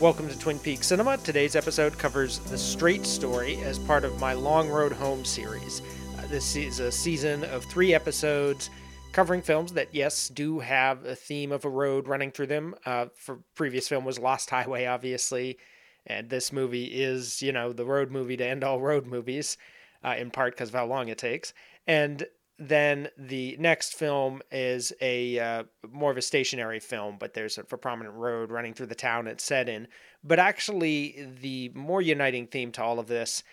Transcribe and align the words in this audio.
Welcome 0.00 0.28
to 0.28 0.38
Twin 0.38 0.60
Peaks 0.60 0.86
Cinema. 0.86 1.16
Today's 1.16 1.56
episode 1.56 1.98
covers 1.98 2.38
The 2.38 2.56
Straight 2.56 3.04
Story 3.04 3.56
as 3.62 3.80
part 3.80 4.04
of 4.04 4.20
my 4.20 4.32
Long 4.32 4.68
Road 4.68 4.92
Home 4.92 5.24
series. 5.24 5.82
Uh, 6.16 6.24
this 6.28 6.54
is 6.54 6.78
a 6.78 6.92
season 6.92 7.42
of 7.46 7.64
three 7.64 7.92
episodes 7.94 8.70
covering 9.10 9.42
films 9.42 9.72
that, 9.72 9.92
yes, 9.92 10.28
do 10.28 10.60
have 10.60 11.04
a 11.04 11.16
theme 11.16 11.50
of 11.50 11.64
a 11.64 11.68
road 11.68 12.06
running 12.06 12.30
through 12.30 12.46
them. 12.46 12.76
Uh, 12.86 13.06
for 13.16 13.40
previous 13.56 13.88
film 13.88 14.04
was 14.04 14.20
Lost 14.20 14.50
Highway, 14.50 14.86
obviously, 14.86 15.58
and 16.06 16.30
this 16.30 16.52
movie 16.52 16.84
is, 16.84 17.42
you 17.42 17.50
know, 17.50 17.72
the 17.72 17.84
road 17.84 18.12
movie 18.12 18.36
to 18.36 18.46
end 18.46 18.62
all 18.62 18.80
road 18.80 19.04
movies, 19.04 19.58
uh, 20.04 20.14
in 20.16 20.30
part 20.30 20.54
because 20.54 20.68
of 20.68 20.76
how 20.76 20.86
long 20.86 21.08
it 21.08 21.18
takes. 21.18 21.52
And 21.88 22.24
then 22.58 23.08
the 23.16 23.56
next 23.58 23.94
film 23.94 24.42
is 24.50 24.92
a 25.00 25.38
uh, 25.38 25.64
more 25.90 26.10
of 26.10 26.16
a 26.16 26.22
stationary 26.22 26.80
film, 26.80 27.16
but 27.18 27.32
there's 27.32 27.56
a, 27.56 27.60
a 27.60 27.78
prominent 27.78 28.16
road 28.16 28.50
running 28.50 28.74
through 28.74 28.86
the 28.86 28.94
town 28.96 29.28
it's 29.28 29.44
set 29.44 29.68
in. 29.68 29.86
But 30.24 30.40
actually, 30.40 31.28
the 31.40 31.70
more 31.74 32.02
uniting 32.02 32.48
theme 32.48 32.72
to 32.72 32.82
all 32.82 32.98
of 32.98 33.06
this, 33.06 33.44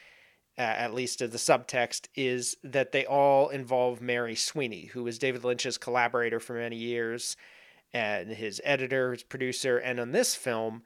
uh, 0.58 0.62
at 0.62 0.96
least 0.96 1.22
of 1.22 1.32
the 1.32 1.38
subtext, 1.38 2.08
is 2.16 2.58
that 2.64 2.92
they 2.92 3.06
all 3.06 3.50
involve 3.50 4.02
Mary 4.02 4.36
Sweeney, 4.36 4.86
who 4.86 5.04
was 5.04 5.20
David 5.20 5.44
Lynch's 5.44 5.78
collaborator 5.78 6.40
for 6.40 6.54
many 6.54 6.78
years, 6.78 7.38
and 7.94 8.32
his 8.32 8.60
editor, 8.64 9.12
his 9.12 9.24
producer, 9.24 9.78
and 9.78 10.00
on 10.00 10.14
this 10.14 10.34
film, 10.34 10.82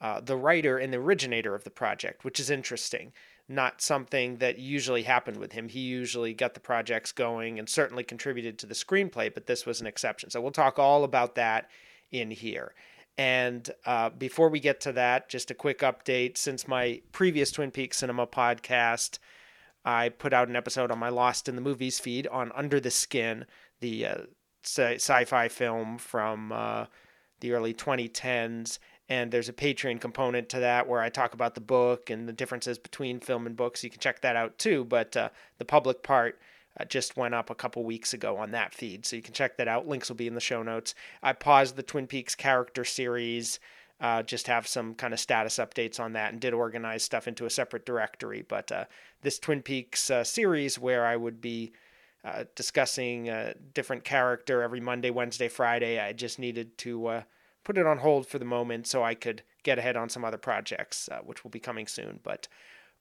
uh, 0.00 0.20
the 0.20 0.36
writer 0.36 0.78
and 0.78 0.92
the 0.92 0.98
originator 0.98 1.56
of 1.56 1.64
the 1.64 1.70
project, 1.70 2.24
which 2.24 2.38
is 2.38 2.50
interesting 2.50 3.12
not 3.48 3.82
something 3.82 4.36
that 4.36 4.58
usually 4.58 5.02
happened 5.02 5.36
with 5.36 5.52
him. 5.52 5.68
He 5.68 5.80
usually 5.80 6.32
got 6.32 6.54
the 6.54 6.60
projects 6.60 7.12
going 7.12 7.58
and 7.58 7.68
certainly 7.68 8.02
contributed 8.02 8.58
to 8.58 8.66
the 8.66 8.74
screenplay, 8.74 9.32
but 9.32 9.46
this 9.46 9.66
was 9.66 9.80
an 9.80 9.86
exception. 9.86 10.30
So 10.30 10.40
we'll 10.40 10.50
talk 10.50 10.78
all 10.78 11.04
about 11.04 11.34
that 11.34 11.68
in 12.10 12.30
here. 12.30 12.74
And 13.16 13.68
uh, 13.86 14.10
before 14.10 14.48
we 14.48 14.60
get 14.60 14.80
to 14.82 14.92
that, 14.92 15.28
just 15.28 15.50
a 15.50 15.54
quick 15.54 15.80
update. 15.80 16.36
Since 16.36 16.66
my 16.66 17.00
previous 17.12 17.50
Twin 17.50 17.70
Peaks 17.70 17.98
Cinema 17.98 18.26
podcast, 18.26 19.18
I 19.84 20.08
put 20.08 20.32
out 20.32 20.48
an 20.48 20.56
episode 20.56 20.90
on 20.90 20.98
my 20.98 21.10
Lost 21.10 21.48
in 21.48 21.54
the 21.54 21.60
Movies 21.60 22.00
feed 22.00 22.26
on 22.26 22.50
Under 22.54 22.80
the 22.80 22.90
Skin, 22.90 23.44
the 23.80 24.06
uh, 24.06 24.16
sci 24.64 25.24
fi 25.26 25.48
film 25.48 25.98
from 25.98 26.50
uh, 26.50 26.86
the 27.40 27.52
early 27.52 27.74
2010s 27.74 28.78
and 29.08 29.30
there's 29.30 29.48
a 29.48 29.54
Patreon 29.54 30.00
component 30.00 30.48
to 30.50 30.60
that 30.60 30.88
where 30.88 31.00
I 31.00 31.10
talk 31.10 31.34
about 31.34 31.54
the 31.54 31.60
book 31.60 32.08
and 32.08 32.28
the 32.28 32.32
differences 32.32 32.78
between 32.78 33.20
film 33.20 33.46
and 33.46 33.56
books. 33.56 33.84
You 33.84 33.90
can 33.90 34.00
check 34.00 34.20
that 34.22 34.36
out 34.36 34.58
too. 34.58 34.84
But 34.84 35.16
uh, 35.16 35.28
the 35.58 35.64
public 35.64 36.02
part 36.02 36.40
uh, 36.78 36.84
just 36.86 37.16
went 37.16 37.34
up 37.34 37.50
a 37.50 37.54
couple 37.54 37.84
weeks 37.84 38.14
ago 38.14 38.36
on 38.38 38.52
that 38.52 38.74
feed, 38.74 39.04
so 39.04 39.16
you 39.16 39.22
can 39.22 39.34
check 39.34 39.58
that 39.58 39.68
out. 39.68 39.86
Links 39.86 40.08
will 40.08 40.16
be 40.16 40.26
in 40.26 40.34
the 40.34 40.40
show 40.40 40.62
notes. 40.62 40.94
I 41.22 41.32
paused 41.34 41.76
the 41.76 41.82
Twin 41.82 42.06
Peaks 42.06 42.34
character 42.34 42.84
series. 42.84 43.60
Uh, 44.00 44.22
just 44.22 44.48
have 44.48 44.66
some 44.66 44.94
kind 44.94 45.14
of 45.14 45.20
status 45.20 45.58
updates 45.58 46.00
on 46.00 46.14
that 46.14 46.32
and 46.32 46.40
did 46.40 46.52
organize 46.52 47.02
stuff 47.02 47.28
into 47.28 47.46
a 47.46 47.50
separate 47.50 47.86
directory. 47.86 48.44
But 48.46 48.72
uh, 48.72 48.84
this 49.22 49.38
Twin 49.38 49.62
Peaks 49.62 50.10
uh, 50.10 50.24
series, 50.24 50.78
where 50.78 51.06
I 51.06 51.14
would 51.14 51.40
be 51.40 51.72
uh, 52.24 52.44
discussing 52.56 53.28
a 53.28 53.54
different 53.72 54.02
character 54.02 54.62
every 54.62 54.80
Monday, 54.80 55.10
Wednesday, 55.10 55.48
Friday, 55.48 56.00
I 56.00 56.12
just 56.12 56.38
needed 56.38 56.76
to 56.78 57.22
put 57.64 57.78
it 57.78 57.86
on 57.86 57.98
hold 57.98 58.26
for 58.26 58.38
the 58.38 58.44
moment 58.44 58.86
so 58.86 59.02
I 59.02 59.14
could 59.14 59.42
get 59.62 59.78
ahead 59.78 59.96
on 59.96 60.08
some 60.08 60.24
other 60.24 60.36
projects, 60.36 61.08
uh, 61.10 61.18
which 61.24 61.42
will 61.42 61.50
be 61.50 61.60
coming 61.60 61.86
soon. 61.86 62.20
But 62.22 62.46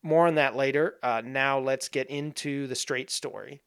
more 0.03 0.27
on 0.27 0.35
that 0.35 0.55
later. 0.55 0.95
Uh, 1.01 1.21
now 1.23 1.59
let's 1.59 1.89
get 1.89 2.09
into 2.09 2.67
the 2.67 2.75
straight 2.75 3.09
story. 3.09 3.61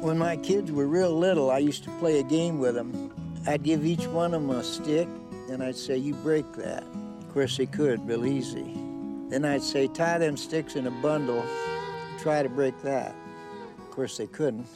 When 0.00 0.18
my 0.18 0.36
kids 0.36 0.70
were 0.70 0.86
real 0.86 1.12
little, 1.16 1.50
I 1.50 1.58
used 1.58 1.82
to 1.84 1.90
play 1.98 2.20
a 2.20 2.22
game 2.22 2.60
with 2.60 2.76
them. 2.76 3.12
I'd 3.46 3.64
give 3.64 3.84
each 3.84 4.06
one 4.06 4.34
of 4.34 4.42
them 4.42 4.50
a 4.50 4.62
stick, 4.62 5.08
and 5.50 5.62
I'd 5.62 5.76
say, 5.76 5.96
You 5.96 6.14
break 6.14 6.50
that. 6.54 6.84
Of 7.20 7.32
course, 7.32 7.56
they 7.56 7.66
could, 7.66 8.06
real 8.06 8.24
easy. 8.24 8.72
Then 9.28 9.44
I'd 9.44 9.62
say, 9.62 9.88
Tie 9.88 10.18
them 10.18 10.36
sticks 10.36 10.76
in 10.76 10.86
a 10.86 10.90
bundle, 10.90 11.44
try 12.20 12.42
to 12.42 12.48
break 12.48 12.80
that. 12.82 13.14
Of 13.78 13.90
course, 13.90 14.16
they 14.16 14.28
couldn't. 14.28 14.66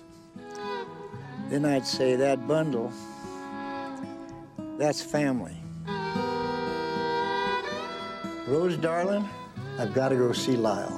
Then 1.50 1.65
I'd 1.65 1.84
say, 1.84 2.15
that 2.15 2.47
bundle, 2.47 2.93
that's 4.78 5.03
family. 5.03 5.56
Rose, 8.47 8.77
darling, 8.77 9.28
I've 9.77 9.93
got 9.93 10.11
to 10.11 10.15
go 10.15 10.33
see 10.33 10.56
Lyle. 10.56 10.97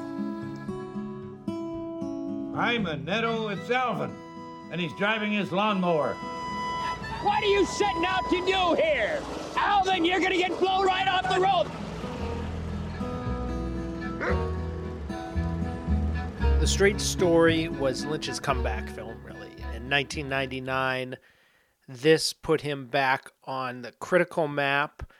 I'm 2.54 2.84
a 2.84 2.98
Netto, 2.98 3.48
it's 3.48 3.70
Alvin, 3.70 4.14
and 4.70 4.78
he's 4.78 4.92
driving 4.98 5.32
his 5.32 5.52
lawnmower. 5.52 6.12
What 7.22 7.42
are 7.42 7.46
you 7.46 7.64
setting 7.64 8.04
out 8.04 8.28
to 8.28 8.44
do 8.44 8.74
here? 8.74 9.22
Alvin, 9.56 10.04
you're 10.04 10.20
gonna 10.20 10.36
get 10.36 10.58
blown 10.60 10.84
right 10.84 11.08
off 11.08 11.34
the 11.34 11.40
road. 11.40 11.66
The 16.60 16.66
Straight 16.66 17.00
Story 17.00 17.68
was 17.68 18.04
Lynch's 18.04 18.38
comeback 18.38 18.90
film 18.90 19.16
1999. 19.92 21.16
This 21.88 22.32
put 22.32 22.62
him 22.62 22.86
back 22.86 23.30
on 23.44 23.82
the 23.82 23.92
critical 23.92 24.48
map. 24.48 25.10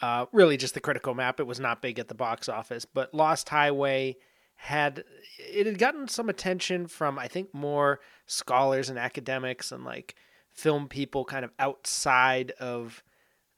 Uh, 0.00 0.26
really, 0.32 0.56
just 0.56 0.74
the 0.74 0.80
critical 0.80 1.14
map. 1.14 1.38
It 1.38 1.46
was 1.46 1.60
not 1.60 1.82
big 1.82 1.98
at 1.98 2.08
the 2.08 2.14
box 2.14 2.48
office, 2.48 2.84
but 2.84 3.14
Lost 3.14 3.48
Highway 3.50 4.16
had 4.56 5.04
it 5.38 5.66
had 5.66 5.78
gotten 5.78 6.06
some 6.06 6.28
attention 6.28 6.86
from 6.86 7.18
I 7.18 7.26
think 7.26 7.52
more 7.52 8.00
scholars 8.26 8.88
and 8.88 8.98
academics 8.98 9.72
and 9.72 9.84
like 9.84 10.14
film 10.50 10.88
people 10.88 11.24
kind 11.24 11.44
of 11.44 11.50
outside 11.58 12.52
of 12.52 13.02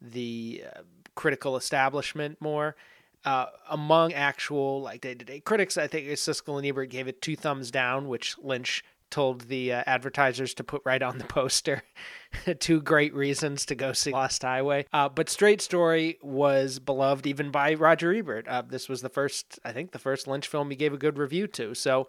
the 0.00 0.64
uh, 0.74 0.80
critical 1.14 1.56
establishment 1.56 2.40
more. 2.40 2.76
Uh, 3.24 3.46
among 3.70 4.12
actual 4.12 4.82
like 4.82 5.00
day-to-day 5.00 5.40
critics, 5.40 5.78
I 5.78 5.86
think 5.86 6.06
Siskel 6.08 6.58
and 6.58 6.66
Ebert 6.66 6.90
gave 6.90 7.08
it 7.08 7.22
two 7.22 7.36
thumbs 7.36 7.70
down, 7.70 8.06
which 8.06 8.36
Lynch 8.38 8.84
told 9.14 9.42
the 9.42 9.72
uh, 9.72 9.84
advertisers 9.86 10.54
to 10.54 10.64
put 10.64 10.82
right 10.84 11.00
on 11.00 11.18
the 11.18 11.24
poster. 11.24 11.84
Two 12.58 12.82
great 12.82 13.14
reasons 13.14 13.64
to 13.66 13.76
go 13.76 13.92
see 13.92 14.10
Lost 14.10 14.42
Highway. 14.42 14.86
Uh, 14.92 15.08
but 15.08 15.28
Straight 15.28 15.62
Story 15.62 16.18
was 16.20 16.80
beloved 16.80 17.24
even 17.24 17.52
by 17.52 17.74
Roger 17.74 18.12
Ebert. 18.12 18.48
Uh, 18.48 18.62
this 18.62 18.88
was 18.88 19.02
the 19.02 19.08
first, 19.08 19.60
I 19.64 19.70
think, 19.70 19.92
the 19.92 20.00
first 20.00 20.26
Lynch 20.26 20.48
film 20.48 20.68
he 20.68 20.74
gave 20.76 20.92
a 20.92 20.98
good 20.98 21.16
review 21.16 21.46
to. 21.46 21.74
So 21.74 22.08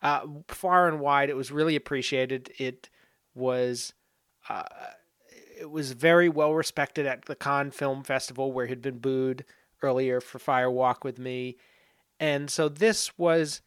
uh, 0.00 0.20
far 0.46 0.86
and 0.86 1.00
wide, 1.00 1.28
it 1.28 1.34
was 1.34 1.50
really 1.50 1.74
appreciated. 1.74 2.52
It 2.56 2.88
was. 3.34 3.92
Uh, 4.48 4.62
it 5.58 5.70
was 5.70 5.92
very 5.92 6.28
well 6.28 6.52
respected 6.52 7.06
at 7.06 7.24
the 7.24 7.36
Cannes 7.36 7.70
Film 7.70 8.02
Festival, 8.02 8.52
where 8.52 8.66
he'd 8.66 8.82
been 8.82 8.98
booed 8.98 9.44
earlier 9.82 10.20
for 10.20 10.40
Fire 10.40 10.70
Walk 10.70 11.04
with 11.04 11.18
Me, 11.18 11.56
and 12.18 12.50
so 12.50 12.68
this 12.68 13.16
was 13.16 13.62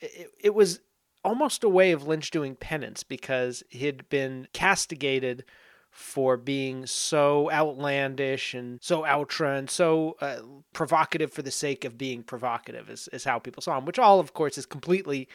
it, 0.00 0.30
it 0.38 0.54
was 0.54 0.80
almost 1.24 1.64
a 1.64 1.68
way 1.68 1.92
of 1.92 2.06
Lynch 2.06 2.30
doing 2.30 2.56
penance 2.56 3.02
because 3.02 3.62
he'd 3.68 4.08
been 4.08 4.48
castigated 4.52 5.44
for 5.92 6.38
being 6.38 6.86
so 6.86 7.50
outlandish 7.50 8.54
and 8.54 8.78
so 8.82 9.06
ultra 9.06 9.56
and 9.56 9.68
so 9.68 10.16
uh, 10.22 10.38
provocative 10.72 11.30
for 11.30 11.42
the 11.42 11.50
sake 11.50 11.84
of 11.84 11.98
being 11.98 12.22
provocative 12.22 12.88
is, 12.88 13.08
is 13.12 13.24
how 13.24 13.38
people 13.38 13.60
saw 13.60 13.76
him 13.76 13.84
which 13.84 13.98
all 13.98 14.18
of 14.18 14.32
course 14.32 14.56
is 14.56 14.64
completely 14.64 15.28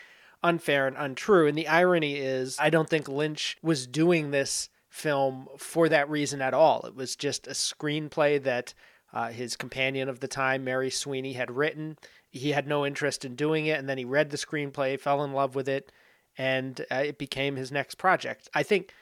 unfair 0.43 0.87
and 0.87 0.97
untrue. 0.97 1.47
And 1.47 1.55
the 1.55 1.67
irony 1.67 2.15
is 2.15 2.57
i 2.59 2.71
don't 2.71 2.89
think 2.89 3.07
lynch 3.07 3.55
was 3.61 3.85
doing 3.85 4.31
this 4.31 4.69
film 4.89 5.47
for 5.57 5.89
that 5.89 6.09
reason 6.09 6.41
at 6.41 6.55
all. 6.55 6.81
It 6.87 6.95
was 6.95 7.15
just 7.15 7.45
a 7.45 7.51
screenplay 7.51 8.41
that 8.41 8.73
uh, 9.13 9.27
his 9.27 9.55
companion 9.55 10.09
of 10.09 10.21
the 10.21 10.27
time 10.27 10.63
mary 10.63 10.89
sweeney 10.89 11.33
had 11.33 11.51
written 11.51 11.97
he 12.37 12.51
had 12.51 12.67
no 12.67 12.85
interest 12.85 13.25
in 13.25 13.35
doing 13.35 13.65
it, 13.65 13.79
and 13.79 13.89
then 13.89 13.97
he 13.97 14.05
read 14.05 14.29
the 14.29 14.37
screenplay, 14.37 14.99
fell 14.99 15.23
in 15.23 15.33
love 15.33 15.55
with 15.55 15.67
it, 15.67 15.91
and 16.37 16.85
uh, 16.91 16.95
it 16.95 17.17
became 17.17 17.55
his 17.55 17.71
next 17.71 17.95
project. 17.95 18.49
I 18.53 18.63
think 18.63 18.93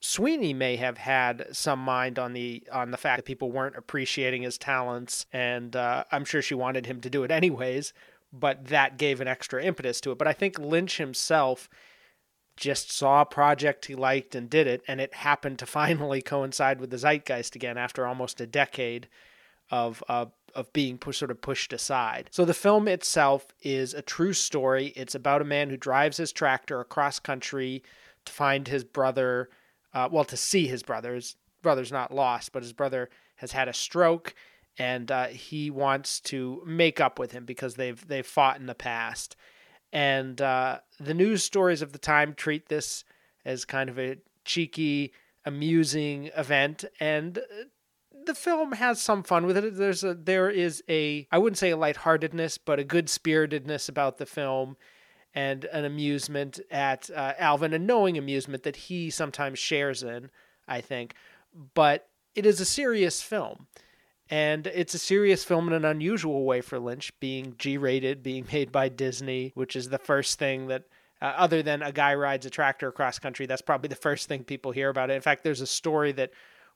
Sweeney 0.00 0.54
may 0.54 0.76
have 0.76 0.98
had 0.98 1.46
some 1.52 1.78
mind 1.78 2.18
on 2.18 2.32
the 2.32 2.62
on 2.72 2.90
the 2.90 2.96
fact 2.96 3.18
that 3.18 3.26
people 3.26 3.52
weren't 3.52 3.76
appreciating 3.76 4.42
his 4.42 4.56
talents, 4.56 5.26
and 5.32 5.76
uh, 5.76 6.04
I'm 6.10 6.24
sure 6.24 6.42
she 6.42 6.54
wanted 6.54 6.86
him 6.86 7.00
to 7.02 7.10
do 7.10 7.22
it 7.22 7.30
anyways. 7.30 7.92
But 8.32 8.66
that 8.66 8.96
gave 8.96 9.20
an 9.20 9.28
extra 9.28 9.62
impetus 9.62 10.00
to 10.02 10.12
it. 10.12 10.18
But 10.18 10.28
I 10.28 10.32
think 10.32 10.58
Lynch 10.58 10.98
himself 10.98 11.68
just 12.56 12.92
saw 12.92 13.22
a 13.22 13.26
project 13.26 13.86
he 13.86 13.94
liked 13.94 14.34
and 14.34 14.48
did 14.48 14.66
it, 14.66 14.82
and 14.88 15.00
it 15.00 15.14
happened 15.14 15.58
to 15.58 15.66
finally 15.80 16.22
coincide 16.22 16.80
with 16.80 16.90
the 16.90 16.98
zeitgeist 16.98 17.54
again 17.54 17.76
after 17.76 18.06
almost 18.06 18.40
a 18.40 18.46
decade 18.46 19.08
of 19.70 20.02
uh, 20.08 20.26
of 20.54 20.72
being 20.72 20.98
push, 20.98 21.18
sort 21.18 21.30
of 21.30 21.40
pushed 21.40 21.72
aside. 21.72 22.28
So 22.32 22.44
the 22.44 22.54
film 22.54 22.88
itself 22.88 23.46
is 23.62 23.94
a 23.94 24.02
true 24.02 24.32
story. 24.32 24.92
It's 24.96 25.14
about 25.14 25.42
a 25.42 25.44
man 25.46 25.70
who 25.70 25.76
drives 25.76 26.16
his 26.16 26.32
tractor 26.32 26.80
across 26.80 27.18
country 27.18 27.82
to 28.24 28.32
find 28.32 28.68
his 28.68 28.84
brother, 28.84 29.48
uh, 29.94 30.08
well, 30.10 30.24
to 30.24 30.36
see 30.36 30.66
his 30.66 30.82
brother. 30.82 31.14
His 31.14 31.36
brother's 31.62 31.92
not 31.92 32.14
lost, 32.14 32.52
but 32.52 32.62
his 32.62 32.72
brother 32.72 33.10
has 33.36 33.52
had 33.52 33.68
a 33.68 33.72
stroke, 33.72 34.34
and 34.78 35.10
uh, 35.10 35.26
he 35.28 35.70
wants 35.70 36.20
to 36.20 36.62
make 36.66 37.00
up 37.00 37.18
with 37.18 37.32
him 37.32 37.44
because 37.44 37.74
they've 37.74 38.06
they've 38.06 38.26
fought 38.26 38.58
in 38.58 38.66
the 38.66 38.74
past. 38.74 39.36
And 39.92 40.40
uh, 40.40 40.80
the 40.98 41.14
news 41.14 41.42
stories 41.42 41.82
of 41.82 41.92
the 41.92 41.98
time 41.98 42.34
treat 42.34 42.68
this 42.68 43.04
as 43.44 43.64
kind 43.64 43.90
of 43.90 43.98
a 43.98 44.18
cheeky 44.44 45.12
amusing 45.44 46.30
event 46.36 46.84
and 47.00 47.40
the 48.30 48.34
film 48.34 48.70
has 48.72 49.02
some 49.02 49.24
fun 49.24 49.44
with 49.44 49.56
it. 49.56 49.76
There's 49.76 50.04
a 50.04 50.14
there 50.14 50.48
is 50.48 50.84
a 50.88 51.26
I 51.32 51.38
wouldn't 51.38 51.58
say 51.58 51.70
a 51.70 51.76
lightheartedness, 51.76 52.58
but 52.58 52.78
a 52.78 52.84
good 52.84 53.10
spiritedness 53.10 53.88
about 53.88 54.18
the 54.18 54.26
film 54.26 54.76
and 55.34 55.64
an 55.64 55.84
amusement 55.84 56.60
at 56.70 57.10
uh, 57.10 57.32
Alvin, 57.38 57.74
a 57.74 57.78
knowing 57.78 58.16
amusement 58.16 58.62
that 58.62 58.76
he 58.76 59.10
sometimes 59.10 59.58
shares 59.58 60.04
in, 60.04 60.30
I 60.68 60.80
think. 60.80 61.14
But 61.74 62.08
it 62.36 62.46
is 62.46 62.60
a 62.60 62.64
serious 62.64 63.20
film. 63.20 63.66
And 64.28 64.68
it's 64.68 64.94
a 64.94 64.98
serious 64.98 65.42
film 65.42 65.66
in 65.66 65.72
an 65.72 65.84
unusual 65.84 66.44
way 66.44 66.60
for 66.60 66.78
Lynch, 66.78 67.12
being 67.18 67.56
G 67.58 67.76
rated, 67.76 68.22
being 68.22 68.46
made 68.52 68.70
by 68.70 68.88
Disney, 68.88 69.50
which 69.56 69.74
is 69.74 69.88
the 69.88 69.98
first 69.98 70.38
thing 70.38 70.68
that, 70.68 70.84
uh, 71.20 71.32
other 71.36 71.64
than 71.64 71.82
a 71.82 71.90
guy 71.90 72.14
rides 72.14 72.46
a 72.46 72.50
tractor 72.50 72.86
across 72.86 73.18
country, 73.18 73.46
that's 73.46 73.60
probably 73.60 73.88
the 73.88 73.96
first 73.96 74.28
thing 74.28 74.44
people 74.44 74.70
hear 74.70 74.88
about 74.88 75.10
it. 75.10 75.14
In 75.14 75.20
fact, 75.20 75.42
there's 75.42 75.60
a 75.60 75.66
story 75.66 76.12
that 76.12 76.30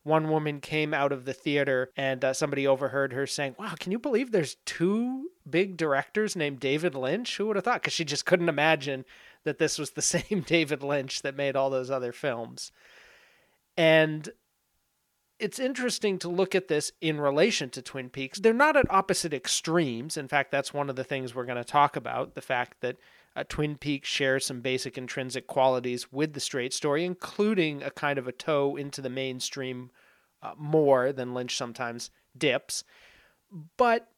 one 0.04 0.28
woman 0.28 0.60
came 0.60 0.94
out 0.94 1.12
of 1.12 1.24
the 1.24 1.32
theater 1.32 1.90
and 1.96 2.24
uh, 2.24 2.32
somebody 2.32 2.66
overheard 2.66 3.12
her 3.12 3.26
saying, 3.26 3.56
Wow, 3.58 3.74
can 3.78 3.90
you 3.90 3.98
believe 3.98 4.30
there's 4.30 4.56
two 4.66 5.30
big 5.48 5.76
directors 5.76 6.36
named 6.36 6.60
David 6.60 6.94
Lynch? 6.94 7.36
Who 7.36 7.46
would 7.46 7.56
have 7.56 7.64
thought? 7.64 7.80
Because 7.80 7.94
she 7.94 8.04
just 8.04 8.26
couldn't 8.26 8.48
imagine 8.48 9.04
that 9.44 9.58
this 9.58 9.78
was 9.78 9.90
the 9.90 10.02
same 10.02 10.44
David 10.46 10.82
Lynch 10.82 11.22
that 11.22 11.36
made 11.36 11.56
all 11.56 11.70
those 11.70 11.90
other 11.90 12.12
films. 12.12 12.70
And 13.76 14.28
it's 15.38 15.58
interesting 15.58 16.18
to 16.20 16.28
look 16.28 16.54
at 16.54 16.68
this 16.68 16.92
in 17.00 17.20
relation 17.20 17.70
to 17.70 17.82
Twin 17.82 18.08
Peaks. 18.08 18.38
They're 18.38 18.52
not 18.52 18.76
at 18.76 18.90
opposite 18.90 19.34
extremes. 19.34 20.16
In 20.16 20.28
fact, 20.28 20.50
that's 20.50 20.72
one 20.72 20.88
of 20.88 20.96
the 20.96 21.04
things 21.04 21.34
we're 21.34 21.44
going 21.44 21.56
to 21.56 21.64
talk 21.64 21.96
about 21.96 22.34
the 22.34 22.40
fact 22.40 22.80
that 22.82 22.96
uh, 23.36 23.44
Twin 23.48 23.76
Peaks 23.76 24.08
shares 24.08 24.46
some 24.46 24.60
basic 24.60 24.96
intrinsic 24.96 25.46
qualities 25.46 26.12
with 26.12 26.32
the 26.32 26.40
straight 26.40 26.72
story, 26.72 27.04
including 27.04 27.82
a 27.82 27.90
kind 27.90 28.18
of 28.18 28.28
a 28.28 28.32
toe 28.32 28.76
into 28.76 29.00
the 29.00 29.10
mainstream 29.10 29.90
uh, 30.42 30.52
more 30.56 31.12
than 31.12 31.34
Lynch 31.34 31.56
sometimes 31.56 32.10
dips. 32.36 32.84
But 33.76 34.08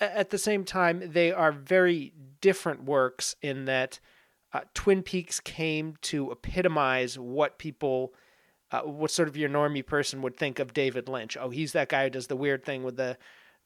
at 0.00 0.30
the 0.30 0.38
same 0.38 0.64
time, 0.64 1.12
they 1.12 1.32
are 1.32 1.52
very 1.52 2.12
different 2.40 2.84
works 2.84 3.36
in 3.42 3.66
that 3.66 4.00
uh, 4.52 4.60
Twin 4.74 5.02
Peaks 5.02 5.40
came 5.40 5.96
to 6.02 6.30
epitomize 6.30 7.18
what 7.18 7.58
people 7.58 8.14
uh, 8.70 8.80
what 8.82 9.10
sort 9.10 9.28
of 9.28 9.36
your 9.36 9.50
normie 9.50 9.86
person 9.86 10.22
would 10.22 10.36
think 10.36 10.58
of 10.58 10.72
David 10.72 11.06
Lynch. 11.06 11.36
Oh, 11.38 11.50
he's 11.50 11.72
that 11.72 11.90
guy 11.90 12.04
who 12.04 12.10
does 12.10 12.28
the 12.28 12.36
weird 12.36 12.64
thing 12.64 12.82
with 12.82 12.96
the 12.96 13.18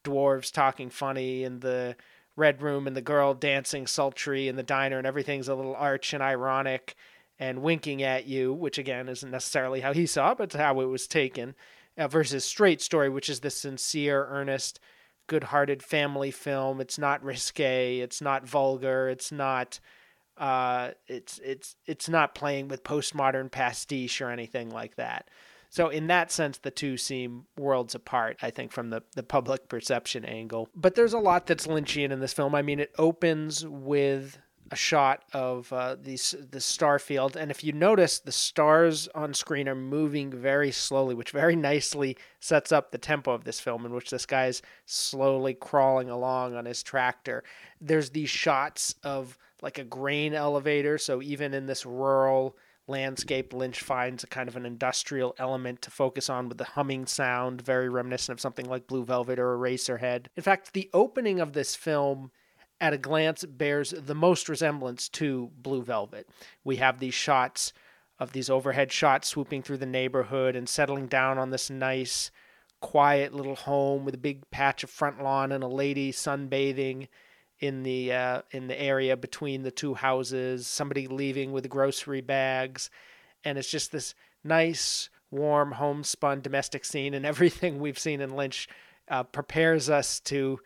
dwarves 0.05 0.50
talking 0.50 0.91
funny 0.91 1.44
and 1.44 1.61
the 1.61 1.97
red 2.36 2.62
room 2.62 2.86
and 2.86 2.96
the 2.96 3.00
girl 3.02 3.34
dancing 3.34 3.86
sultry 3.86 4.46
in 4.46 4.56
the 4.56 4.62
diner 4.62 4.98
and 4.98 5.06
everything's 5.06 5.48
a 5.48 5.54
little 5.54 5.74
arch 5.74 6.12
and 6.12 6.22
ironic 6.22 6.94
and 7.38 7.62
winking 7.62 8.02
at 8.02 8.26
you, 8.26 8.52
which 8.52 8.78
again 8.78 9.08
isn't 9.08 9.30
necessarily 9.30 9.80
how 9.80 9.92
he 9.92 10.06
saw 10.06 10.32
it, 10.32 10.38
but 10.38 10.52
how 10.52 10.80
it 10.80 10.86
was 10.86 11.06
taken. 11.06 11.54
Uh, 11.98 12.06
versus 12.06 12.44
Straight 12.44 12.82
Story, 12.82 13.08
which 13.08 13.30
is 13.30 13.40
the 13.40 13.50
sincere, 13.50 14.26
earnest, 14.30 14.80
good-hearted 15.28 15.82
family 15.82 16.30
film. 16.30 16.80
It's 16.80 16.98
not 16.98 17.24
risque. 17.24 18.00
It's 18.00 18.20
not 18.20 18.46
vulgar. 18.46 19.08
It's 19.08 19.32
not 19.32 19.80
uh, 20.36 20.90
it's 21.06 21.38
it's 21.42 21.76
it's 21.86 22.08
not 22.08 22.34
playing 22.34 22.68
with 22.68 22.84
postmodern 22.84 23.50
pastiche 23.50 24.20
or 24.20 24.30
anything 24.30 24.70
like 24.70 24.96
that. 24.96 25.28
So 25.70 25.88
in 25.88 26.06
that 26.08 26.30
sense, 26.32 26.58
the 26.58 26.70
two 26.70 26.96
seem 26.96 27.46
worlds 27.56 27.94
apart. 27.94 28.38
I 28.42 28.50
think 28.50 28.72
from 28.72 28.90
the 28.90 29.02
the 29.14 29.22
public 29.22 29.68
perception 29.68 30.24
angle. 30.24 30.68
But 30.74 30.94
there's 30.94 31.12
a 31.12 31.18
lot 31.18 31.46
that's 31.46 31.66
Lynchian 31.66 32.10
in 32.10 32.20
this 32.20 32.32
film. 32.32 32.54
I 32.54 32.62
mean, 32.62 32.80
it 32.80 32.92
opens 32.98 33.66
with 33.66 34.38
a 34.70 34.76
shot 34.76 35.24
of 35.32 35.72
uh, 35.72 35.96
the 35.96 36.16
star 36.16 36.98
field, 36.98 37.36
and 37.36 37.50
if 37.50 37.62
you 37.62 37.72
notice, 37.72 38.18
the 38.18 38.32
stars 38.32 39.08
on 39.14 39.32
screen 39.32 39.68
are 39.68 39.76
moving 39.76 40.30
very 40.30 40.72
slowly, 40.72 41.14
which 41.14 41.30
very 41.30 41.54
nicely 41.54 42.16
sets 42.40 42.72
up 42.72 42.90
the 42.90 42.98
tempo 42.98 43.32
of 43.32 43.44
this 43.44 43.60
film, 43.60 43.86
in 43.86 43.92
which 43.92 44.10
this 44.10 44.26
guy 44.26 44.46
is 44.46 44.62
slowly 44.84 45.54
crawling 45.54 46.10
along 46.10 46.56
on 46.56 46.64
his 46.64 46.82
tractor. 46.82 47.44
There's 47.80 48.10
these 48.10 48.30
shots 48.30 48.94
of 49.04 49.38
like 49.62 49.78
a 49.78 49.84
grain 49.84 50.34
elevator, 50.34 50.98
so 50.98 51.22
even 51.22 51.54
in 51.54 51.66
this 51.66 51.86
rural 51.86 52.56
landscape, 52.88 53.52
Lynch 53.52 53.80
finds 53.80 54.24
a 54.24 54.28
kind 54.28 54.48
of 54.48 54.56
an 54.56 54.66
industrial 54.66 55.34
element 55.38 55.82
to 55.82 55.90
focus 55.90 56.30
on 56.30 56.48
with 56.48 56.58
the 56.58 56.64
humming 56.64 57.06
sound, 57.06 57.62
very 57.62 57.88
reminiscent 57.88 58.36
of 58.36 58.40
something 58.40 58.66
like 58.66 58.86
Blue 58.86 59.04
Velvet 59.04 59.38
or 59.38 59.56
Eraserhead. 59.56 60.26
In 60.36 60.42
fact, 60.42 60.72
the 60.72 60.90
opening 60.92 61.40
of 61.40 61.52
this 61.52 61.74
film 61.74 62.30
at 62.80 62.92
a 62.92 62.98
glance 62.98 63.44
bears 63.44 63.90
the 63.90 64.14
most 64.14 64.48
resemblance 64.48 65.08
to 65.08 65.50
Blue 65.56 65.82
Velvet. 65.82 66.28
We 66.64 66.76
have 66.76 66.98
these 66.98 67.14
shots 67.14 67.72
of 68.18 68.32
these 68.32 68.50
overhead 68.50 68.92
shots 68.92 69.28
swooping 69.28 69.62
through 69.62 69.78
the 69.78 69.86
neighborhood 69.86 70.56
and 70.56 70.68
settling 70.68 71.06
down 71.06 71.38
on 71.38 71.50
this 71.50 71.70
nice, 71.70 72.30
quiet 72.80 73.34
little 73.34 73.56
home 73.56 74.04
with 74.04 74.14
a 74.14 74.18
big 74.18 74.48
patch 74.50 74.84
of 74.84 74.90
front 74.90 75.22
lawn 75.22 75.52
and 75.52 75.64
a 75.64 75.68
lady 75.68 76.12
sunbathing 76.12 77.08
in 77.61 77.82
the 77.82 78.12
uh, 78.12 78.43
in 78.50 78.67
the 78.69 78.81
area 78.81 79.17
between 79.17 79.62
the 79.62 79.70
two 79.70 79.94
houses. 79.94 80.67
Somebody 80.67 81.06
leaving 81.06 81.53
with 81.53 81.69
grocery 81.69 82.20
bags, 82.20 82.91
and 83.44 83.58
it's 83.58 83.70
just 83.70 83.93
this 83.93 84.14
nice, 84.44 85.11
warm, 85.31 85.73
homespun 85.73 86.41
domestic 86.41 86.85
scene, 86.85 87.14
and 87.14 87.26
everything 87.26 87.81
we've 87.81 87.99
seen 87.99 88.20
in 88.20 88.37
Lynch 88.37 88.69
uh, 89.08 89.23
prepares 89.23 89.88
us 89.88 90.20
to 90.20 90.58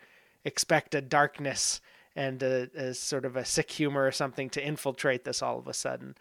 expect 0.43 0.95
a 0.95 1.01
darkness 1.01 1.81
and 2.15 2.43
a, 2.43 2.69
a, 2.75 2.93
sort 2.93 3.23
of 3.23 3.35
a 3.35 3.45
sick 3.45 3.71
humor 3.71 4.05
or 4.05 4.11
something 4.11 4.49
to 4.49 4.65
infiltrate 4.65 5.23
this 5.23 5.41
all 5.41 5.57
of 5.57 5.67
a 5.67 5.73
sudden. 5.73 6.15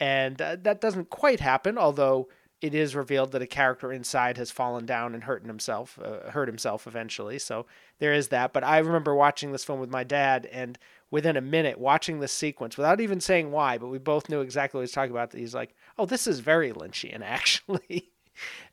And 0.00 0.40
uh, 0.40 0.56
that 0.62 0.80
doesn't 0.80 1.10
quite 1.10 1.40
happen, 1.40 1.78
although 1.78 2.28
it 2.60 2.74
is 2.74 2.96
revealed 2.96 3.32
that 3.32 3.42
a 3.42 3.46
character 3.46 3.92
inside 3.92 4.36
has 4.36 4.50
fallen 4.50 4.84
down 4.84 5.14
and 5.14 5.24
hurt 5.24 5.46
himself, 5.46 5.98
uh, 6.02 6.30
hurt 6.30 6.48
himself 6.48 6.86
eventually. 6.86 7.38
So 7.38 7.66
there 8.00 8.12
is 8.12 8.28
that. 8.28 8.52
But 8.52 8.64
I 8.64 8.78
remember 8.78 9.14
watching 9.14 9.52
this 9.52 9.64
film 9.64 9.78
with 9.78 9.90
my 9.90 10.02
dad, 10.02 10.46
and 10.46 10.78
within 11.10 11.36
a 11.36 11.40
minute, 11.40 11.78
watching 11.78 12.18
this 12.18 12.32
sequence 12.32 12.76
without 12.76 13.00
even 13.00 13.20
saying 13.20 13.52
why, 13.52 13.78
but 13.78 13.88
we 13.88 13.98
both 13.98 14.28
knew 14.28 14.40
exactly 14.40 14.78
what 14.78 14.82
he's 14.82 14.92
talking 14.92 15.12
about. 15.12 15.32
He's 15.32 15.54
like, 15.54 15.74
"Oh, 15.96 16.06
this 16.06 16.26
is 16.26 16.40
very 16.40 16.72
Lynchian, 16.72 17.20
actually," 17.24 18.10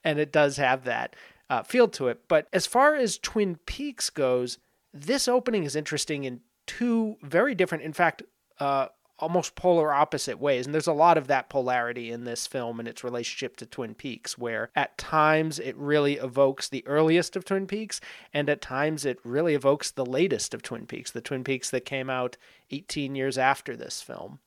and 0.03 0.19
it 0.19 0.31
does 0.31 0.57
have 0.57 0.83
that 0.85 1.15
uh, 1.49 1.63
feel 1.63 1.87
to 1.89 2.07
it. 2.07 2.27
But 2.27 2.47
as 2.51 2.65
far 2.65 2.95
as 2.95 3.17
Twin 3.19 3.57
Peaks 3.65 4.09
goes, 4.09 4.57
this 4.93 5.27
opening 5.27 5.63
is 5.63 5.75
interesting 5.75 6.23
in 6.23 6.41
two 6.65 7.17
very 7.21 7.53
different, 7.53 7.83
in 7.83 7.93
fact, 7.93 8.23
uh, 8.59 8.87
almost 9.19 9.55
polar 9.55 9.93
opposite 9.93 10.39
ways. 10.39 10.65
And 10.65 10.73
there's 10.73 10.87
a 10.87 10.93
lot 10.93 11.17
of 11.17 11.27
that 11.27 11.49
polarity 11.49 12.11
in 12.11 12.23
this 12.23 12.47
film 12.47 12.79
and 12.79 12.87
its 12.87 13.03
relationship 13.03 13.55
to 13.57 13.65
Twin 13.65 13.93
Peaks, 13.93 14.37
where 14.37 14.69
at 14.75 14.97
times 14.97 15.59
it 15.59 15.75
really 15.77 16.15
evokes 16.15 16.67
the 16.67 16.85
earliest 16.85 17.35
of 17.35 17.45
Twin 17.45 17.67
Peaks, 17.67 18.01
and 18.33 18.49
at 18.49 18.61
times 18.61 19.05
it 19.05 19.19
really 19.23 19.53
evokes 19.53 19.91
the 19.91 20.05
latest 20.05 20.53
of 20.53 20.61
Twin 20.61 20.85
Peaks, 20.85 21.11
the 21.11 21.21
Twin 21.21 21.43
Peaks 21.43 21.69
that 21.69 21.85
came 21.85 22.09
out 22.09 22.37
18 22.71 23.15
years 23.15 23.37
after 23.37 23.75
this 23.75 24.01
film. 24.01 24.39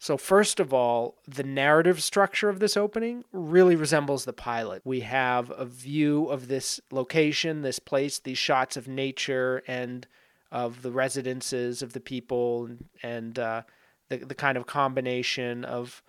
So, 0.00 0.16
first 0.16 0.60
of 0.60 0.72
all, 0.72 1.16
the 1.26 1.42
narrative 1.42 2.00
structure 2.00 2.48
of 2.48 2.60
this 2.60 2.76
opening 2.76 3.24
really 3.32 3.74
resembles 3.74 4.24
the 4.24 4.32
pilot. 4.32 4.82
We 4.84 5.00
have 5.00 5.50
a 5.50 5.64
view 5.64 6.26
of 6.26 6.46
this 6.46 6.80
location, 6.92 7.62
this 7.62 7.80
place, 7.80 8.20
these 8.20 8.38
shots 8.38 8.76
of 8.76 8.86
nature 8.86 9.64
and 9.66 10.06
of 10.50 10.82
the 10.82 10.90
residences 10.90 11.82
of 11.82 11.92
the 11.92 12.00
people 12.00 12.68
and 13.02 13.38
uh, 13.38 13.62
the 14.08 14.18
the 14.18 14.34
kind 14.34 14.56
of 14.56 14.66
combination 14.66 15.64
of 15.64 16.02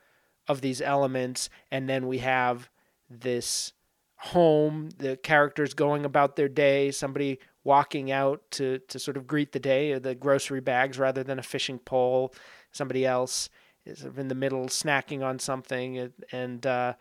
of 0.47 0.61
these 0.61 0.81
elements, 0.81 1.49
and 1.71 1.87
then 1.87 2.07
we 2.07 2.19
have 2.19 2.69
this 3.09 3.73
home, 4.17 4.89
the 4.97 5.15
characters 5.17 5.73
going 5.73 6.03
about 6.05 6.35
their 6.35 6.49
day, 6.49 6.91
somebody 6.91 7.39
walking 7.63 8.11
out 8.11 8.41
to 8.51 8.79
to 8.87 8.99
sort 8.99 9.17
of 9.17 9.27
greet 9.27 9.51
the 9.51 9.59
day, 9.59 9.97
the 9.99 10.15
grocery 10.15 10.61
bags 10.61 10.97
rather 10.97 11.23
than 11.23 11.39
a 11.39 11.43
fishing 11.43 11.79
pole, 11.79 12.33
somebody 12.71 13.05
else 13.05 13.49
is 13.85 14.03
in 14.03 14.27
the 14.27 14.35
middle 14.35 14.65
snacking 14.65 15.23
on 15.23 15.39
something, 15.39 16.11
and 16.31 16.65
uh, 16.65 16.93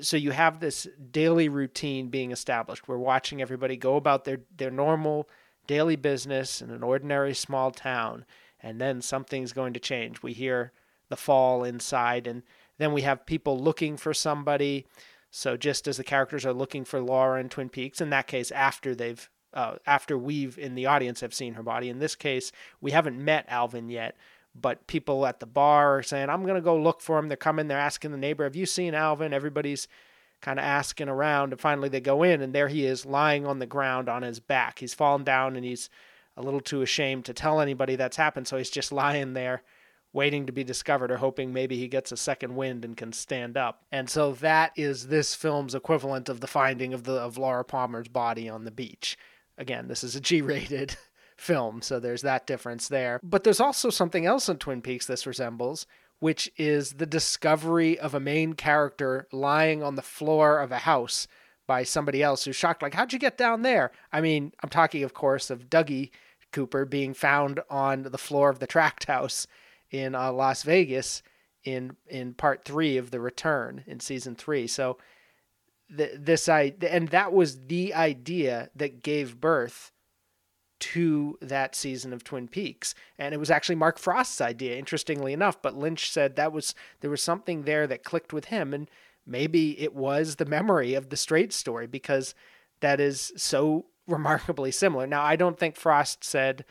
so 0.00 0.16
you 0.16 0.32
have 0.32 0.60
this 0.60 0.88
daily 1.10 1.48
routine 1.48 2.08
being 2.08 2.32
established. 2.32 2.88
We're 2.88 2.98
watching 2.98 3.40
everybody 3.40 3.76
go 3.76 3.96
about 3.96 4.24
their 4.24 4.40
their 4.56 4.70
normal 4.70 5.28
daily 5.66 5.96
business 5.96 6.60
in 6.62 6.70
an 6.70 6.82
ordinary 6.82 7.34
small 7.34 7.70
town, 7.70 8.24
and 8.60 8.80
then 8.80 9.02
something's 9.02 9.52
going 9.52 9.72
to 9.72 9.80
change. 9.80 10.22
We 10.22 10.32
hear 10.32 10.72
the 11.08 11.16
fall 11.16 11.64
inside, 11.64 12.26
and 12.26 12.42
then 12.78 12.92
we 12.92 13.02
have 13.02 13.26
people 13.26 13.58
looking 13.58 13.96
for 13.96 14.14
somebody. 14.14 14.86
So 15.30 15.56
just 15.56 15.86
as 15.86 15.96
the 15.96 16.04
characters 16.04 16.46
are 16.46 16.52
looking 16.52 16.84
for 16.84 17.00
Laura 17.00 17.40
in 17.40 17.48
Twin 17.48 17.68
Peaks, 17.68 18.00
in 18.00 18.10
that 18.10 18.26
case, 18.26 18.50
after 18.50 18.94
they've 18.94 19.28
uh, 19.52 19.76
after 19.86 20.18
we've 20.18 20.58
in 20.58 20.74
the 20.74 20.86
audience 20.86 21.20
have 21.20 21.32
seen 21.32 21.54
her 21.54 21.62
body. 21.62 21.88
In 21.88 21.98
this 21.98 22.14
case, 22.14 22.52
we 22.80 22.90
haven't 22.90 23.18
met 23.18 23.46
Alvin 23.48 23.88
yet, 23.88 24.16
but 24.54 24.86
people 24.86 25.24
at 25.24 25.40
the 25.40 25.46
bar 25.46 25.98
are 25.98 26.02
saying, 26.02 26.28
"I'm 26.28 26.42
going 26.42 26.56
to 26.56 26.60
go 26.60 26.76
look 26.76 27.00
for 27.00 27.18
him." 27.18 27.28
They're 27.28 27.36
coming. 27.36 27.66
They're 27.68 27.78
asking 27.78 28.10
the 28.10 28.18
neighbor, 28.18 28.44
"Have 28.44 28.56
you 28.56 28.66
seen 28.66 28.94
Alvin?" 28.94 29.32
Everybody's 29.32 29.88
kind 30.40 30.58
of 30.58 30.64
asking 30.64 31.08
around. 31.08 31.52
And 31.52 31.60
finally, 31.60 31.88
they 31.88 32.00
go 32.00 32.22
in, 32.22 32.42
and 32.42 32.52
there 32.52 32.68
he 32.68 32.84
is 32.86 33.06
lying 33.06 33.46
on 33.46 33.58
the 33.58 33.66
ground 33.66 34.08
on 34.08 34.22
his 34.22 34.40
back. 34.40 34.78
He's 34.78 34.94
fallen 34.94 35.24
down, 35.24 35.56
and 35.56 35.64
he's 35.64 35.90
a 36.36 36.42
little 36.42 36.60
too 36.60 36.82
ashamed 36.82 37.24
to 37.24 37.34
tell 37.34 37.60
anybody 37.60 37.96
that's 37.96 38.16
happened. 38.16 38.46
So 38.46 38.56
he's 38.56 38.70
just 38.70 38.92
lying 38.92 39.34
there 39.34 39.62
waiting 40.16 40.46
to 40.46 40.52
be 40.52 40.64
discovered 40.64 41.10
or 41.10 41.18
hoping 41.18 41.52
maybe 41.52 41.76
he 41.76 41.86
gets 41.86 42.10
a 42.10 42.16
second 42.16 42.56
wind 42.56 42.86
and 42.86 42.96
can 42.96 43.12
stand 43.12 43.54
up. 43.56 43.84
And 43.92 44.08
so 44.08 44.32
that 44.34 44.72
is 44.74 45.08
this 45.08 45.34
film's 45.34 45.74
equivalent 45.74 46.30
of 46.30 46.40
the 46.40 46.46
finding 46.46 46.94
of 46.94 47.04
the 47.04 47.12
of 47.12 47.36
Laura 47.36 47.64
Palmer's 47.64 48.08
body 48.08 48.48
on 48.48 48.64
the 48.64 48.70
beach. 48.70 49.18
Again, 49.58 49.88
this 49.88 50.02
is 50.02 50.16
a 50.16 50.20
G-rated 50.20 50.96
film, 51.36 51.82
so 51.82 52.00
there's 52.00 52.22
that 52.22 52.46
difference 52.46 52.88
there. 52.88 53.20
But 53.22 53.44
there's 53.44 53.60
also 53.60 53.90
something 53.90 54.24
else 54.24 54.48
in 54.48 54.56
Twin 54.56 54.80
Peaks 54.80 55.06
this 55.06 55.26
resembles, 55.26 55.86
which 56.18 56.50
is 56.56 56.92
the 56.92 57.06
discovery 57.06 57.98
of 57.98 58.14
a 58.14 58.20
main 58.20 58.54
character 58.54 59.26
lying 59.32 59.82
on 59.82 59.94
the 59.94 60.02
floor 60.02 60.60
of 60.60 60.72
a 60.72 60.78
house 60.78 61.28
by 61.66 61.82
somebody 61.82 62.22
else 62.22 62.44
who's 62.44 62.56
shocked, 62.56 62.82
like, 62.82 62.94
how'd 62.94 63.12
you 63.12 63.18
get 63.18 63.36
down 63.36 63.62
there? 63.62 63.90
I 64.12 64.20
mean, 64.20 64.52
I'm 64.62 64.70
talking, 64.70 65.02
of 65.02 65.14
course, 65.14 65.50
of 65.50 65.68
Dougie 65.68 66.10
Cooper 66.52 66.84
being 66.84 67.12
found 67.12 67.60
on 67.68 68.04
the 68.04 68.18
floor 68.18 68.48
of 68.48 68.60
the 68.60 68.66
tract 68.66 69.04
house 69.04 69.46
in 69.90 70.14
uh, 70.14 70.32
Las 70.32 70.62
Vegas 70.62 71.22
in 71.64 71.96
in 72.06 72.32
part 72.32 72.64
three 72.64 72.96
of 72.96 73.10
The 73.10 73.20
Return 73.20 73.82
in 73.86 74.00
season 74.00 74.36
three. 74.36 74.66
So 74.66 74.98
the, 75.90 76.12
this 76.18 76.48
I 76.48 76.74
and 76.88 77.08
that 77.08 77.32
was 77.32 77.66
the 77.66 77.94
idea 77.94 78.70
that 78.74 79.02
gave 79.02 79.40
birth 79.40 79.92
to 80.78 81.38
that 81.40 81.74
season 81.74 82.12
of 82.12 82.24
Twin 82.24 82.48
Peaks. 82.48 82.94
And 83.18 83.34
it 83.34 83.38
was 83.38 83.50
actually 83.50 83.76
Mark 83.76 83.98
Frost's 83.98 84.40
idea, 84.40 84.76
interestingly 84.76 85.32
enough. 85.32 85.60
But 85.60 85.76
Lynch 85.76 86.10
said 86.10 86.36
that 86.36 86.52
was 86.52 86.74
there 87.00 87.10
was 87.10 87.22
something 87.22 87.62
there 87.62 87.86
that 87.86 88.04
clicked 88.04 88.32
with 88.32 88.46
him, 88.46 88.74
and 88.74 88.90
maybe 89.26 89.80
it 89.80 89.94
was 89.94 90.36
the 90.36 90.44
memory 90.44 90.94
of 90.94 91.08
the 91.08 91.16
straight 91.16 91.52
story 91.52 91.86
because 91.86 92.34
that 92.80 93.00
is 93.00 93.32
so 93.36 93.86
remarkably 94.06 94.70
similar. 94.70 95.06
Now, 95.06 95.22
I 95.22 95.36
don't 95.36 95.58
think 95.58 95.76
Frost 95.76 96.22
said 96.22 96.64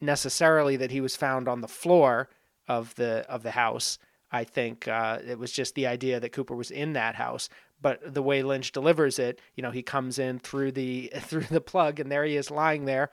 necessarily 0.00 0.76
that 0.76 0.90
he 0.90 1.00
was 1.00 1.16
found 1.16 1.48
on 1.48 1.60
the 1.60 1.68
floor 1.68 2.28
of 2.68 2.94
the 2.94 3.24
of 3.28 3.42
the 3.42 3.52
house. 3.52 3.98
I 4.30 4.44
think 4.44 4.88
uh, 4.88 5.18
it 5.26 5.38
was 5.38 5.52
just 5.52 5.74
the 5.74 5.86
idea 5.86 6.18
that 6.18 6.32
Cooper 6.32 6.54
was 6.54 6.70
in 6.70 6.94
that 6.94 7.14
house. 7.14 7.48
But 7.86 8.14
the 8.14 8.22
way 8.22 8.42
Lynch 8.42 8.72
delivers 8.72 9.20
it, 9.20 9.40
you 9.54 9.62
know, 9.62 9.70
he 9.70 9.84
comes 9.84 10.18
in 10.18 10.40
through 10.40 10.72
the 10.72 11.12
through 11.20 11.44
the 11.44 11.60
plug, 11.60 12.00
and 12.00 12.10
there 12.10 12.24
he 12.24 12.36
is 12.36 12.50
lying 12.50 12.84
there, 12.84 13.12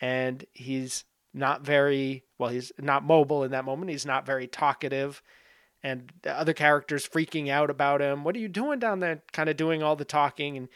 and 0.00 0.44
he's 0.52 1.02
not 1.32 1.62
very 1.62 2.22
well. 2.38 2.50
He's 2.50 2.70
not 2.78 3.02
mobile 3.02 3.42
in 3.42 3.50
that 3.50 3.64
moment. 3.64 3.90
He's 3.90 4.06
not 4.06 4.24
very 4.24 4.46
talkative, 4.46 5.20
and 5.82 6.12
the 6.22 6.32
other 6.32 6.52
characters 6.52 7.08
freaking 7.08 7.48
out 7.48 7.70
about 7.70 8.00
him. 8.00 8.22
What 8.22 8.36
are 8.36 8.38
you 8.38 8.46
doing 8.46 8.78
down 8.78 9.00
there? 9.00 9.20
Kind 9.32 9.48
of 9.48 9.56
doing 9.56 9.82
all 9.82 9.96
the 9.96 10.04
talking, 10.04 10.56
and 10.56 10.68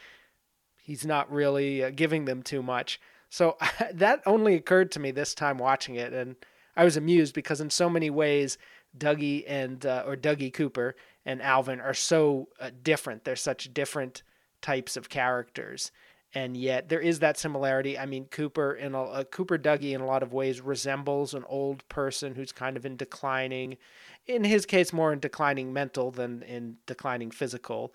he's 0.83 1.05
not 1.05 1.31
really 1.31 1.81
uh, 1.81 1.91
giving 1.91 2.25
them 2.25 2.43
too 2.43 2.61
much. 2.61 2.99
So 3.29 3.55
that 3.93 4.21
only 4.25 4.55
occurred 4.55 4.91
to 4.91 4.99
me 4.99 5.11
this 5.11 5.33
time 5.33 5.59
watching 5.59 5.95
it, 5.95 6.11
and 6.11 6.35
I 6.75 6.83
was 6.83 6.97
amused 6.97 7.33
because 7.33 7.61
in 7.61 7.69
so 7.69 7.89
many 7.89 8.09
ways, 8.09 8.57
Dougie 8.97 9.45
and 9.47 9.85
uh, 9.85 10.03
or 10.05 10.17
Dougie 10.17 10.53
Cooper 10.53 10.97
and 11.29 11.43
Alvin 11.43 11.79
are 11.79 11.93
so 11.93 12.47
uh, 12.59 12.71
different. 12.81 13.23
They're 13.23 13.35
such 13.35 13.71
different 13.71 14.23
types 14.63 14.97
of 14.97 15.09
characters, 15.09 15.91
and 16.33 16.57
yet 16.57 16.89
there 16.89 16.99
is 16.99 17.19
that 17.19 17.37
similarity. 17.37 17.99
I 17.99 18.07
mean, 18.07 18.25
Cooper 18.25 18.73
in 18.73 18.95
a, 18.95 19.03
uh, 19.03 19.23
Cooper 19.25 19.59
Dougie 19.59 19.93
in 19.93 20.01
a 20.01 20.07
lot 20.07 20.23
of 20.23 20.33
ways 20.33 20.59
resembles 20.59 21.35
an 21.35 21.43
old 21.47 21.87
person 21.87 22.33
who's 22.33 22.51
kind 22.51 22.75
of 22.75 22.83
in 22.83 22.97
declining. 22.97 23.77
In 24.25 24.43
his 24.43 24.65
case, 24.65 24.91
more 24.91 25.13
in 25.13 25.19
declining 25.19 25.71
mental 25.71 26.09
than 26.09 26.41
in 26.41 26.77
declining 26.87 27.29
physical. 27.29 27.93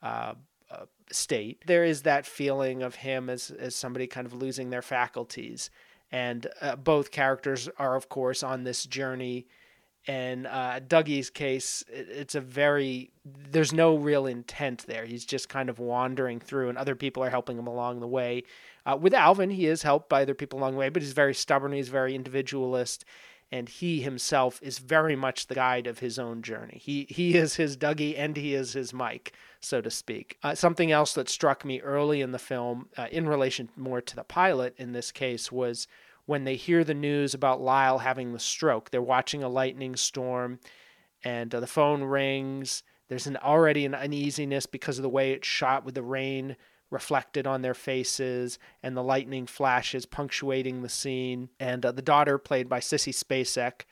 Uh, 0.00 0.34
uh, 0.70 0.84
state, 1.10 1.64
there 1.66 1.84
is 1.84 2.02
that 2.02 2.24
feeling 2.24 2.84
of 2.84 2.94
him 2.94 3.28
as 3.28 3.50
as 3.50 3.74
somebody 3.74 4.06
kind 4.06 4.28
of 4.28 4.32
losing 4.32 4.70
their 4.70 4.82
faculties, 4.82 5.70
and 6.12 6.46
uh, 6.60 6.76
both 6.76 7.10
characters 7.10 7.68
are, 7.78 7.96
of 7.96 8.08
course, 8.08 8.44
on 8.44 8.62
this 8.62 8.84
journey. 8.84 9.48
And 10.08 10.46
uh, 10.46 10.80
Dougie's 10.86 11.30
case, 11.30 11.84
it's 11.88 12.34
a 12.34 12.40
very 12.40 13.10
there's 13.50 13.72
no 13.72 13.96
real 13.96 14.26
intent 14.26 14.84
there. 14.86 15.04
He's 15.04 15.24
just 15.24 15.48
kind 15.48 15.68
of 15.68 15.80
wandering 15.80 16.38
through, 16.38 16.68
and 16.68 16.78
other 16.78 16.94
people 16.94 17.24
are 17.24 17.30
helping 17.30 17.58
him 17.58 17.66
along 17.66 18.00
the 18.00 18.06
way. 18.06 18.44
Uh, 18.84 18.96
with 19.00 19.12
Alvin, 19.12 19.50
he 19.50 19.66
is 19.66 19.82
helped 19.82 20.08
by 20.08 20.22
other 20.22 20.34
people 20.34 20.60
along 20.60 20.72
the 20.72 20.78
way, 20.78 20.88
but 20.88 21.02
he's 21.02 21.12
very 21.12 21.34
stubborn. 21.34 21.72
He's 21.72 21.88
very 21.88 22.14
individualist, 22.14 23.04
and 23.50 23.68
he 23.68 24.00
himself 24.00 24.60
is 24.62 24.78
very 24.78 25.16
much 25.16 25.48
the 25.48 25.56
guide 25.56 25.88
of 25.88 25.98
his 25.98 26.20
own 26.20 26.42
journey. 26.42 26.80
He 26.80 27.06
he 27.10 27.34
is 27.34 27.56
his 27.56 27.76
Dougie 27.76 28.16
and 28.16 28.36
he 28.36 28.54
is 28.54 28.74
his 28.74 28.92
Mike 28.92 29.32
so 29.66 29.80
to 29.80 29.90
speak. 29.90 30.38
Uh, 30.42 30.54
something 30.54 30.92
else 30.92 31.12
that 31.14 31.28
struck 31.28 31.64
me 31.64 31.80
early 31.80 32.20
in 32.20 32.32
the 32.32 32.38
film, 32.38 32.88
uh, 32.96 33.08
in 33.10 33.28
relation 33.28 33.68
more 33.76 34.00
to 34.00 34.16
the 34.16 34.24
pilot 34.24 34.74
in 34.78 34.92
this 34.92 35.12
case, 35.12 35.50
was 35.50 35.86
when 36.26 36.44
they 36.44 36.56
hear 36.56 36.84
the 36.84 36.94
news 36.94 37.34
about 37.34 37.60
Lyle 37.60 37.98
having 37.98 38.32
the 38.32 38.38
stroke. 38.38 38.90
They're 38.90 39.00
watching 39.02 39.42
a 39.42 39.48
lightning 39.48 39.96
storm, 39.96 40.60
and 41.24 41.54
uh, 41.54 41.60
the 41.60 41.66
phone 41.66 42.02
rings. 42.02 42.82
There's 43.08 43.26
an 43.26 43.36
already 43.36 43.86
an 43.86 43.94
uneasiness 43.94 44.66
because 44.66 44.98
of 44.98 45.02
the 45.02 45.08
way 45.08 45.32
it's 45.32 45.46
shot 45.46 45.84
with 45.84 45.94
the 45.94 46.02
rain 46.02 46.56
reflected 46.90 47.46
on 47.46 47.62
their 47.62 47.74
faces 47.74 48.58
and 48.82 48.96
the 48.96 49.02
lightning 49.02 49.46
flashes 49.46 50.06
punctuating 50.06 50.82
the 50.82 50.88
scene. 50.88 51.48
And 51.58 51.84
uh, 51.84 51.92
the 51.92 52.02
daughter, 52.02 52.38
played 52.38 52.68
by 52.68 52.80
Sissy 52.80 53.12
Spacek, 53.12 53.84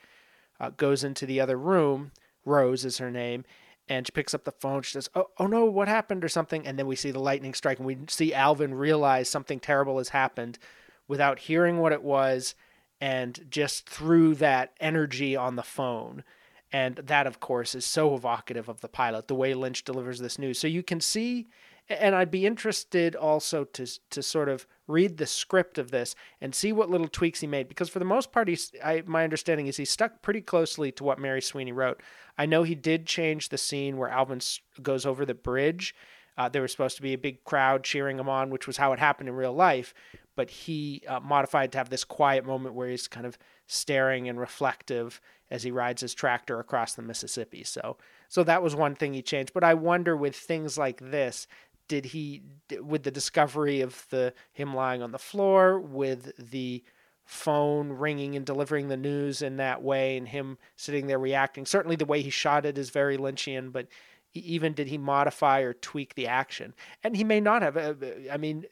uh, 0.59 0.69
goes 0.71 1.03
into 1.03 1.25
the 1.25 1.41
other 1.41 1.57
room. 1.57 2.11
Rose 2.45 2.85
is 2.85 2.99
her 2.99 3.11
name, 3.11 3.43
and 3.89 4.05
she 4.05 4.11
picks 4.11 4.33
up 4.33 4.43
the 4.43 4.51
phone. 4.51 4.83
She 4.83 4.91
says, 4.91 5.09
"Oh, 5.15 5.29
oh 5.39 5.47
no, 5.47 5.65
what 5.65 5.87
happened?" 5.87 6.23
or 6.23 6.29
something. 6.29 6.65
And 6.65 6.77
then 6.77 6.87
we 6.87 6.95
see 6.95 7.11
the 7.11 7.19
lightning 7.19 7.53
strike, 7.53 7.79
and 7.79 7.87
we 7.87 7.97
see 8.07 8.33
Alvin 8.33 8.73
realize 8.75 9.27
something 9.27 9.59
terrible 9.59 9.97
has 9.97 10.09
happened, 10.09 10.59
without 11.07 11.39
hearing 11.39 11.79
what 11.79 11.91
it 11.91 12.03
was, 12.03 12.55
and 12.99 13.45
just 13.49 13.89
through 13.89 14.35
that 14.35 14.73
energy 14.79 15.35
on 15.35 15.55
the 15.55 15.63
phone. 15.63 16.23
And 16.71 16.95
that, 16.97 17.27
of 17.27 17.39
course, 17.39 17.75
is 17.75 17.85
so 17.85 18.15
evocative 18.15 18.67
of 18.67 18.81
the 18.81 18.87
pilot, 18.87 19.27
the 19.27 19.35
way 19.35 19.53
Lynch 19.53 19.83
delivers 19.83 20.19
this 20.19 20.39
news. 20.39 20.59
So 20.59 20.67
you 20.67 20.83
can 20.83 20.99
see 20.99 21.47
and 21.87 22.15
I'd 22.15 22.31
be 22.31 22.45
interested 22.45 23.15
also 23.15 23.63
to 23.63 23.85
to 24.09 24.23
sort 24.23 24.49
of 24.49 24.65
read 24.87 25.17
the 25.17 25.25
script 25.25 25.77
of 25.77 25.91
this 25.91 26.15
and 26.41 26.53
see 26.53 26.71
what 26.71 26.89
little 26.89 27.07
tweaks 27.07 27.41
he 27.41 27.47
made 27.47 27.67
because 27.67 27.89
for 27.89 27.99
the 27.99 28.05
most 28.05 28.31
part 28.31 28.47
he's 28.47 28.71
I, 28.83 29.03
my 29.05 29.23
understanding 29.23 29.67
is 29.67 29.77
he 29.77 29.85
stuck 29.85 30.21
pretty 30.21 30.41
closely 30.41 30.91
to 30.93 31.03
what 31.03 31.19
Mary 31.19 31.41
Sweeney 31.41 31.71
wrote. 31.71 32.01
I 32.37 32.45
know 32.45 32.63
he 32.63 32.75
did 32.75 33.05
change 33.05 33.49
the 33.49 33.57
scene 33.57 33.97
where 33.97 34.09
Alvin 34.09 34.41
goes 34.81 35.05
over 35.05 35.25
the 35.25 35.33
bridge. 35.33 35.95
Uh, 36.37 36.49
there 36.49 36.61
was 36.61 36.71
supposed 36.71 36.97
to 36.97 37.01
be 37.01 37.13
a 37.13 37.17
big 37.17 37.43
crowd 37.45 37.83
cheering 37.83 38.19
him 38.19 38.27
on, 38.27 38.49
which 38.49 38.67
was 38.67 38.77
how 38.77 38.91
it 38.91 38.99
happened 38.99 39.29
in 39.29 39.35
real 39.35 39.53
life. 39.53 39.93
But 40.35 40.49
he 40.49 41.03
uh, 41.07 41.19
modified 41.21 41.71
to 41.71 41.77
have 41.77 41.89
this 41.89 42.03
quiet 42.03 42.45
moment 42.45 42.75
where 42.75 42.89
he's 42.89 43.07
kind 43.07 43.25
of 43.25 43.37
staring 43.67 44.27
and 44.27 44.39
reflective 44.39 45.21
as 45.49 45.63
he 45.63 45.71
rides 45.71 46.01
his 46.01 46.13
tractor 46.13 46.59
across 46.59 46.93
the 46.93 47.01
Mississippi. 47.01 47.63
So, 47.63 47.97
so 48.27 48.43
that 48.43 48.61
was 48.61 48.75
one 48.75 48.95
thing 48.95 49.13
he 49.13 49.21
changed. 49.21 49.53
But 49.53 49.63
I 49.63 49.73
wonder 49.73 50.15
with 50.15 50.35
things 50.35 50.77
like 50.77 50.99
this, 50.99 51.47
did 51.87 52.05
he 52.05 52.41
with 52.81 53.03
the 53.03 53.11
discovery 53.11 53.81
of 53.81 54.05
the 54.09 54.33
him 54.53 54.73
lying 54.73 55.01
on 55.01 55.11
the 55.11 55.19
floor 55.19 55.79
with 55.79 56.31
the 56.37 56.83
phone 57.25 57.89
ringing 57.89 58.35
and 58.35 58.45
delivering 58.45 58.87
the 58.87 58.97
news 58.97 59.41
in 59.41 59.57
that 59.57 59.81
way 59.81 60.15
and 60.15 60.27
him 60.27 60.57
sitting 60.75 61.07
there 61.07 61.19
reacting 61.19 61.65
certainly 61.65 61.95
the 61.95 62.05
way 62.05 62.21
he 62.21 62.29
shot 62.29 62.65
it 62.65 62.77
is 62.77 62.89
very 62.91 63.17
lynchian 63.17 63.71
but 63.71 63.87
even 64.33 64.73
did 64.73 64.87
he 64.87 64.97
modify 64.97 65.61
or 65.61 65.73
tweak 65.73 66.13
the 66.15 66.27
action 66.27 66.73
and 67.03 67.15
he 67.15 67.23
may 67.23 67.39
not 67.39 67.61
have 67.63 67.77
uh, 67.77 67.93
i 68.31 68.37
mean 68.37 68.63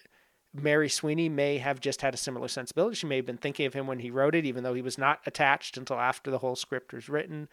mary 0.53 0.89
sweeney 0.89 1.29
may 1.29 1.57
have 1.57 1.79
just 1.79 2.01
had 2.01 2.13
a 2.13 2.17
similar 2.17 2.47
sensibility 2.47 2.95
she 2.95 3.07
may 3.07 3.17
have 3.17 3.25
been 3.25 3.37
thinking 3.37 3.65
of 3.65 3.73
him 3.73 3.87
when 3.87 3.99
he 3.99 4.11
wrote 4.11 4.35
it 4.35 4.45
even 4.45 4.63
though 4.63 4.73
he 4.73 4.81
was 4.81 4.97
not 4.97 5.19
attached 5.25 5.77
until 5.77 5.99
after 5.99 6.29
the 6.29 6.39
whole 6.39 6.55
script 6.55 6.93
was 6.93 7.09
written 7.09 7.47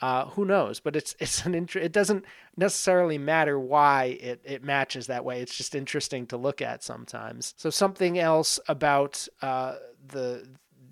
uh, 0.00 0.26
who 0.30 0.44
knows? 0.44 0.80
But 0.80 0.96
it's 0.96 1.14
it's 1.18 1.44
an 1.44 1.54
int- 1.54 1.76
it 1.76 1.92
doesn't 1.92 2.24
necessarily 2.56 3.18
matter 3.18 3.58
why 3.58 4.18
it, 4.20 4.40
it 4.44 4.64
matches 4.64 5.06
that 5.08 5.24
way. 5.24 5.40
It's 5.40 5.56
just 5.56 5.74
interesting 5.74 6.26
to 6.28 6.36
look 6.36 6.62
at 6.62 6.82
sometimes. 6.82 7.54
So 7.56 7.70
something 7.70 8.18
else 8.18 8.58
about 8.66 9.28
uh, 9.42 9.76
the 10.08 10.48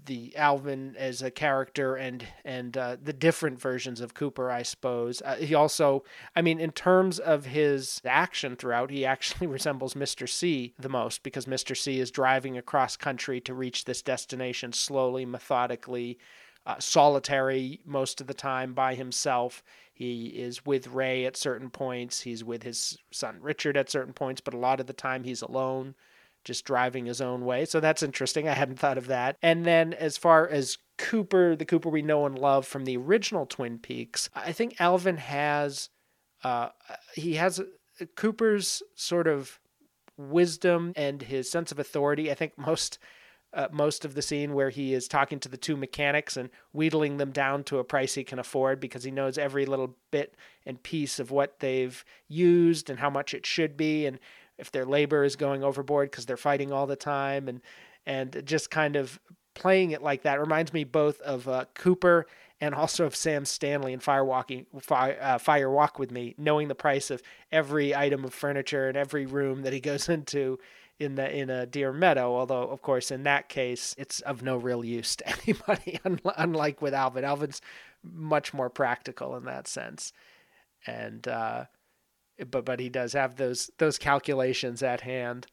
the 0.08 0.34
Alvin 0.36 0.96
as 0.98 1.22
a 1.22 1.30
character 1.30 1.94
and 1.94 2.26
and 2.44 2.76
uh, 2.76 2.96
the 3.00 3.12
different 3.12 3.60
versions 3.60 4.00
of 4.00 4.14
Cooper, 4.14 4.50
I 4.50 4.62
suppose. 4.62 5.22
Uh, 5.24 5.36
he 5.36 5.54
also, 5.54 6.02
I 6.34 6.42
mean, 6.42 6.58
in 6.58 6.72
terms 6.72 7.20
of 7.20 7.46
his 7.46 8.00
action 8.04 8.56
throughout, 8.56 8.90
he 8.90 9.06
actually 9.06 9.46
resembles 9.58 9.94
Mr. 9.94 10.28
C 10.28 10.74
the 10.78 10.88
most 10.88 11.22
because 11.22 11.46
Mr. 11.46 11.76
C 11.76 12.00
is 12.00 12.10
driving 12.10 12.58
across 12.58 12.96
country 12.96 13.40
to 13.42 13.54
reach 13.54 13.84
this 13.84 14.02
destination 14.02 14.72
slowly, 14.72 15.24
methodically, 15.24 16.18
uh, 16.66 16.78
solitary 16.78 17.80
most 17.84 18.20
of 18.20 18.26
the 18.26 18.34
time 18.34 18.74
by 18.74 18.94
himself. 18.94 19.62
He 19.92 20.26
is 20.26 20.64
with 20.64 20.88
Ray 20.88 21.26
at 21.26 21.36
certain 21.36 21.70
points. 21.70 22.20
He's 22.20 22.44
with 22.44 22.62
his 22.62 22.98
son 23.10 23.38
Richard 23.40 23.76
at 23.76 23.90
certain 23.90 24.12
points, 24.12 24.40
but 24.40 24.54
a 24.54 24.58
lot 24.58 24.80
of 24.80 24.86
the 24.86 24.92
time 24.92 25.24
he's 25.24 25.42
alone, 25.42 25.94
just 26.44 26.64
driving 26.64 27.06
his 27.06 27.20
own 27.20 27.44
way. 27.44 27.64
So 27.64 27.80
that's 27.80 28.02
interesting. 28.02 28.48
I 28.48 28.54
hadn't 28.54 28.78
thought 28.78 28.98
of 28.98 29.06
that. 29.08 29.36
And 29.42 29.64
then 29.64 29.92
as 29.92 30.16
far 30.16 30.48
as 30.48 30.78
Cooper, 30.96 31.54
the 31.54 31.64
Cooper 31.64 31.88
we 31.88 32.02
know 32.02 32.26
and 32.26 32.38
love 32.38 32.66
from 32.66 32.84
the 32.84 32.96
original 32.96 33.46
Twin 33.46 33.78
Peaks, 33.78 34.30
I 34.34 34.52
think 34.52 34.80
Alvin 34.80 35.18
has 35.18 35.90
uh, 36.44 36.68
he 37.14 37.34
has 37.34 37.60
Cooper's 38.16 38.82
sort 38.94 39.26
of 39.26 39.58
wisdom 40.16 40.92
and 40.96 41.22
his 41.22 41.50
sense 41.50 41.72
of 41.72 41.78
authority. 41.78 42.30
I 42.30 42.34
think 42.34 42.56
most 42.56 42.98
uh, 43.54 43.68
most 43.72 44.04
of 44.04 44.14
the 44.14 44.20
scene 44.20 44.52
where 44.52 44.68
he 44.68 44.92
is 44.92 45.08
talking 45.08 45.40
to 45.40 45.48
the 45.48 45.56
two 45.56 45.76
mechanics 45.76 46.36
and 46.36 46.50
wheedling 46.72 47.16
them 47.16 47.30
down 47.30 47.64
to 47.64 47.78
a 47.78 47.84
price 47.84 48.14
he 48.14 48.22
can 48.22 48.38
afford 48.38 48.78
because 48.78 49.04
he 49.04 49.10
knows 49.10 49.38
every 49.38 49.64
little 49.64 49.96
bit 50.10 50.34
and 50.66 50.82
piece 50.82 51.18
of 51.18 51.30
what 51.30 51.58
they've 51.60 52.04
used 52.28 52.90
and 52.90 52.98
how 52.98 53.08
much 53.08 53.32
it 53.32 53.46
should 53.46 53.74
be 53.74 54.04
and 54.04 54.18
if 54.58 54.70
their 54.70 54.84
labor 54.84 55.24
is 55.24 55.36
going 55.36 55.62
overboard 55.62 56.10
because 56.10 56.26
they're 56.26 56.36
fighting 56.36 56.72
all 56.72 56.86
the 56.86 56.96
time 56.96 57.48
and 57.48 57.60
and 58.06 58.42
just 58.44 58.70
kind 58.70 58.96
of 58.96 59.20
playing 59.54 59.90
it 59.90 60.02
like 60.02 60.22
that 60.22 60.40
reminds 60.40 60.72
me 60.72 60.84
both 60.84 61.20
of 61.20 61.48
uh, 61.48 61.64
Cooper 61.74 62.26
and 62.60 62.74
also 62.74 63.04
of 63.04 63.14
Sam 63.14 63.44
Stanley 63.44 63.92
in 63.92 64.00
Fire 64.00 64.24
Walking 64.24 64.66
Fire, 64.80 65.18
uh, 65.20 65.38
Fire 65.38 65.70
Walk 65.70 65.98
with 65.98 66.10
Me, 66.10 66.34
knowing 66.38 66.68
the 66.68 66.74
price 66.74 67.10
of 67.10 67.22
every 67.52 67.94
item 67.94 68.24
of 68.24 68.34
furniture 68.34 68.88
and 68.88 68.96
every 68.96 69.26
room 69.26 69.62
that 69.62 69.72
he 69.72 69.80
goes 69.90 70.08
into 70.08 70.58
in 70.98 71.14
the 71.14 71.36
in 71.36 71.50
a 71.50 71.66
Deer 71.66 71.92
Meadow. 71.92 72.34
Although, 72.34 72.68
of 72.68 72.82
course, 72.82 73.10
in 73.10 73.22
that 73.24 73.48
case, 73.48 73.94
it's 73.98 74.20
of 74.20 74.42
no 74.42 74.56
real 74.56 74.84
use 74.84 75.16
to 75.16 75.28
anybody. 75.42 76.00
Unlike 76.36 76.82
with 76.82 76.94
Alvin, 76.94 77.24
Alvin's 77.24 77.60
much 78.02 78.52
more 78.52 78.70
practical 78.70 79.36
in 79.36 79.44
that 79.44 79.68
sense, 79.68 80.12
and 80.86 81.26
uh, 81.28 81.64
but 82.50 82.64
but 82.64 82.80
he 82.80 82.88
does 82.88 83.12
have 83.12 83.36
those 83.36 83.70
those 83.78 83.98
calculations 83.98 84.82
at 84.82 85.02
hand. 85.02 85.46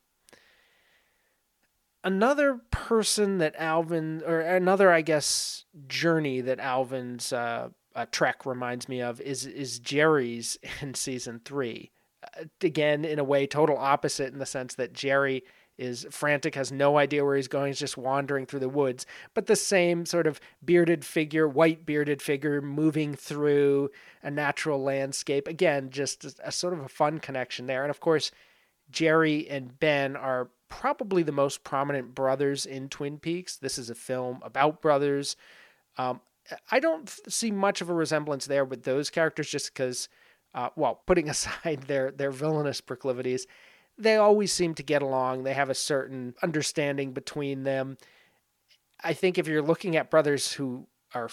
Another 2.03 2.61
person 2.69 3.39
that 3.39 3.55
Alvin, 3.57 4.21
or 4.27 4.39
another, 4.39 4.91
I 4.91 5.01
guess, 5.01 5.65
journey 5.87 6.39
that 6.41 6.59
Alvin's 6.59 7.33
uh, 7.33 7.69
uh, 7.95 8.05
trek 8.11 8.45
reminds 8.45 8.87
me 8.87 9.01
of 9.01 9.19
is 9.21 9.45
is 9.45 9.79
Jerry's 9.79 10.57
in 10.81 10.93
season 10.93 11.41
three 11.43 11.91
again 12.61 13.05
in 13.05 13.19
a 13.19 13.23
way 13.23 13.47
total 13.47 13.77
opposite 13.77 14.33
in 14.33 14.39
the 14.39 14.45
sense 14.45 14.75
that 14.75 14.93
Jerry 14.93 15.43
is 15.77 16.05
frantic, 16.09 16.55
has 16.55 16.71
no 16.71 16.97
idea 16.97 17.23
where 17.23 17.35
he's 17.35 17.47
going, 17.47 17.67
he's 17.67 17.79
just 17.79 17.97
wandering 17.97 18.45
through 18.45 18.59
the 18.59 18.69
woods. 18.69 19.05
But 19.33 19.47
the 19.47 19.55
same 19.55 20.05
sort 20.05 20.27
of 20.27 20.39
bearded 20.63 21.03
figure, 21.03 21.47
white 21.47 21.85
bearded 21.85 22.21
figure 22.21 22.61
moving 22.61 23.15
through 23.15 23.91
a 24.23 24.31
natural 24.31 24.81
landscape. 24.81 25.47
Again, 25.47 25.89
just 25.89 26.23
a, 26.25 26.33
a 26.45 26.51
sort 26.51 26.73
of 26.73 26.79
a 26.79 26.89
fun 26.89 27.19
connection 27.19 27.65
there. 27.67 27.83
And 27.83 27.89
of 27.89 27.99
course, 27.99 28.31
Jerry 28.89 29.49
and 29.49 29.79
Ben 29.79 30.15
are 30.15 30.49
probably 30.69 31.23
the 31.23 31.31
most 31.31 31.63
prominent 31.63 32.15
brothers 32.15 32.65
in 32.65 32.89
Twin 32.89 33.19
Peaks. 33.19 33.57
This 33.57 33.77
is 33.77 33.89
a 33.89 33.95
film 33.95 34.39
about 34.43 34.81
brothers. 34.81 35.35
Um, 35.97 36.21
I 36.71 36.79
don't 36.79 37.09
see 37.27 37.51
much 37.51 37.81
of 37.81 37.89
a 37.89 37.93
resemblance 37.93 38.45
there 38.45 38.65
with 38.65 38.83
those 38.83 39.09
characters 39.09 39.49
just 39.49 39.73
because 39.73 40.09
uh, 40.55 40.69
well, 40.75 41.01
putting 41.05 41.29
aside 41.35 41.83
their 41.83 42.09
their 42.09 42.31
villainous 42.31 42.81
proclivities, 42.81 43.45
they 43.97 44.17
always 44.17 44.51
seem 44.51 44.73
to 44.75 44.83
get 44.83 45.01
along. 45.01 45.43
They 45.43 45.53
have 45.53 45.69
a 45.69 45.75
certain 45.75 46.35
understanding 46.43 47.13
between 47.13 47.63
them. 47.63 47.97
I 49.03 49.13
think 49.13 49.37
if 49.37 49.47
you're 49.47 49.61
looking 49.61 49.95
at 49.95 50.11
brothers 50.11 50.53
who 50.53 50.87
are 51.13 51.29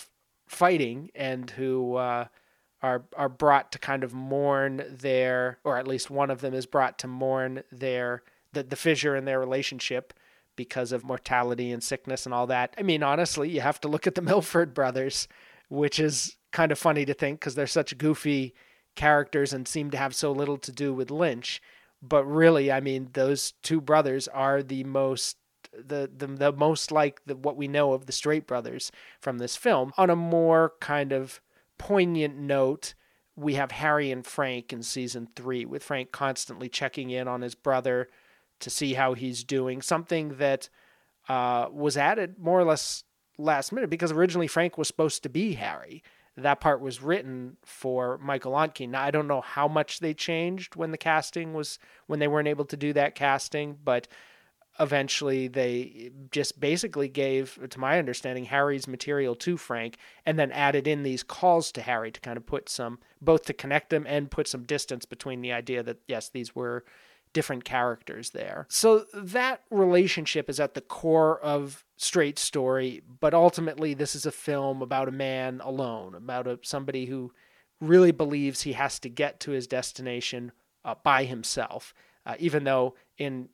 fighting 0.47 1.11
and 1.15 1.51
who 1.51 1.97
uh, 1.97 2.27
are 2.83 3.05
are 3.17 3.29
brought 3.29 3.73
to 3.73 3.79
kind 3.79 4.05
of 4.05 4.15
mourn 4.15 4.85
their, 4.91 5.59
or 5.65 5.79
at 5.79 5.89
least 5.89 6.11
one 6.11 6.31
of 6.31 6.41
them 6.41 6.55
is 6.55 6.67
brought 6.67 6.99
to 7.01 7.09
mourn 7.09 7.63
their 7.71 8.23
the, 8.53 8.63
the 8.63 8.77
fissure 8.77 9.17
in 9.17 9.25
their 9.25 9.41
relationship 9.41 10.13
because 10.57 10.93
of 10.93 11.05
mortality 11.05 11.73
and 11.73 11.83
sickness 11.83 12.27
and 12.27 12.35
all 12.35 12.47
that. 12.47 12.75
I 12.77 12.83
mean, 12.83 13.03
honestly, 13.03 13.49
you 13.49 13.63
have 13.63 13.81
to 13.81 13.89
look 13.89 14.07
at 14.07 14.15
the 14.15 14.23
Milford 14.31 14.75
brothers, 14.75 15.29
which 15.69 15.99
is 15.99 16.37
kind 16.53 16.71
of 16.71 16.79
funny 16.79 17.05
to 17.07 17.15
think 17.15 17.41
because 17.41 17.55
they're 17.55 17.67
such 17.67 17.97
goofy 17.97 18.55
characters 18.95 19.53
and 19.53 19.67
seem 19.67 19.91
to 19.91 19.97
have 19.97 20.15
so 20.15 20.33
little 20.33 20.59
to 20.59 20.73
do 20.73 20.93
with 20.93 21.11
Lynch. 21.11 21.63
But 22.03 22.25
really, 22.25 22.73
I 22.73 22.81
mean, 22.81 23.11
those 23.13 23.53
two 23.63 23.81
brothers 23.81 24.27
are 24.29 24.63
the 24.63 24.85
most 24.85 25.37
the 25.73 26.11
the, 26.15 26.27
the 26.27 26.53
most 26.53 26.91
like 26.91 27.23
the, 27.25 27.37
what 27.37 27.57
we 27.57 27.69
know 27.69 27.93
of 27.93 28.07
the 28.07 28.13
Straight 28.13 28.47
brothers 28.47 28.91
from 29.21 29.39
this 29.39 29.57
film. 29.57 29.93
On 29.97 30.11
a 30.11 30.17
more 30.17 30.73
kind 30.81 31.13
of 31.13 31.41
poignant 31.79 32.37
note, 32.37 32.95
we 33.37 33.55
have 33.55 33.71
Harry 33.73 34.11
and 34.11 34.27
Frank 34.27 34.73
in 34.73 34.83
season 34.83 35.29
three, 35.35 35.65
with 35.65 35.85
Frank 35.85 36.13
constantly 36.13 36.69
checking 36.69 37.11
in 37.11 37.29
on 37.29 37.43
his 37.43 37.55
brother 37.55 38.09
to 38.61 38.71
see 38.71 38.95
how 38.95 39.15
he's 39.15 39.45
doing. 39.45 39.81
Something 39.81 40.37
that 40.37 40.69
uh, 41.29 41.69
was 41.71 41.97
added 41.97 42.39
more 42.39 42.61
or 42.61 42.65
less 42.65 43.05
last 43.39 43.73
minute 43.73 43.91
because 43.91 44.13
originally 44.13 44.47
Frank 44.47 44.77
was 44.77 44.89
supposed 44.89 45.23
to 45.23 45.29
be 45.29 45.55
Harry 45.55 46.03
that 46.37 46.61
part 46.61 46.81
was 46.81 47.03
written 47.03 47.57
for 47.65 48.19
Michael 48.19 48.53
Ontkean. 48.53 48.91
Now 48.91 49.03
I 49.03 49.11
don't 49.11 49.29
know 49.29 49.41
how 49.41 49.69
much 49.69 50.01
they 50.01 50.15
changed 50.15 50.77
when 50.77 50.91
the 50.91 50.99
casting 50.99 51.53
was 51.53 51.79
when 52.07 52.19
they 52.19 52.29
weren't 52.29 52.49
able 52.49 52.65
to 52.67 52.77
do 52.77 52.93
that 52.95 53.15
casting, 53.15 53.79
but 53.85 54.09
eventually 54.81 55.49
they 55.49 56.11
just 56.31 56.59
basically 56.59 57.09
gave 57.09 57.59
to 57.69 57.79
my 57.79 57.99
understanding 57.99 58.47
Harry's 58.47 58.89
material 58.89 59.35
to 59.35 59.59
Frank 59.59 59.99
and 60.25 60.39
then 60.39 60.51
added 60.53 60.87
in 60.87 61.03
these 61.03 61.23
calls 61.23 61.71
to 61.73 61.83
Harry 61.83 62.11
to 62.11 62.21
kind 62.21 62.39
of 62.39 62.47
put 62.47 62.69
some 62.69 62.99
both 63.21 63.45
to 63.45 63.53
connect 63.53 63.91
them 63.91 64.07
and 64.09 64.31
put 64.31 64.49
some 64.49 64.63
distance 64.63 65.05
between 65.05 65.43
the 65.43 65.53
idea 65.53 65.83
that 65.83 65.99
yes 66.09 66.31
these 66.31 66.55
were 66.55 66.85
different 67.33 67.65
characters 67.65 68.31
there. 68.31 68.67
So 68.69 69.07
that 69.15 69.63
relationship 69.71 70.51
is 70.51 70.61
at 70.61 70.75
the 70.75 70.81
core 70.81 71.41
of 71.41 71.85
Straight 71.97 72.39
Story, 72.39 73.03
but 73.21 73.35
ultimately 73.35 73.95
this 73.95 74.15
is 74.15 74.27
a 74.27 74.33
film 74.33 74.83
about 74.83 75.09
a 75.09 75.13
man 75.13 75.61
alone, 75.65 76.15
about 76.15 76.47
a, 76.47 76.59
somebody 76.63 77.07
who 77.07 77.33
really 77.81 78.13
believes 78.13 78.63
he 78.63 78.73
has 78.73 78.99
to 79.01 79.09
get 79.09 79.41
to 79.41 79.51
his 79.51 79.67
destination 79.67 80.53
uh, 80.85 80.95
by 81.03 81.25
himself, 81.25 81.95
uh, 82.27 82.35
even 82.39 82.65
though 82.65 82.95
in 83.19 83.49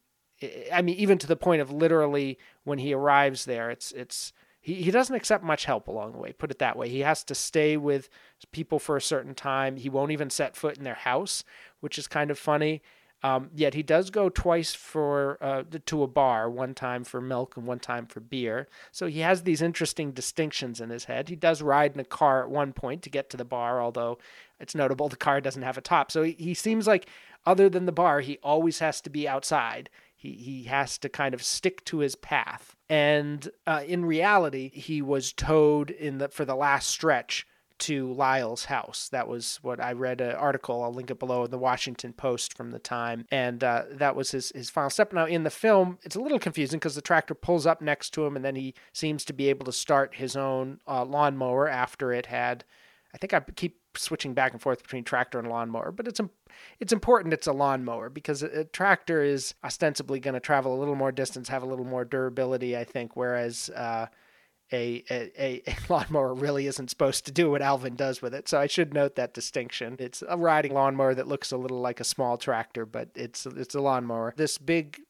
I 0.73 0.83
mean 0.83 0.97
even 0.97 1.19
to 1.19 1.27
the 1.27 1.37
point 1.37 1.63
of 1.63 1.73
literally 1.73 2.39
when 2.63 2.79
he 2.79 2.95
arrives 2.95 3.45
there 3.45 3.71
it's 3.71 3.91
it's 3.91 4.33
he, 4.61 4.75
he 4.75 4.93
doesn't 4.93 5.17
accept 5.17 5.43
much 5.43 5.65
help 5.65 5.89
along 5.89 6.13
the 6.13 6.19
way 6.19 6.33
put 6.33 6.51
it 6.51 6.61
that 6.61 6.77
way. 6.77 6.89
He 6.89 7.01
has 7.01 7.25
to 7.25 7.35
stay 7.35 7.77
with 7.77 8.09
people 8.53 8.79
for 8.79 8.97
a 8.97 9.03
certain 9.03 9.35
time. 9.35 9.77
He 9.77 9.89
won't 9.89 10.13
even 10.13 10.31
set 10.31 10.57
foot 10.57 10.79
in 10.79 10.85
their 10.85 10.95
house 10.95 11.43
which 11.81 11.99
is 11.99 12.07
kind 12.07 12.31
of 12.31 12.39
funny 12.39 12.83
um, 13.23 13.51
yet 13.55 13.75
he 13.75 13.83
does 13.83 14.11
go 14.11 14.29
twice 14.29 14.75
for 14.75 15.39
uh, 15.41 15.65
to 15.87 16.03
a 16.03 16.07
bar, 16.07 16.49
one 16.49 16.75
time 16.75 17.05
for 17.05 17.21
milk 17.21 17.57
and 17.57 17.67
one 17.67 17.81
time 17.81 18.07
for 18.07 18.21
beer. 18.21 18.69
So 18.93 19.07
he 19.07 19.21
has 19.21 19.43
these 19.43 19.61
interesting 19.61 20.13
distinctions 20.13 20.81
in 20.81 20.91
his 20.91 21.05
head. 21.05 21.29
He 21.29 21.37
does 21.37 21.61
ride 21.61 21.95
in 21.95 22.01
a 22.01 22.05
car 22.05 22.45
at 22.45 22.51
one 22.51 22.73
point 22.73 23.03
to 23.03 23.11
get 23.11 23.29
to 23.31 23.37
the 23.37 23.45
bar, 23.45 23.83
although 23.83 24.19
it's 24.61 24.75
notable 24.75 25.09
the 25.09 25.17
car 25.17 25.41
doesn't 25.41 25.63
have 25.63 25.79
a 25.79 25.83
top. 25.83 26.11
So 26.11 26.23
he, 26.23 26.33
he 26.39 26.55
seems 26.55 26.87
like, 26.87 27.09
other 27.45 27.69
than 27.69 27.87
the 27.87 27.93
bar, 27.93 28.21
he 28.21 28.39
always 28.43 28.79
has 28.81 29.01
to 29.01 29.11
be 29.11 29.27
outside. 29.27 29.91
He 30.15 30.33
he 30.33 30.65
has 30.65 30.99
to 30.99 31.09
kind 31.09 31.33
of 31.33 31.43
stick 31.43 31.85
to 31.87 31.99
his 31.99 32.17
path. 32.17 32.77
And 32.89 33.49
uh, 33.67 33.85
in 33.87 34.05
reality, 34.05 34.71
he 34.75 35.01
was 35.01 35.33
towed 35.33 35.91
in 35.91 36.19
the 36.19 36.29
for 36.29 36.45
the 36.45 36.57
last 36.57 36.89
stretch 36.89 37.47
to 37.79 38.13
Lyle's 38.13 38.67
house. 38.67 39.09
That 39.11 39.29
was 39.29 39.59
what 39.63 39.81
I 39.81 39.93
read 39.93 40.21
an 40.21 40.35
article. 40.35 40.83
I'll 40.83 40.93
link 40.93 41.11
it 41.11 41.19
below 41.19 41.45
in 41.45 41.51
the 41.51 41.59
Washington 41.59 42.13
Post 42.13 42.57
from 42.57 42.71
the 42.71 42.79
time, 42.79 43.27
and 43.31 43.63
uh, 43.63 43.85
that 43.93 44.17
was 44.17 44.31
his 44.33 44.53
his 44.55 44.71
final 44.71 44.91
step. 44.91 45.13
Now 45.13 45.27
in 45.27 45.45
the 45.45 45.51
film, 45.51 45.99
it's 46.03 46.17
a 46.17 46.21
little 46.21 46.39
confusing 46.39 46.79
because 46.79 46.95
the 46.95 47.03
tractor 47.03 47.35
pulls 47.35 47.67
up 47.67 47.81
next 47.81 48.11
to 48.11 48.25
him, 48.27 48.37
and 48.37 48.45
then 48.45 48.57
he 48.57 48.75
seems 48.93 49.25
to 49.27 49.33
be 49.33 49.49
able 49.49 49.65
to 49.67 49.73
start 49.73 50.17
his 50.17 50.37
own 50.37 50.81
uh, 50.87 51.05
lawnmower 51.05 51.69
after 51.69 52.13
it 52.13 52.27
had. 52.27 52.65
I 53.15 53.19
think 53.19 53.33
I 53.33 53.41
keep 53.41 53.81
switching 53.97 54.35
back 54.35 54.53
and 54.53 54.61
forth 54.61 54.83
between 54.83 55.05
tractor 55.05 55.39
and 55.39 55.49
lawnmower, 55.49 55.93
but 55.93 56.07
it's 56.07 56.21
it's 56.81 56.93
important 56.93 57.35
it's 57.35 57.47
a 57.47 57.53
lawnmower 57.53 58.09
because 58.09 58.43
a, 58.43 58.65
tractor 58.65 59.23
is 59.23 59.55
ostensibly 59.65 60.21
going 60.21 60.35
to 60.35 60.41
travel 60.41 60.75
a 60.75 60.79
little 60.79 60.95
more 60.95 61.13
distance, 61.13 61.49
have 61.49 61.63
a 61.63 61.67
little 61.67 61.85
more 61.85 62.05
durability, 62.05 62.77
I 62.77 62.85
think, 62.85 63.17
whereas 63.17 63.71
uh, 63.71 64.07
a, 64.73 65.05
a, 65.11 65.63
a 65.67 65.77
lawnmower 65.89 66.35
really 66.35 66.67
isn't 66.67 66.91
supposed 66.91 67.25
to 67.27 67.33
do 67.33 67.51
what 67.51 67.63
Alvin 67.63 67.97
does 67.97 68.21
with 68.21 68.35
it. 68.35 68.49
So 68.49 68.59
I 68.59 68.67
should 68.67 68.93
note 68.93 69.17
that 69.17 69.35
distinction. 69.35 69.97
It's 69.99 70.23
a 70.29 70.37
riding 70.37 70.75
lawnmower 70.75 71.15
that 71.15 71.29
looks 71.29 71.53
a 71.53 71.57
little 71.57 71.81
like 71.81 72.01
a 72.01 72.05
small 72.05 72.37
tractor, 72.37 72.85
but 72.87 73.09
it's 73.15 73.47
it's 73.47 73.75
a 73.75 73.81
lawnmower. 73.81 74.35
This 74.37 74.59
big 74.59 75.01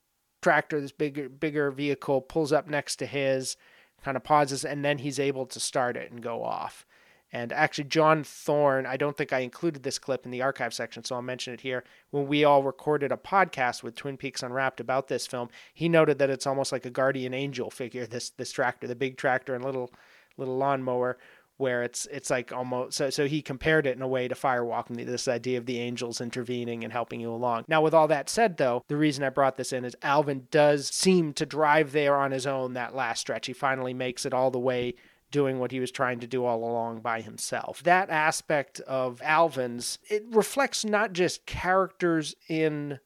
tractor, 0.42 0.80
this 0.80 0.92
bigger 0.92 1.28
bigger 1.28 1.70
vehicle 1.70 2.20
pulls 2.20 2.52
up 2.52 2.68
next 2.68 2.96
to 2.96 3.06
his, 3.06 3.56
kind 4.02 4.16
of 4.16 4.24
pauses, 4.24 4.64
and 4.64 4.84
then 4.84 4.98
he's 4.98 5.18
able 5.18 5.46
to 5.46 5.60
start 5.60 5.96
it 5.96 6.10
and 6.10 6.22
go 6.22 6.42
off. 6.44 6.86
And 7.32 7.52
actually, 7.52 7.84
John 7.84 8.24
Thorne, 8.24 8.86
I 8.86 8.96
don't 8.96 9.16
think 9.16 9.32
I 9.32 9.40
included 9.40 9.82
this 9.82 9.98
clip 9.98 10.24
in 10.24 10.30
the 10.30 10.40
archive 10.40 10.72
section, 10.72 11.04
so 11.04 11.14
I'll 11.14 11.22
mention 11.22 11.52
it 11.52 11.60
here. 11.60 11.84
When 12.10 12.26
we 12.26 12.44
all 12.44 12.62
recorded 12.62 13.12
a 13.12 13.16
podcast 13.16 13.82
with 13.82 13.94
Twin 13.94 14.16
Peaks 14.16 14.42
Unwrapped 14.42 14.80
about 14.80 15.08
this 15.08 15.26
film, 15.26 15.50
he 15.74 15.88
noted 15.88 16.18
that 16.18 16.30
it's 16.30 16.46
almost 16.46 16.72
like 16.72 16.86
a 16.86 16.90
guardian 16.90 17.34
angel 17.34 17.70
figure. 17.70 18.06
This 18.06 18.30
this 18.30 18.50
tractor, 18.50 18.86
the 18.86 18.96
big 18.96 19.18
tractor 19.18 19.54
and 19.54 19.62
little 19.62 19.92
little 20.38 20.56
lawnmower, 20.56 21.18
where 21.58 21.82
it's 21.82 22.06
it's 22.10 22.30
like 22.30 22.50
almost 22.50 22.96
so. 22.96 23.10
So 23.10 23.26
he 23.26 23.42
compared 23.42 23.86
it 23.86 23.96
in 23.96 24.02
a 24.02 24.08
way 24.08 24.26
to 24.26 24.34
firewalking. 24.34 25.04
This 25.04 25.28
idea 25.28 25.58
of 25.58 25.66
the 25.66 25.80
angels 25.80 26.22
intervening 26.22 26.82
and 26.82 26.92
helping 26.92 27.20
you 27.20 27.30
along. 27.30 27.64
Now, 27.68 27.82
with 27.82 27.92
all 27.92 28.08
that 28.08 28.30
said, 28.30 28.56
though, 28.56 28.84
the 28.88 28.96
reason 28.96 29.22
I 29.22 29.28
brought 29.28 29.58
this 29.58 29.74
in 29.74 29.84
is 29.84 29.96
Alvin 30.02 30.46
does 30.50 30.88
seem 30.88 31.34
to 31.34 31.44
drive 31.44 31.92
there 31.92 32.16
on 32.16 32.30
his 32.30 32.46
own 32.46 32.72
that 32.72 32.94
last 32.94 33.20
stretch. 33.20 33.48
He 33.48 33.52
finally 33.52 33.92
makes 33.92 34.24
it 34.24 34.32
all 34.32 34.50
the 34.50 34.58
way 34.58 34.94
doing 35.30 35.58
what 35.58 35.72
he 35.72 35.80
was 35.80 35.90
trying 35.90 36.20
to 36.20 36.26
do 36.26 36.44
all 36.44 36.64
along 36.64 37.00
by 37.00 37.20
himself. 37.20 37.82
That 37.82 38.10
aspect 38.10 38.80
of 38.80 39.20
Alvin's, 39.22 39.98
it 40.08 40.24
reflects 40.30 40.84
not 40.84 41.12
just 41.12 41.46
characters 41.46 42.34
in 42.48 42.98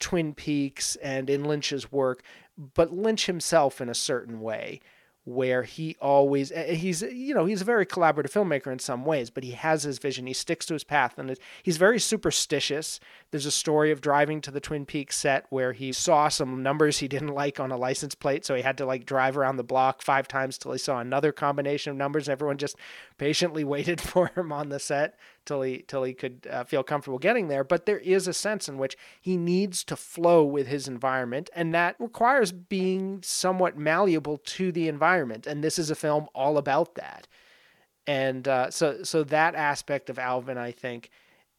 Twin 0.00 0.34
Peaks 0.34 0.96
and 0.96 1.30
in 1.30 1.44
Lynch's 1.44 1.92
work, 1.92 2.22
but 2.56 2.92
Lynch 2.92 3.26
himself 3.26 3.80
in 3.80 3.88
a 3.88 3.94
certain 3.94 4.40
way 4.40 4.80
where 5.24 5.62
he 5.62 5.96
always 6.00 6.52
he's 6.68 7.00
you 7.00 7.34
know 7.34 7.46
he's 7.46 7.62
a 7.62 7.64
very 7.64 7.86
collaborative 7.86 8.30
filmmaker 8.30 8.70
in 8.70 8.78
some 8.78 9.06
ways 9.06 9.30
but 9.30 9.42
he 9.42 9.52
has 9.52 9.82
his 9.82 9.98
vision. 9.98 10.26
He 10.26 10.34
sticks 10.34 10.66
to 10.66 10.74
his 10.74 10.84
path 10.84 11.18
and 11.18 11.36
he's 11.62 11.78
very 11.78 11.98
superstitious. 11.98 13.00
There's 13.30 13.46
a 13.46 13.50
story 13.50 13.90
of 13.90 14.00
driving 14.00 14.40
to 14.42 14.50
the 14.50 14.60
twin 14.60 14.84
peaks 14.84 15.16
set 15.16 15.46
where 15.48 15.72
he 15.72 15.92
saw 15.92 16.28
some 16.28 16.62
numbers 16.62 16.98
he 16.98 17.08
didn't 17.08 17.28
like 17.28 17.58
on 17.58 17.72
a 17.72 17.76
license 17.76 18.14
plate 18.14 18.44
so 18.44 18.54
he 18.54 18.62
had 18.62 18.78
to 18.78 18.86
like 18.86 19.06
drive 19.06 19.38
around 19.38 19.56
the 19.56 19.64
block 19.64 20.02
five 20.02 20.28
times 20.28 20.58
till 20.58 20.72
he 20.72 20.78
saw 20.78 21.00
another 21.00 21.32
combination 21.32 21.90
of 21.90 21.96
numbers. 21.96 22.28
Everyone 22.28 22.58
just 22.58 22.76
patiently 23.16 23.64
waited 23.74 24.00
for 24.00 24.30
him 24.34 24.52
on 24.52 24.68
the 24.68 24.78
set 24.78 25.18
till 25.44 25.62
he 25.62 25.84
till 25.86 26.02
he 26.02 26.14
could 26.14 26.46
uh, 26.50 26.64
feel 26.64 26.82
comfortable 26.82 27.18
getting 27.18 27.48
there. 27.48 27.64
But 27.64 27.86
there 27.86 27.98
is 27.98 28.28
a 28.28 28.32
sense 28.32 28.68
in 28.68 28.78
which 28.78 28.96
he 29.20 29.36
needs 29.36 29.84
to 29.84 29.96
flow 29.96 30.44
with 30.44 30.66
his 30.66 30.88
environment, 30.88 31.50
and 31.54 31.74
that 31.74 31.96
requires 31.98 32.52
being 32.52 33.20
somewhat 33.22 33.76
malleable 33.76 34.38
to 34.38 34.72
the 34.72 34.88
environment. 34.88 35.46
And 35.46 35.62
this 35.62 35.78
is 35.78 35.90
a 35.90 35.94
film 35.94 36.28
all 36.34 36.58
about 36.58 36.94
that. 36.94 37.28
And 38.06 38.46
uh, 38.48 38.70
so 38.70 39.02
so 39.02 39.24
that 39.24 39.54
aspect 39.54 40.10
of 40.10 40.18
Alvin, 40.18 40.58
I 40.58 40.72
think. 40.72 41.10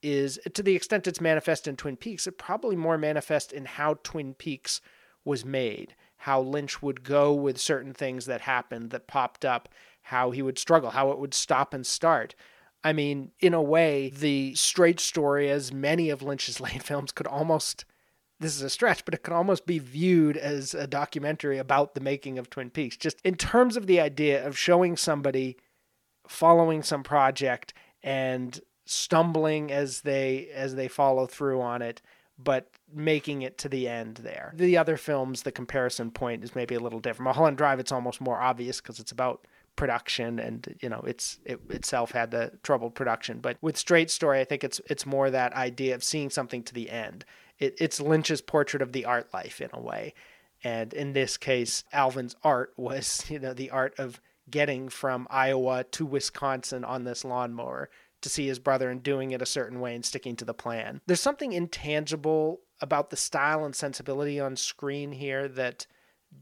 Is 0.02 0.40
to 0.54 0.62
the 0.62 0.76
extent 0.76 1.08
it's 1.08 1.20
manifest 1.20 1.68
in 1.68 1.76
Twin 1.78 1.96
Peaks, 1.98 2.28
it 2.28 2.38
probably 2.38 2.76
more 2.76 2.96
manifest 2.96 3.52
in 3.52 3.66
how 3.66 3.96
Twin 4.04 4.36
Peaks 4.36 4.80
was 5.24 5.44
made, 5.44 5.96
how 6.18 6.42
Lynch 6.42 6.82
would 6.84 7.04
go 7.04 7.34
with 7.34 7.58
certain 7.58 7.92
things 7.92 8.28
that 8.28 8.42
happened 8.42 8.92
that 8.92 9.08
popped 9.08 9.44
up, 9.44 9.68
how 10.04 10.30
he 10.30 10.44
would 10.44 10.60
struggle, 10.60 10.92
how 10.92 11.10
it 11.10 11.18
would 11.18 11.34
stop 11.34 11.74
and 11.74 11.88
start. 11.88 12.36
I 12.86 12.94
mean, 12.94 13.32
in 13.40 13.56
a 13.56 13.62
way, 13.62 14.12
the 14.16 14.54
straight 14.54 15.00
story, 15.00 15.50
as 15.50 15.74
many 15.74 16.10
of 16.12 16.22
Lynch's 16.22 16.60
late 16.62 16.84
films, 16.84 17.12
could 17.12 17.28
almost 17.28 17.84
this 18.40 18.56
is 18.56 18.62
a 18.62 18.70
stretch, 18.70 19.06
but 19.06 19.14
it 19.14 19.24
could 19.24 19.34
almost 19.34 19.66
be 19.66 19.80
viewed 19.80 20.36
as 20.36 20.74
a 20.74 20.88
documentary 20.88 21.58
about 21.58 21.96
the 21.96 22.02
making 22.02 22.38
of 22.38 22.50
Twin 22.50 22.70
Peaks. 22.70 22.98
Just 22.98 23.20
in 23.24 23.36
terms 23.36 23.78
of 23.78 23.88
the 23.88 24.00
idea 24.02 24.46
of 24.46 24.58
showing 24.58 24.98
somebody 24.98 25.58
following 26.28 26.84
some 26.84 27.02
project 27.02 27.74
and 28.04 28.60
stumbling 28.86 29.72
as 29.72 30.02
they 30.02 30.50
as 30.54 30.76
they 30.76 30.88
follow 30.88 31.26
through 31.26 31.62
on 31.62 31.82
it 31.82 32.02
but 32.38 32.70
making 32.94 33.42
it 33.42 33.58
to 33.60 33.70
the 33.70 33.88
end 33.88 34.18
there. 34.18 34.54
The 34.56 34.78
other 34.78 34.98
films, 34.98 35.44
the 35.44 35.52
comparison 35.52 36.12
point 36.12 36.44
is 36.44 36.56
maybe 36.56 36.76
a 36.76 36.80
little 36.80 37.00
different. 37.00 37.26
Mulholland 37.26 37.58
Drive, 37.58 37.80
it's 37.80 37.92
almost 37.92 38.20
more 38.22 38.40
obvious 38.40 38.82
because 38.82 39.00
it's 39.00 39.12
about 39.12 39.48
production 39.76 40.40
and 40.40 40.76
you 40.82 40.90
know 40.90 41.04
it's 41.06 41.40
it 41.46 41.60
itself 41.70 42.12
had 42.12 42.32
the 42.32 42.52
troubled 42.64 42.96
production. 42.96 43.40
But 43.40 43.58
with 43.62 43.78
straight 43.78 44.10
story 44.10 44.40
i 44.40 44.46
think 44.46 44.64
it's 44.64 44.82
it's 44.90 45.06
more 45.06 45.30
that 45.30 45.54
idea 45.54 45.96
of 45.96 46.04
seeing 46.04 46.30
something 46.30 46.64
to 46.64 46.74
the 46.74 46.90
end. 46.90 47.26
It, 47.60 47.76
it's 47.80 48.00
lynch's 48.00 48.42
portrait 48.42 48.82
of 48.82 48.92
the 48.92 49.06
art 49.06 49.34
life 49.34 49.62
in 49.62 49.70
a 49.74 49.82
way. 49.82 50.14
And 50.64 50.94
in 50.94 51.14
this 51.14 51.38
case 51.38 51.84
alvin's 51.92 52.36
art 52.44 52.74
was 52.78 53.26
you 53.30 53.40
know 53.40 53.54
the 53.54 53.72
art 53.72 53.96
of 53.98 54.20
getting 54.50 54.90
from 54.90 55.28
iowa 55.32 55.84
to 55.84 56.06
wisconsin 56.06 56.84
on 56.84 57.04
this 57.04 57.26
lawnmower 57.26 57.90
to 58.22 58.30
see 58.30 58.48
his 58.48 58.60
brother 58.60 58.90
and 58.90 59.04
doing 59.04 59.32
it 59.32 59.42
a 59.42 59.46
certain 59.46 59.80
way 59.80 59.94
and 59.94 60.04
sticking 60.04 60.36
to 60.36 60.46
the 60.46 60.54
plan. 60.54 61.00
There's 61.06 61.22
something 61.22 61.54
intangible 61.54 62.62
about 62.82 63.10
the 63.10 63.18
style 63.18 63.64
and 63.66 63.76
sensibility 63.76 64.40
on 64.40 64.56
screen 64.56 65.12
here 65.12 65.48
that 65.50 65.86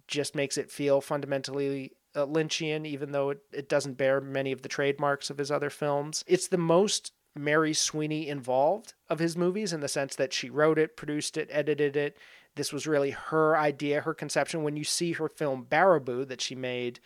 just 0.07 0.33
makes 0.33 0.57
it 0.57 0.71
feel 0.71 1.01
fundamentally 1.01 1.91
uh, 2.15 2.25
Lynchian, 2.25 2.85
even 2.85 3.11
though 3.11 3.31
it, 3.31 3.41
it 3.51 3.69
doesn't 3.69 3.97
bear 3.97 4.21
many 4.21 4.51
of 4.51 4.61
the 4.61 4.69
trademarks 4.69 5.29
of 5.29 5.37
his 5.37 5.51
other 5.51 5.69
films. 5.69 6.23
It's 6.27 6.47
the 6.47 6.57
most 6.57 7.11
Mary 7.35 7.73
Sweeney 7.73 8.27
involved 8.27 8.93
of 9.09 9.19
his 9.19 9.35
movies 9.35 9.73
in 9.73 9.79
the 9.79 9.87
sense 9.87 10.15
that 10.15 10.33
she 10.33 10.49
wrote 10.49 10.77
it, 10.77 10.95
produced 10.95 11.37
it, 11.37 11.49
edited 11.51 11.95
it. 11.95 12.17
This 12.55 12.71
was 12.71 12.85
really 12.85 13.11
her 13.11 13.57
idea, 13.57 14.01
her 14.01 14.13
conception. 14.13 14.63
When 14.63 14.77
you 14.77 14.83
see 14.83 15.13
her 15.13 15.27
film 15.27 15.65
Baraboo 15.69 16.27
that 16.27 16.41
she 16.41 16.53
made 16.53 16.99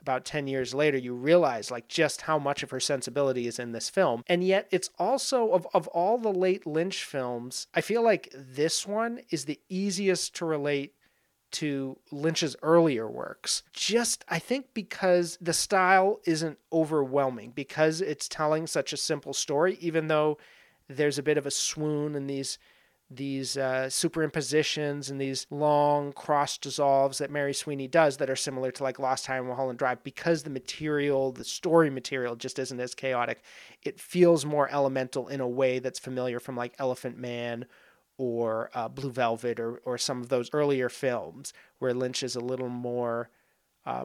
about 0.00 0.24
10 0.24 0.46
years 0.46 0.74
later, 0.74 0.96
you 0.96 1.14
realize 1.14 1.70
like 1.70 1.88
just 1.88 2.22
how 2.22 2.38
much 2.38 2.62
of 2.62 2.70
her 2.70 2.80
sensibility 2.80 3.46
is 3.46 3.58
in 3.58 3.72
this 3.72 3.90
film. 3.90 4.22
And 4.26 4.42
yet 4.42 4.68
it's 4.70 4.90
also 4.98 5.50
of, 5.52 5.66
of 5.74 5.88
all 5.88 6.18
the 6.18 6.32
late 6.32 6.66
Lynch 6.66 7.04
films, 7.04 7.66
I 7.74 7.80
feel 7.80 8.02
like 8.02 8.32
this 8.34 8.86
one 8.86 9.20
is 9.30 9.44
the 9.44 9.60
easiest 9.68 10.34
to 10.36 10.46
relate 10.46 10.94
to 11.54 11.98
Lynch's 12.10 12.56
earlier 12.62 13.08
works. 13.08 13.62
Just, 13.72 14.24
I 14.28 14.38
think, 14.38 14.66
because 14.74 15.38
the 15.40 15.52
style 15.52 16.20
isn't 16.24 16.58
overwhelming, 16.72 17.52
because 17.54 18.00
it's 18.00 18.28
telling 18.28 18.66
such 18.66 18.92
a 18.92 18.96
simple 18.96 19.32
story, 19.32 19.78
even 19.80 20.08
though 20.08 20.38
there's 20.88 21.18
a 21.18 21.22
bit 21.22 21.38
of 21.38 21.46
a 21.46 21.50
swoon 21.50 22.14
in 22.14 22.26
these 22.26 22.58
these 23.10 23.56
uh, 23.56 23.86
superimpositions 23.88 25.10
and 25.10 25.20
these 25.20 25.46
long 25.50 26.12
cross 26.12 26.56
dissolves 26.56 27.18
that 27.18 27.30
Mary 27.30 27.52
Sweeney 27.52 27.86
does 27.86 28.16
that 28.16 28.30
are 28.30 28.36
similar 28.36 28.70
to 28.72 28.82
like 28.82 28.98
Lost 28.98 29.26
Highway 29.26 29.54
and 29.68 29.78
Drive 29.78 30.02
because 30.02 30.42
the 30.42 30.50
material, 30.50 31.30
the 31.30 31.44
story 31.44 31.90
material 31.90 32.34
just 32.34 32.58
isn't 32.58 32.80
as 32.80 32.94
chaotic. 32.94 33.42
It 33.82 34.00
feels 34.00 34.44
more 34.46 34.70
elemental 34.70 35.28
in 35.28 35.40
a 35.40 35.48
way 35.48 35.78
that's 35.78 35.98
familiar 35.98 36.40
from 36.40 36.56
like 36.56 36.74
Elephant 36.78 37.18
Man 37.18 37.66
or 38.16 38.70
uh, 38.74 38.88
Blue 38.88 39.10
Velvet 39.10 39.58
or, 39.58 39.78
or 39.84 39.98
some 39.98 40.20
of 40.20 40.28
those 40.28 40.50
earlier 40.52 40.88
films 40.88 41.52
where 41.78 41.94
Lynch 41.94 42.22
is 42.22 42.36
a 42.36 42.40
little 42.40 42.68
more 42.68 43.28
uh, 43.86 44.04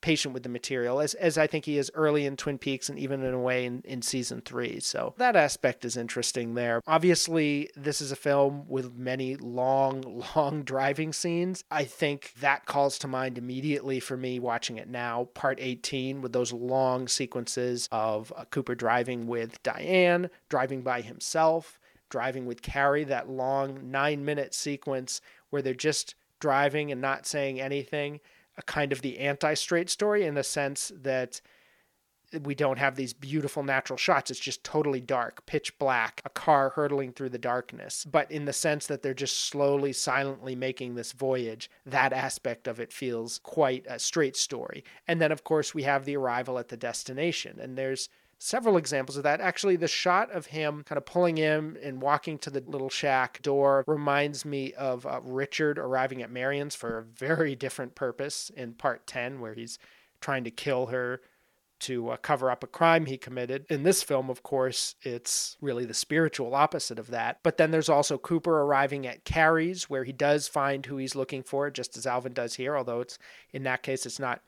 patient 0.00 0.34
with 0.34 0.42
the 0.42 0.48
material, 0.50 1.00
as, 1.00 1.14
as 1.14 1.38
I 1.38 1.46
think 1.46 1.64
he 1.64 1.78
is 1.78 1.90
early 1.94 2.26
in 2.26 2.36
Twin 2.36 2.58
Peaks 2.58 2.90
and 2.90 2.98
even 2.98 3.22
in 3.22 3.32
a 3.32 3.38
way 3.38 3.64
in, 3.64 3.80
in 3.86 4.02
season 4.02 4.42
three. 4.42 4.78
So 4.80 5.14
that 5.16 5.34
aspect 5.34 5.84
is 5.84 5.96
interesting 5.96 6.54
there. 6.54 6.82
Obviously, 6.86 7.70
this 7.74 8.02
is 8.02 8.12
a 8.12 8.16
film 8.16 8.68
with 8.68 8.94
many 8.94 9.36
long, 9.36 10.22
long 10.36 10.62
driving 10.62 11.12
scenes. 11.14 11.64
I 11.70 11.84
think 11.84 12.34
that 12.40 12.66
calls 12.66 12.98
to 12.98 13.08
mind 13.08 13.38
immediately 13.38 13.98
for 13.98 14.16
me 14.16 14.38
watching 14.38 14.76
it 14.76 14.88
now, 14.88 15.28
part 15.32 15.58
18, 15.60 16.20
with 16.20 16.32
those 16.32 16.52
long 16.52 17.08
sequences 17.08 17.88
of 17.90 18.30
uh, 18.36 18.44
Cooper 18.50 18.74
driving 18.74 19.26
with 19.26 19.62
Diane, 19.62 20.28
driving 20.50 20.82
by 20.82 21.00
himself 21.00 21.78
driving 22.14 22.46
with 22.46 22.62
Carrie, 22.62 23.02
that 23.02 23.28
long 23.28 23.90
nine 23.90 24.24
minute 24.24 24.54
sequence 24.54 25.20
where 25.50 25.60
they're 25.60 25.74
just 25.74 26.14
driving 26.38 26.92
and 26.92 27.00
not 27.00 27.26
saying 27.26 27.60
anything, 27.60 28.20
a 28.56 28.62
kind 28.62 28.92
of 28.92 29.02
the 29.02 29.18
anti 29.18 29.54
straight 29.54 29.90
story 29.90 30.24
in 30.24 30.34
the 30.34 30.44
sense 30.44 30.92
that 31.02 31.40
we 32.44 32.54
don't 32.54 32.78
have 32.78 32.94
these 32.94 33.12
beautiful 33.12 33.64
natural 33.64 33.96
shots. 33.96 34.30
It's 34.30 34.38
just 34.38 34.62
totally 34.62 35.00
dark, 35.00 35.44
pitch 35.44 35.76
black, 35.80 36.22
a 36.24 36.30
car 36.30 36.70
hurtling 36.70 37.12
through 37.12 37.30
the 37.30 37.36
darkness. 37.38 38.06
But 38.08 38.30
in 38.30 38.44
the 38.44 38.52
sense 38.52 38.86
that 38.86 39.02
they're 39.02 39.12
just 39.12 39.48
slowly, 39.48 39.92
silently 39.92 40.54
making 40.54 40.94
this 40.94 41.10
voyage, 41.10 41.68
that 41.84 42.12
aspect 42.12 42.68
of 42.68 42.78
it 42.78 42.92
feels 42.92 43.38
quite 43.38 43.86
a 43.88 43.98
straight 43.98 44.36
story. 44.36 44.84
And 45.08 45.20
then, 45.20 45.32
of 45.32 45.42
course, 45.42 45.74
we 45.74 45.82
have 45.82 46.04
the 46.04 46.16
arrival 46.16 46.60
at 46.60 46.68
the 46.68 46.76
destination. 46.76 47.58
And 47.58 47.76
there's 47.76 48.08
several 48.44 48.76
examples 48.76 49.16
of 49.16 49.22
that. 49.22 49.40
Actually, 49.40 49.76
the 49.76 49.88
shot 49.88 50.30
of 50.30 50.46
him 50.46 50.82
kind 50.84 50.98
of 50.98 51.06
pulling 51.06 51.38
in 51.38 51.78
and 51.82 52.02
walking 52.02 52.36
to 52.38 52.50
the 52.50 52.62
little 52.66 52.90
shack 52.90 53.40
door 53.40 53.82
reminds 53.86 54.44
me 54.44 54.74
of 54.74 55.06
uh, 55.06 55.18
Richard 55.22 55.78
arriving 55.78 56.20
at 56.20 56.30
Marion's 56.30 56.74
for 56.74 56.98
a 56.98 57.02
very 57.02 57.54
different 57.54 57.94
purpose 57.94 58.50
in 58.54 58.74
part 58.74 59.06
10, 59.06 59.40
where 59.40 59.54
he's 59.54 59.78
trying 60.20 60.44
to 60.44 60.50
kill 60.50 60.86
her 60.86 61.22
to 61.80 62.10
uh, 62.10 62.16
cover 62.18 62.50
up 62.50 62.62
a 62.62 62.66
crime 62.66 63.06
he 63.06 63.16
committed. 63.16 63.64
In 63.70 63.82
this 63.82 64.02
film, 64.02 64.28
of 64.28 64.42
course, 64.42 64.94
it's 65.02 65.56
really 65.62 65.86
the 65.86 65.94
spiritual 65.94 66.54
opposite 66.54 66.98
of 66.98 67.08
that. 67.08 67.38
But 67.42 67.56
then 67.56 67.70
there's 67.70 67.88
also 67.88 68.18
Cooper 68.18 68.60
arriving 68.60 69.06
at 69.06 69.24
Carrie's, 69.24 69.88
where 69.88 70.04
he 70.04 70.12
does 70.12 70.48
find 70.48 70.84
who 70.84 70.98
he's 70.98 71.16
looking 71.16 71.42
for, 71.42 71.70
just 71.70 71.96
as 71.96 72.06
Alvin 72.06 72.34
does 72.34 72.54
here, 72.54 72.76
although 72.76 73.00
it's 73.00 73.18
in 73.52 73.62
that 73.62 73.82
case, 73.82 74.04
it's 74.04 74.20
not 74.20 74.42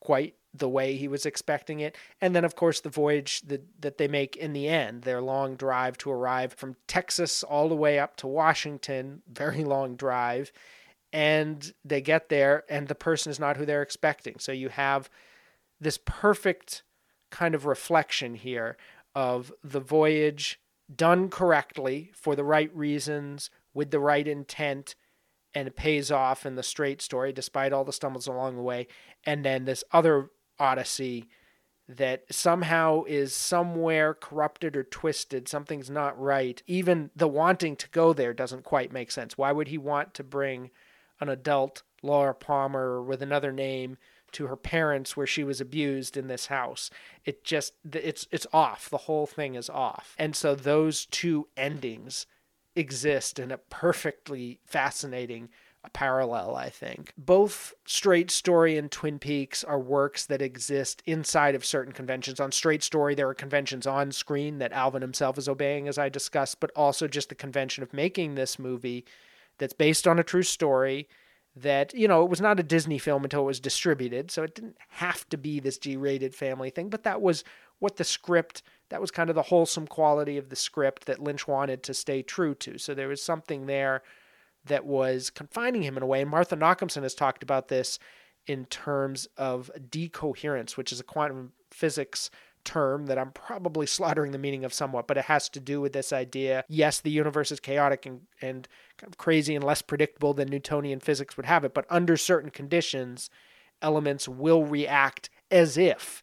quite 0.00 0.34
the 0.58 0.68
way 0.68 0.96
he 0.96 1.08
was 1.08 1.26
expecting 1.26 1.80
it. 1.80 1.96
And 2.20 2.34
then, 2.34 2.44
of 2.44 2.56
course, 2.56 2.80
the 2.80 2.88
voyage 2.88 3.42
that, 3.42 3.64
that 3.80 3.98
they 3.98 4.08
make 4.08 4.36
in 4.36 4.52
the 4.52 4.68
end, 4.68 5.02
their 5.02 5.20
long 5.20 5.56
drive 5.56 5.98
to 5.98 6.10
arrive 6.10 6.52
from 6.52 6.76
Texas 6.86 7.42
all 7.42 7.68
the 7.68 7.76
way 7.76 7.98
up 7.98 8.16
to 8.18 8.26
Washington, 8.26 9.22
very 9.30 9.64
long 9.64 9.96
drive. 9.96 10.52
And 11.12 11.72
they 11.84 12.00
get 12.00 12.28
there, 12.28 12.64
and 12.68 12.88
the 12.88 12.94
person 12.94 13.30
is 13.30 13.40
not 13.40 13.56
who 13.56 13.64
they're 13.64 13.82
expecting. 13.82 14.38
So 14.38 14.52
you 14.52 14.68
have 14.68 15.08
this 15.80 15.98
perfect 16.04 16.82
kind 17.30 17.54
of 17.54 17.66
reflection 17.66 18.34
here 18.34 18.76
of 19.14 19.52
the 19.62 19.80
voyage 19.80 20.60
done 20.94 21.28
correctly 21.28 22.10
for 22.14 22.36
the 22.36 22.44
right 22.44 22.74
reasons, 22.74 23.50
with 23.74 23.90
the 23.90 23.98
right 23.98 24.26
intent, 24.26 24.94
and 25.54 25.66
it 25.66 25.76
pays 25.76 26.10
off 26.10 26.44
in 26.44 26.54
the 26.54 26.62
straight 26.62 27.00
story 27.00 27.32
despite 27.32 27.72
all 27.72 27.84
the 27.84 27.92
stumbles 27.92 28.26
along 28.26 28.56
the 28.56 28.62
way. 28.62 28.86
And 29.24 29.44
then 29.44 29.64
this 29.64 29.82
other 29.90 30.30
Odyssey 30.58 31.28
that 31.88 32.24
somehow 32.30 33.04
is 33.04 33.34
somewhere 33.34 34.12
corrupted 34.12 34.76
or 34.76 34.82
twisted. 34.82 35.48
Something's 35.48 35.90
not 35.90 36.20
right. 36.20 36.60
Even 36.66 37.10
the 37.14 37.28
wanting 37.28 37.76
to 37.76 37.88
go 37.90 38.12
there 38.12 38.34
doesn't 38.34 38.64
quite 38.64 38.92
make 38.92 39.10
sense. 39.10 39.38
Why 39.38 39.52
would 39.52 39.68
he 39.68 39.78
want 39.78 40.12
to 40.14 40.24
bring 40.24 40.70
an 41.20 41.28
adult 41.28 41.82
Laura 42.02 42.34
Palmer 42.34 43.00
with 43.02 43.22
another 43.22 43.52
name 43.52 43.98
to 44.32 44.48
her 44.48 44.56
parents 44.56 45.16
where 45.16 45.26
she 45.26 45.44
was 45.44 45.60
abused 45.60 46.16
in 46.16 46.26
this 46.26 46.46
house? 46.46 46.90
It 47.24 47.44
just 47.44 47.74
it's 47.92 48.26
it's 48.32 48.46
off. 48.52 48.90
The 48.90 48.98
whole 48.98 49.26
thing 49.26 49.54
is 49.54 49.70
off. 49.70 50.16
And 50.18 50.34
so 50.34 50.56
those 50.56 51.06
two 51.06 51.46
endings 51.56 52.26
exist 52.74 53.38
in 53.38 53.52
a 53.52 53.58
perfectly 53.58 54.60
fascinating 54.66 55.50
parallel, 55.92 56.56
I 56.56 56.70
think. 56.70 57.12
Both 57.16 57.74
Straight 57.84 58.30
Story 58.30 58.76
and 58.76 58.90
Twin 58.90 59.18
Peaks 59.18 59.64
are 59.64 59.78
works 59.78 60.26
that 60.26 60.42
exist 60.42 61.02
inside 61.06 61.54
of 61.54 61.64
certain 61.64 61.92
conventions. 61.92 62.40
On 62.40 62.52
Straight 62.52 62.82
Story, 62.82 63.14
there 63.14 63.28
are 63.28 63.34
conventions 63.34 63.86
on 63.86 64.12
screen 64.12 64.58
that 64.58 64.72
Alvin 64.72 65.02
himself 65.02 65.38
is 65.38 65.48
obeying, 65.48 65.88
as 65.88 65.98
I 65.98 66.08
discussed, 66.08 66.60
but 66.60 66.70
also 66.76 67.08
just 67.08 67.28
the 67.28 67.34
convention 67.34 67.82
of 67.82 67.92
making 67.92 68.34
this 68.34 68.58
movie 68.58 69.04
that's 69.58 69.72
based 69.72 70.06
on 70.06 70.18
a 70.18 70.24
true 70.24 70.42
story. 70.42 71.08
That, 71.58 71.94
you 71.94 72.06
know, 72.06 72.22
it 72.22 72.28
was 72.28 72.42
not 72.42 72.60
a 72.60 72.62
Disney 72.62 72.98
film 72.98 73.24
until 73.24 73.40
it 73.40 73.46
was 73.46 73.60
distributed, 73.60 74.30
so 74.30 74.42
it 74.42 74.54
didn't 74.54 74.76
have 74.88 75.26
to 75.30 75.38
be 75.38 75.58
this 75.58 75.78
G 75.78 75.96
rated 75.96 76.34
family 76.34 76.68
thing, 76.68 76.90
but 76.90 77.04
that 77.04 77.22
was 77.22 77.44
what 77.78 77.96
the 77.96 78.04
script, 78.04 78.62
that 78.90 79.00
was 79.00 79.10
kind 79.10 79.30
of 79.30 79.36
the 79.36 79.42
wholesome 79.42 79.86
quality 79.86 80.36
of 80.36 80.50
the 80.50 80.56
script 80.56 81.06
that 81.06 81.18
Lynch 81.18 81.48
wanted 81.48 81.82
to 81.84 81.94
stay 81.94 82.20
true 82.20 82.54
to. 82.56 82.76
So 82.76 82.92
there 82.92 83.08
was 83.08 83.22
something 83.22 83.64
there 83.64 84.02
that 84.66 84.84
was 84.84 85.30
confining 85.30 85.82
him 85.82 85.96
in 85.96 86.02
a 86.02 86.06
way. 86.06 86.20
And 86.20 86.30
Martha 86.30 86.56
Nochimson 86.56 87.02
has 87.02 87.14
talked 87.14 87.42
about 87.42 87.68
this 87.68 87.98
in 88.46 88.64
terms 88.66 89.26
of 89.36 89.70
decoherence, 89.90 90.76
which 90.76 90.92
is 90.92 91.00
a 91.00 91.04
quantum 91.04 91.52
physics 91.70 92.30
term 92.64 93.06
that 93.06 93.18
I'm 93.18 93.32
probably 93.32 93.86
slaughtering 93.86 94.32
the 94.32 94.38
meaning 94.38 94.64
of 94.64 94.74
somewhat, 94.74 95.06
but 95.06 95.16
it 95.16 95.24
has 95.24 95.48
to 95.50 95.60
do 95.60 95.80
with 95.80 95.92
this 95.92 96.12
idea. 96.12 96.64
Yes, 96.68 97.00
the 97.00 97.10
universe 97.10 97.50
is 97.50 97.60
chaotic 97.60 98.06
and, 98.06 98.22
and 98.42 98.68
kind 98.98 99.12
of 99.12 99.16
crazy 99.16 99.54
and 99.54 99.64
less 99.64 99.82
predictable 99.82 100.34
than 100.34 100.48
Newtonian 100.48 101.00
physics 101.00 101.36
would 101.36 101.46
have 101.46 101.64
it, 101.64 101.74
but 101.74 101.86
under 101.88 102.16
certain 102.16 102.50
conditions, 102.50 103.30
elements 103.80 104.28
will 104.28 104.64
react 104.64 105.30
as 105.50 105.78
if 105.78 106.22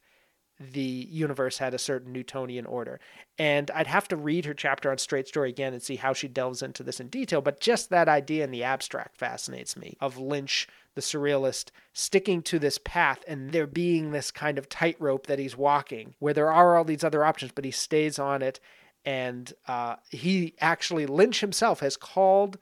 the 0.60 0.82
universe 0.82 1.58
had 1.58 1.74
a 1.74 1.80
certain 1.80 2.13
Newtonian 2.13 2.66
order. 2.66 3.00
And 3.38 3.72
I'd 3.72 3.88
have 3.88 4.08
to 4.10 4.16
read 4.16 4.46
her 4.46 4.54
chapter 4.54 4.92
on 4.92 4.98
Straight 4.98 5.28
Story 5.28 5.50
again 5.50 5.74
and 5.74 5.82
see 5.82 5.96
how 5.96 6.13
she 6.13 6.28
delves 6.28 6.62
into 6.62 6.84
this 6.84 7.00
in 7.00 7.08
detail, 7.08 7.42
but 7.42 7.60
just 7.60 7.89
that 7.89 8.08
idea 8.08 8.44
in 8.44 8.52
the 8.52 8.63
abstract 8.63 9.18
fascinates 9.18 9.76
me 9.76 9.98
of 10.00 10.18
Lynch, 10.18 10.68
the 10.96 11.02
surrealist, 11.02 11.72
sticking 11.94 12.42
to 12.44 12.60
this 12.60 12.78
path 12.78 13.24
and 13.28 13.52
there 13.52 13.68
being 13.68 14.12
this 14.12 14.32
kind 14.32 14.58
of 14.58 14.70
tightrope 14.70 15.28
that 15.28 15.39
he's 15.39 15.58
walking 15.58 16.13
where 16.20 16.34
there 16.34 16.52
are 16.52 16.78
all 16.78 16.84
these 16.84 17.04
other 17.04 17.26
options, 17.26 17.52
but 17.54 17.66
he 17.66 17.72
stays 17.72 18.20
on 18.20 18.42
it. 18.42 18.60
And 19.06 19.52
uh, 19.68 19.96
he 20.10 20.54
actually, 20.62 21.06
Lynch 21.06 21.42
himself 21.42 21.82
has 21.82 21.98
called 21.98 22.58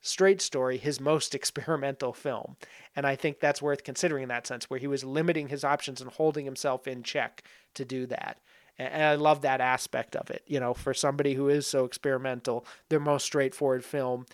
Straight 0.00 0.40
Story 0.40 0.78
his 0.78 1.00
most 1.00 1.34
experimental 1.34 2.12
film. 2.12 2.56
And 2.96 3.06
I 3.06 3.16
think 3.16 3.40
that's 3.40 3.62
worth 3.62 3.84
considering 3.84 4.24
in 4.24 4.28
that 4.28 4.46
sense, 4.46 4.68
where 4.68 4.80
he 4.80 4.86
was 4.86 5.04
limiting 5.04 5.48
his 5.48 5.64
options 5.64 6.00
and 6.00 6.10
holding 6.10 6.44
himself 6.44 6.86
in 6.86 7.02
check 7.02 7.44
to 7.74 7.84
do 7.84 8.06
that. 8.06 8.38
And 8.78 9.02
I 9.02 9.14
love 9.16 9.42
that 9.42 9.60
aspect 9.60 10.16
of 10.16 10.30
it. 10.30 10.42
You 10.46 10.58
know, 10.58 10.72
for 10.72 10.94
somebody 10.94 11.34
who 11.34 11.48
is 11.48 11.66
so 11.66 11.84
experimental, 11.84 12.64
their 12.88 13.00
most 13.00 13.24
straightforward 13.24 13.84
film 13.84 14.24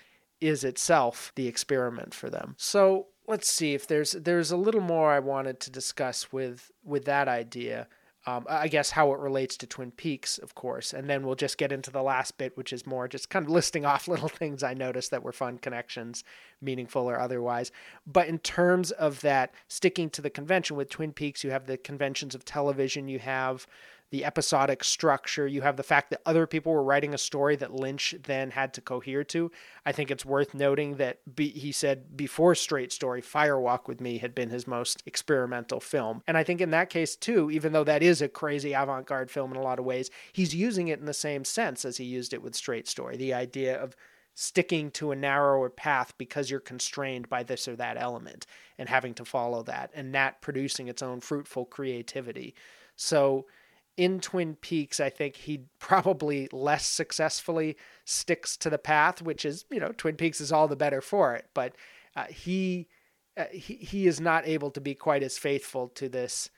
is 0.40 0.62
itself 0.62 1.32
the 1.34 1.48
experiment 1.48 2.14
for 2.14 2.30
them. 2.30 2.54
So 2.58 3.08
let's 3.26 3.50
see 3.50 3.74
if 3.74 3.86
there's 3.86 4.12
there's 4.12 4.50
a 4.50 4.56
little 4.56 4.80
more 4.80 5.10
I 5.10 5.18
wanted 5.18 5.60
to 5.60 5.70
discuss 5.70 6.32
with 6.32 6.70
with 6.84 7.04
that 7.06 7.28
idea. 7.28 7.88
Um, 8.28 8.44
I 8.48 8.66
guess 8.66 8.90
how 8.90 9.12
it 9.12 9.20
relates 9.20 9.56
to 9.58 9.68
Twin 9.68 9.92
Peaks, 9.92 10.36
of 10.38 10.56
course, 10.56 10.92
and 10.92 11.08
then 11.08 11.24
we'll 11.24 11.36
just 11.36 11.58
get 11.58 11.70
into 11.70 11.92
the 11.92 12.02
last 12.02 12.36
bit, 12.38 12.56
which 12.56 12.72
is 12.72 12.84
more 12.84 13.06
just 13.06 13.30
kind 13.30 13.44
of 13.44 13.50
listing 13.50 13.84
off 13.84 14.08
little 14.08 14.28
things 14.28 14.64
I 14.64 14.74
noticed 14.74 15.12
that 15.12 15.22
were 15.22 15.32
fun 15.32 15.58
connections, 15.58 16.24
meaningful 16.60 17.08
or 17.08 17.20
otherwise. 17.20 17.70
But 18.04 18.26
in 18.26 18.40
terms 18.40 18.90
of 18.90 19.20
that, 19.20 19.54
sticking 19.68 20.10
to 20.10 20.22
the 20.22 20.30
convention 20.30 20.76
with 20.76 20.90
Twin 20.90 21.12
Peaks, 21.12 21.44
you 21.44 21.50
have 21.50 21.66
the 21.66 21.76
conventions 21.76 22.34
of 22.34 22.44
television, 22.44 23.06
you 23.06 23.20
have 23.20 23.68
the 24.10 24.24
episodic 24.24 24.84
structure. 24.84 25.46
You 25.46 25.62
have 25.62 25.76
the 25.76 25.82
fact 25.82 26.10
that 26.10 26.22
other 26.24 26.46
people 26.46 26.72
were 26.72 26.82
writing 26.82 27.12
a 27.12 27.18
story 27.18 27.56
that 27.56 27.74
Lynch 27.74 28.14
then 28.24 28.50
had 28.50 28.72
to 28.74 28.80
cohere 28.80 29.24
to. 29.24 29.50
I 29.84 29.92
think 29.92 30.10
it's 30.10 30.24
worth 30.24 30.54
noting 30.54 30.96
that 30.96 31.18
be, 31.34 31.48
he 31.48 31.72
said 31.72 32.16
before 32.16 32.54
Straight 32.54 32.92
Story, 32.92 33.20
Fire 33.20 33.58
Walk 33.58 33.88
with 33.88 34.00
Me 34.00 34.18
had 34.18 34.34
been 34.34 34.50
his 34.50 34.66
most 34.66 35.02
experimental 35.06 35.80
film. 35.80 36.22
And 36.26 36.36
I 36.36 36.44
think 36.44 36.60
in 36.60 36.70
that 36.70 36.90
case, 36.90 37.16
too, 37.16 37.50
even 37.50 37.72
though 37.72 37.84
that 37.84 38.02
is 38.02 38.22
a 38.22 38.28
crazy 38.28 38.72
avant 38.72 39.06
garde 39.06 39.30
film 39.30 39.50
in 39.50 39.56
a 39.56 39.62
lot 39.62 39.78
of 39.78 39.84
ways, 39.84 40.10
he's 40.32 40.54
using 40.54 40.88
it 40.88 41.00
in 41.00 41.06
the 41.06 41.14
same 41.14 41.44
sense 41.44 41.84
as 41.84 41.96
he 41.96 42.04
used 42.04 42.32
it 42.32 42.42
with 42.42 42.54
Straight 42.54 42.86
Story. 42.86 43.16
The 43.16 43.34
idea 43.34 43.80
of 43.80 43.96
sticking 44.38 44.90
to 44.90 45.12
a 45.12 45.16
narrower 45.16 45.70
path 45.70 46.12
because 46.18 46.50
you're 46.50 46.60
constrained 46.60 47.26
by 47.28 47.42
this 47.42 47.66
or 47.66 47.74
that 47.74 47.96
element 47.96 48.46
and 48.78 48.86
having 48.86 49.14
to 49.14 49.24
follow 49.24 49.62
that 49.62 49.90
and 49.94 50.14
that 50.14 50.42
producing 50.42 50.88
its 50.88 51.02
own 51.02 51.20
fruitful 51.20 51.64
creativity. 51.64 52.54
So 52.96 53.46
in 53.96 54.20
Twin 54.20 54.56
Peaks, 54.56 55.00
I 55.00 55.10
think 55.10 55.36
he 55.36 55.62
probably 55.78 56.48
less 56.52 56.86
successfully 56.86 57.76
sticks 58.04 58.56
to 58.58 58.70
the 58.70 58.78
path, 58.78 59.22
which 59.22 59.44
is, 59.44 59.64
you 59.70 59.80
know, 59.80 59.92
Twin 59.96 60.16
Peaks 60.16 60.40
is 60.40 60.52
all 60.52 60.68
the 60.68 60.76
better 60.76 61.00
for 61.00 61.34
it. 61.34 61.46
But 61.54 61.74
uh, 62.14 62.24
he, 62.24 62.88
uh, 63.36 63.46
he 63.52 63.74
he 63.74 64.06
is 64.06 64.20
not 64.20 64.46
able 64.46 64.70
to 64.72 64.80
be 64.80 64.94
quite 64.94 65.22
as 65.22 65.38
faithful 65.38 65.88
to 65.88 66.08
this, 66.08 66.50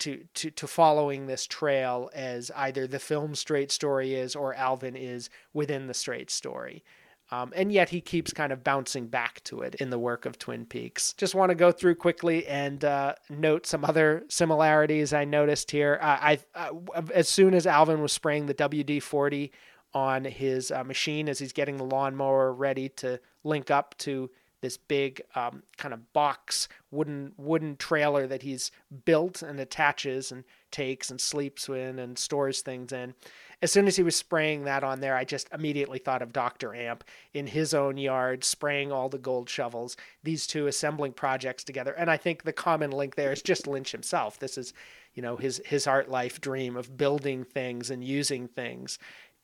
to 0.00 0.24
to 0.34 0.50
to 0.50 0.66
following 0.66 1.26
this 1.26 1.46
trail 1.46 2.10
as 2.14 2.50
either 2.56 2.86
the 2.86 2.98
film 2.98 3.34
Straight 3.34 3.70
Story 3.70 4.14
is 4.14 4.36
or 4.36 4.54
Alvin 4.54 4.96
is 4.96 5.30
within 5.52 5.86
the 5.86 5.94
Straight 5.94 6.30
Story. 6.30 6.84
Um, 7.32 7.50
and 7.56 7.72
yet 7.72 7.88
he 7.88 8.02
keeps 8.02 8.30
kind 8.30 8.52
of 8.52 8.62
bouncing 8.62 9.06
back 9.06 9.42
to 9.44 9.62
it 9.62 9.76
in 9.76 9.88
the 9.88 9.98
work 9.98 10.26
of 10.26 10.38
Twin 10.38 10.66
Peaks. 10.66 11.14
Just 11.14 11.34
want 11.34 11.48
to 11.48 11.54
go 11.54 11.72
through 11.72 11.94
quickly 11.94 12.46
and 12.46 12.84
uh, 12.84 13.14
note 13.30 13.66
some 13.66 13.86
other 13.86 14.24
similarities 14.28 15.14
I 15.14 15.24
noticed 15.24 15.70
here. 15.70 15.98
Uh, 16.02 16.18
I 16.20 16.38
uh, 16.54 17.02
as 17.14 17.30
soon 17.30 17.54
as 17.54 17.66
Alvin 17.66 18.02
was 18.02 18.12
spraying 18.12 18.46
the 18.46 18.54
WD 18.54 19.02
forty 19.02 19.50
on 19.94 20.26
his 20.26 20.70
uh, 20.70 20.84
machine 20.84 21.26
as 21.26 21.38
he's 21.38 21.54
getting 21.54 21.78
the 21.78 21.84
lawnmower 21.84 22.52
ready 22.52 22.90
to 22.90 23.18
link 23.44 23.70
up 23.70 23.96
to 23.98 24.30
this 24.60 24.76
big 24.76 25.22
um, 25.34 25.62
kind 25.76 25.94
of 25.94 26.12
box 26.12 26.68
wooden 26.90 27.32
wooden 27.38 27.76
trailer 27.76 28.26
that 28.26 28.42
he's 28.42 28.70
built 29.06 29.42
and 29.42 29.58
attaches 29.58 30.30
and 30.30 30.44
takes 30.70 31.10
and 31.10 31.20
sleeps 31.20 31.68
in 31.68 31.98
and 31.98 32.18
stores 32.18 32.60
things 32.60 32.92
in 32.92 33.14
as 33.62 33.70
soon 33.70 33.86
as 33.86 33.96
he 33.96 34.02
was 34.02 34.16
spraying 34.16 34.64
that 34.64 34.82
on 34.82 35.00
there, 35.00 35.14
I 35.14 35.24
just 35.24 35.48
immediately 35.52 36.00
thought 36.00 36.20
of 36.20 36.32
Dr. 36.32 36.74
Amp 36.74 37.04
in 37.32 37.46
his 37.46 37.72
own 37.72 37.96
yard, 37.96 38.42
spraying 38.42 38.90
all 38.90 39.08
the 39.08 39.18
gold 39.18 39.48
shovels, 39.48 39.96
these 40.24 40.48
two 40.48 40.66
assembling 40.66 41.12
projects 41.12 41.62
together. 41.62 41.92
And 41.92 42.10
I 42.10 42.16
think 42.16 42.42
the 42.42 42.52
common 42.52 42.90
link 42.90 43.14
there 43.14 43.32
is 43.32 43.40
just 43.40 43.68
Lynch 43.68 43.92
himself. 43.92 44.40
This 44.40 44.58
is, 44.58 44.74
you 45.14 45.22
know, 45.22 45.36
his, 45.36 45.62
his 45.64 45.86
art 45.86 46.10
life 46.10 46.40
dream 46.40 46.76
of 46.76 46.96
building 46.96 47.44
things 47.44 47.88
and 47.88 48.02
using 48.02 48.48
things. 48.48 48.98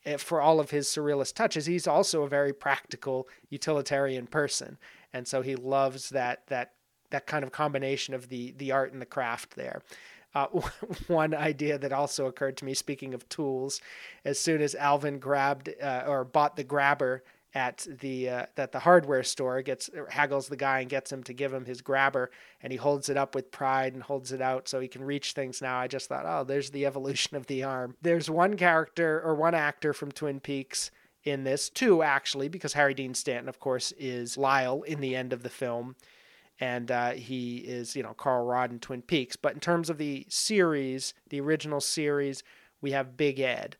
Eh, 0.05 0.17
for 0.17 0.41
all 0.41 0.59
of 0.59 0.71
his 0.71 0.89
surrealist 0.89 1.35
touches, 1.35 1.65
he's 1.65 1.87
also 1.87 2.23
a 2.23 2.29
very 2.29 2.51
practical, 2.51 3.29
utilitarian 3.49 4.27
person. 4.27 4.77
And 5.13 5.25
so 5.25 5.41
he 5.41 5.55
loves 5.55 6.09
that, 6.09 6.45
that, 6.47 6.73
that 7.11 7.25
kind 7.25 7.43
of 7.43 7.53
combination 7.53 8.13
of 8.13 8.27
the, 8.27 8.51
the 8.57 8.73
art 8.73 8.91
and 8.91 9.01
the 9.01 9.05
craft 9.05 9.55
there. 9.55 9.81
Uh, 10.35 10.47
one 11.07 11.33
idea 11.33 11.77
that 11.77 11.91
also 11.91 12.27
occurred 12.27 12.57
to 12.57 12.65
me, 12.65 12.73
speaking 12.73 13.13
of 13.13 13.27
tools, 13.29 13.81
as 14.25 14.39
soon 14.39 14.61
as 14.61 14.75
Alvin 14.75 15.19
grabbed 15.19 15.69
uh, 15.81 16.03
or 16.07 16.23
bought 16.23 16.55
the 16.55 16.63
grabber 16.63 17.23
at 17.55 17.87
the 17.99 18.29
uh, 18.29 18.45
at 18.57 18.71
the 18.71 18.79
hardware 18.79 19.23
store, 19.23 19.61
gets 19.61 19.89
haggles 20.09 20.47
the 20.47 20.55
guy 20.55 20.81
and 20.81 20.89
gets 20.89 21.11
him 21.11 21.23
to 21.23 21.33
give 21.33 21.51
him 21.51 21.65
his 21.65 21.81
grabber, 21.81 22.29
and 22.61 22.71
he 22.71 22.77
holds 22.77 23.09
it 23.09 23.17
up 23.17 23.33
with 23.33 23.51
pride 23.51 23.93
and 23.93 24.03
holds 24.03 24.31
it 24.31 24.41
out 24.41 24.67
so 24.67 24.79
he 24.79 24.87
can 24.87 25.03
reach 25.03 25.33
things. 25.33 25.61
Now 25.61 25.79
I 25.79 25.87
just 25.87 26.09
thought, 26.09 26.25
oh, 26.27 26.43
there's 26.43 26.69
the 26.69 26.85
evolution 26.85 27.35
of 27.35 27.47
the 27.47 27.63
arm. 27.63 27.95
There's 28.01 28.29
one 28.29 28.55
character 28.55 29.21
or 29.23 29.33
one 29.33 29.55
actor 29.55 29.93
from 29.93 30.11
Twin 30.11 30.39
Peaks 30.39 30.91
in 31.23 31.43
this, 31.43 31.69
two 31.69 32.03
actually, 32.03 32.49
because 32.49 32.73
Harry 32.73 32.93
Dean 32.93 33.13
Stanton, 33.13 33.49
of 33.49 33.59
course, 33.59 33.91
is 33.97 34.37
Lyle 34.37 34.83
in 34.83 35.01
the 35.01 35.15
end 35.15 35.33
of 35.33 35.43
the 35.43 35.49
film 35.49 35.95
and 36.59 36.91
uh, 36.91 37.11
he 37.11 37.57
is 37.57 37.95
you 37.95 38.03
know 38.03 38.13
Carl 38.13 38.45
Rodd 38.45 38.71
in 38.71 38.79
Twin 38.79 39.01
Peaks. 39.01 39.35
But 39.35 39.53
in 39.53 39.59
terms 39.59 39.89
of 39.89 39.97
the 39.97 40.25
series, 40.29 41.13
the 41.29 41.41
original 41.41 41.81
series, 41.81 42.43
we 42.81 42.91
have 42.91 43.17
Big 43.17 43.39
Ed, 43.39 43.77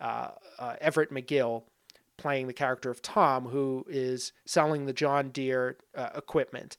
uh, 0.00 0.28
uh, 0.58 0.76
Everett 0.80 1.12
McGill, 1.12 1.64
playing 2.16 2.46
the 2.46 2.52
character 2.52 2.90
of 2.90 3.02
Tom, 3.02 3.46
who 3.46 3.84
is 3.88 4.32
selling 4.46 4.86
the 4.86 4.92
John 4.92 5.30
Deere 5.30 5.76
uh, 5.96 6.10
equipment 6.14 6.76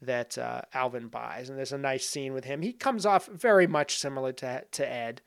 that 0.00 0.36
uh, 0.36 0.62
Alvin 0.74 1.08
buys, 1.08 1.48
and 1.48 1.56
there's 1.56 1.72
a 1.72 1.78
nice 1.78 2.06
scene 2.06 2.32
with 2.32 2.44
him. 2.44 2.60
He 2.60 2.72
comes 2.72 3.06
off 3.06 3.26
very 3.26 3.66
much 3.66 3.98
similar 3.98 4.32
to 4.34 4.64
to 4.70 4.90
Ed. 4.90 5.22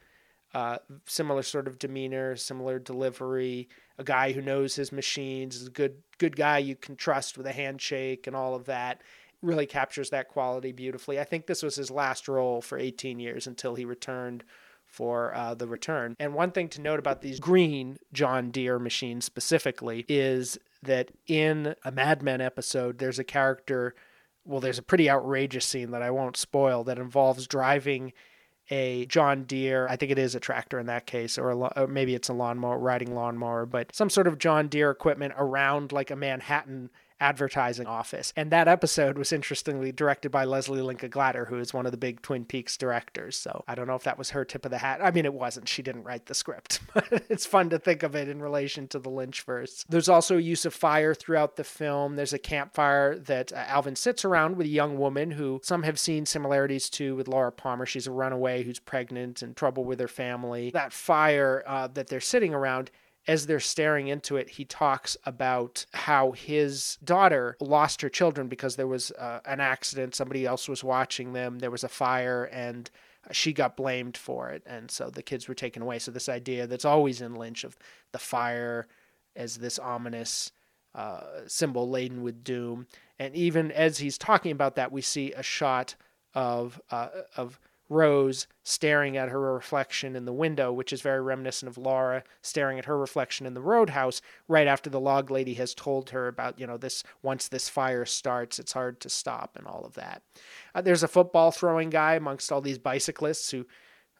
Uh, 0.54 0.78
similar 1.06 1.43
sort 1.43 1.67
of 1.67 1.78
demeanor, 1.80 2.34
similar 2.38 2.80
delivery. 2.80 3.67
A 3.97 4.06
guy 4.06 4.32
who 4.32 4.41
knows 4.41 4.73
his 4.73 4.89
machines 4.89 5.58
is 5.58 5.67
a 5.67 5.71
good 5.71 5.95
good 6.17 6.38
guy 6.38 6.60
you 6.60 6.78
can 6.78 6.95
trust 6.95 7.38
with 7.38 7.45
a 7.45 7.51
handshake 7.51 8.25
and 8.25 8.38
all 8.38 8.56
of 8.56 8.63
that 8.65 9.01
really 9.46 9.66
captures 9.66 10.10
that 10.10 10.28
quality 10.28 10.72
beautifully. 10.72 11.20
I 11.20 11.24
think 11.24 11.48
this 11.48 11.64
was 11.64 11.76
his 11.76 11.92
last 11.92 12.28
role 12.28 12.62
for 12.62 12.78
18 12.78 13.20
years 13.20 13.48
until 13.48 13.76
he 13.76 13.86
returned 13.86 14.44
for 14.86 15.36
uh, 15.36 15.54
the 15.54 15.68
return. 15.68 16.16
And 16.20 16.34
one 16.34 16.52
thing 16.52 16.70
to 16.70 16.82
note 16.82 17.00
about 17.00 17.22
these 17.22 17.40
green 17.40 17.98
John 18.14 18.52
Deere 18.52 18.80
machines 18.80 19.26
specifically 19.26 20.06
is 20.08 20.58
that 20.84 21.12
in 21.28 21.76
a 21.84 21.92
Mad 21.92 22.22
Men 22.22 22.42
episode, 22.42 22.98
there's 22.98 23.20
a 23.20 23.24
character, 23.24 23.96
well, 24.46 24.62
there's 24.62 24.78
a 24.78 24.84
pretty 24.84 25.10
outrageous 25.10 25.66
scene 25.66 25.92
that 25.92 26.02
I 26.02 26.12
won't 26.12 26.38
spoil 26.38 26.84
that 26.86 27.00
involves 27.00 27.48
driving 27.48 28.14
a 28.72 29.06
John 29.06 29.44
Deere, 29.44 29.88
I 29.88 29.96
think 29.96 30.12
it 30.12 30.18
is 30.18 30.34
a 30.34 30.40
tractor 30.40 30.80
in 30.80 30.88
that 30.88 31.06
case, 31.06 31.38
or, 31.38 31.52
a, 31.52 31.58
or 31.58 31.88
maybe 31.88 32.16
it's 32.16 32.30
a 32.30 32.34
lawnmower, 32.34 32.80
riding 32.80 33.14
lawnmower, 33.14 33.66
but 33.66 33.94
some 33.94 34.10
sort 34.10 34.28
of 34.28 34.40
John 34.40 34.68
Deere 34.70 34.90
equipment 34.90 35.34
around 35.38 35.92
like 35.92 36.10
a 36.10 36.16
Manhattan 36.16 36.90
advertising 37.19 37.88
office. 37.88 38.34
And 38.36 38.51
that 38.51 38.67
episode 38.67 39.17
was 39.17 39.32
interestingly 39.32 39.91
directed 39.91 40.30
by 40.30 40.45
Leslie 40.45 40.82
Linka 40.82 41.08
Glatter, 41.08 41.45
who 41.45 41.60
is 41.60 41.73
one 41.73 41.86
of 41.86 41.91
the 41.91 41.97
big 41.97 42.21
Twin 42.21 42.45
Peaks 42.45 42.78
directors. 42.78 43.38
So 43.38 43.63
I 43.67 43.75
don't 43.75 43.88
know 43.88 43.95
if 43.95 44.04
that 44.04 44.17
was 44.17 44.32
her 44.32 44.43
tip 44.43 44.65
of 44.65 44.71
the 44.71 44.78
hat. 44.80 44.99
I 45.01 45.12
mean, 45.12 45.25
it 45.25 45.34
wasn't. 45.34 45.69
She 45.69 45.82
didn't 45.82 46.04
write 46.04 46.25
the 46.25 46.34
script, 46.34 46.82
but 46.93 47.23
it's 47.30 47.45
fun 47.45 47.69
to 47.69 47.80
think 47.80 48.04
of 48.04 48.15
it 48.15 48.28
in 48.28 48.41
relation 48.41 48.88
to 48.89 48.99
the 48.99 49.10
Lynchverse. 49.10 49.86
There's 49.88 50.10
also 50.10 50.38
use 50.38 50.65
of 50.65 50.73
fire 50.73 51.13
throughout 51.13 51.56
the 51.56 51.63
film. 51.63 52.15
There's 52.15 52.34
a 52.34 52.39
campfire 52.39 53.17
that 53.19 53.54
uh, 53.54 53.63
Alvin 53.67 53.95
sits 53.95 54.25
around 54.25 54.58
with 54.58 54.67
a 54.67 54.69
young 54.69 54.97
woman 54.97 55.32
who 55.32 55.60
some 55.63 55.84
have 55.84 55.99
seen 55.99 56.25
similarities 56.25 56.89
to 56.91 57.15
with 57.15 57.28
Laura 57.28 57.51
Palmer. 57.51 57.86
She's 57.86 58.08
a 58.08 58.12
runaway 58.12 58.63
who's 58.63 58.80
pregnant 58.80 59.41
and 59.41 59.56
trouble 59.56 59.84
with 59.84 59.99
her 59.99 60.08
family. 60.08 60.71
That 60.71 60.93
fire 60.93 61.63
uh, 61.65 61.88
that 61.88 62.08
they're 62.08 62.19
sitting 62.19 62.54
around 62.54 62.91
as 63.28 63.48
they're 63.48 63.60
staring 63.60 64.08
into 64.08 64.38
it, 64.38 64.50
he 64.52 64.66
talks 64.66 65.18
about 65.26 65.86
how 65.94 66.32
his 66.32 66.98
daughter 67.04 67.58
lost 67.60 68.02
her 68.02 68.10
children 68.10 68.48
because 68.48 68.76
there 68.76 68.88
was 68.88 69.12
uh, 69.12 69.40
an 69.46 69.60
accident. 69.60 70.16
Somebody 70.16 70.46
else 70.46 70.70
was 70.70 70.84
watching 70.84 71.34
them. 71.34 71.60
There 71.60 71.72
was 71.72 71.84
a 71.84 71.90
fire, 71.90 72.46
and 72.46 72.90
she 73.32 73.52
got 73.52 73.76
blamed 73.76 74.16
for 74.16 74.50
it. 74.52 74.62
And 74.66 74.92
so 74.92 75.10
the 75.10 75.24
kids 75.24 75.48
were 75.48 75.56
taken 75.56 75.82
away. 75.82 76.00
So, 76.00 76.12
this 76.12 76.30
idea 76.30 76.68
that's 76.68 76.86
always 76.86 77.22
in 77.22 77.36
Lynch 77.36 77.64
of 77.64 77.76
the 78.12 78.20
fire 78.20 78.88
as 79.36 79.58
this 79.58 79.80
ominous 79.80 80.52
uh, 80.94 81.42
symbol 81.48 81.90
laden 81.90 82.22
with 82.22 82.44
doom. 82.44 82.88
And 83.20 83.36
even 83.36 83.72
as 83.72 83.98
he's 83.98 84.18
talking 84.18 84.52
about 84.52 84.76
that, 84.76 84.92
we 84.92 85.02
see 85.02 85.34
a 85.34 85.44
shot 85.44 85.96
of, 86.34 86.80
uh, 86.92 87.10
of 87.36 87.60
Rose 87.89 88.48
staring 88.63 89.15
at 89.15 89.30
her 89.30 89.39
reflection 89.39 90.15
in 90.15 90.26
the 90.26 90.34
window, 90.34 90.71
which 90.71 90.91
is 90.91 91.02
very 91.02 91.21
reminiscent 91.21 91.69
of 91.69 91.78
Laura 91.78 92.24
staring 92.41 92.80
at 92.80 92.86
her 92.86 92.98
reflection 92.98 93.45
in 93.45 93.54
the 93.54 93.62
roadhouse 93.62 94.21
right 94.48 94.67
after 94.67 94.89
the 94.89 95.00
log 95.00 95.30
lady 95.30 95.54
has 95.54 95.76
told 95.76 96.10
her 96.10 96.28
about, 96.28 96.60
you 96.60 96.65
know, 96.65 96.78
this 96.78 97.04
once 97.21 97.48
this 97.48 97.69
fire 97.69 98.06
starts, 98.06 98.58
it's 98.58 98.74
hard 98.74 99.00
to 99.02 99.10
stop 99.10 99.56
and 99.56 99.67
all 99.67 99.86
of 99.86 99.93
that. 99.93 100.24
Uh, 100.74 100.82
there's 100.82 101.04
a 101.04 101.08
football 101.08 101.52
throwing 101.52 101.89
guy 101.89 102.15
amongst 102.15 102.52
all 102.52 102.62
these 102.62 102.80
bicyclists 102.80 103.52
who 103.52 103.65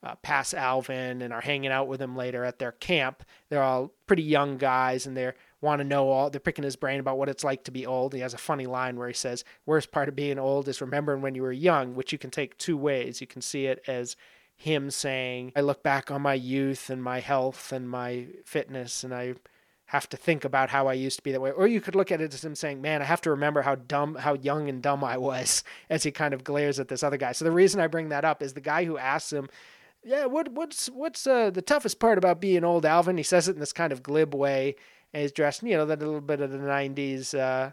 uh, 0.04 0.14
pass 0.22 0.54
Alvin 0.54 1.24
and 1.24 1.34
are 1.34 1.42
hanging 1.42 1.72
out 1.72 1.88
with 1.88 2.00
him 2.00 2.16
later 2.16 2.44
at 2.44 2.60
their 2.60 2.74
camp. 2.74 3.24
They're 3.50 3.64
all 3.64 3.92
pretty 4.06 4.24
young 4.24 4.58
guys 4.58 5.08
and 5.08 5.18
they're 5.18 5.36
want 5.66 5.80
to 5.80 5.84
know 5.84 6.10
all 6.10 6.30
they're 6.30 6.40
picking 6.40 6.64
his 6.64 6.78
brain 6.78 7.00
about 7.00 7.18
what 7.18 7.28
it's 7.28 7.44
like 7.44 7.64
to 7.66 7.72
be 7.72 7.86
old. 7.86 8.14
He 8.14 8.22
has 8.22 8.34
a 8.34 8.38
funny 8.38 8.66
line 8.66 8.98
where 8.98 9.08
he 9.08 9.14
says, 9.14 9.44
"Worst 9.66 9.92
part 9.92 10.08
of 10.08 10.16
being 10.16 10.40
old 10.40 10.68
is 10.70 10.80
remembering 10.80 11.22
when 11.22 11.36
you 11.36 11.42
were 11.42 11.52
young," 11.52 11.96
which 11.96 12.14
you 12.14 12.18
can 12.18 12.32
take 12.32 12.58
two 12.58 12.78
ways. 12.78 13.20
You 13.20 13.28
can 13.28 13.42
see 13.42 13.66
it 13.66 13.84
as 13.88 14.16
him 14.56 14.90
saying, 14.90 15.52
"I 15.56 15.62
look 15.62 15.84
back 15.84 16.10
on 16.10 16.22
my 16.22 16.36
youth 16.36 16.90
and 16.90 17.04
my 17.04 17.20
health 17.20 17.74
and 17.74 17.90
my 17.90 18.28
fitness 18.46 19.04
and 19.04 19.14
I 19.14 19.36
have 19.90 20.10
to 20.10 20.18
think 20.18 20.44
about 20.44 20.70
how 20.70 20.88
I 20.88 20.94
used 20.94 21.18
to 21.18 21.24
be 21.24 21.32
that 21.34 21.42
way." 21.42 21.52
Or 21.52 21.68
you 21.68 21.82
could 21.82 21.96
look 21.96 22.12
at 22.12 22.22
it 22.22 22.34
as 22.34 22.46
him 22.46 22.56
saying, 22.56 22.82
"Man, 22.82 23.02
I 23.02 23.06
have 23.06 23.22
to 23.22 23.32
remember 23.32 23.64
how 23.64 23.76
dumb 23.76 24.16
how 24.16 24.36
young 24.36 24.70
and 24.70 24.82
dumb 24.82 25.04
I 25.04 25.18
was," 25.18 25.64
as 25.90 26.04
he 26.04 26.12
kind 26.12 26.34
of 26.34 26.44
glares 26.44 26.80
at 26.80 26.88
this 26.88 27.04
other 27.04 27.18
guy. 27.18 27.34
So 27.34 27.44
the 27.44 27.52
reason 27.52 27.82
I 27.82 27.88
bring 27.88 28.10
that 28.10 28.24
up 28.24 28.42
is 28.42 28.54
the 28.54 28.62
guy 28.62 28.86
who 28.86 28.98
asks 28.98 29.34
him 29.34 29.50
yeah, 30.06 30.28
what 30.28 30.50
what's 30.50 30.86
what's 30.88 31.26
uh, 31.26 31.50
the 31.50 31.64
toughest 31.64 32.00
part 32.00 32.20
about 32.20 32.40
being 32.40 32.64
old, 32.64 32.86
Alvin? 32.86 33.18
He 33.18 33.24
says 33.24 33.48
it 33.50 33.56
in 33.56 33.60
this 33.60 33.74
kind 33.74 33.92
of 33.92 34.04
glib 34.04 34.36
way, 34.36 34.76
and 35.16 35.22
he's 35.22 35.32
dressed, 35.32 35.64
you 35.64 35.78
know, 35.78 35.86
that 35.86 36.00
little 36.00 36.20
bit 36.20 36.42
of 36.42 36.52
the 36.52 36.58
'90s 36.58 37.40
uh, 37.40 37.72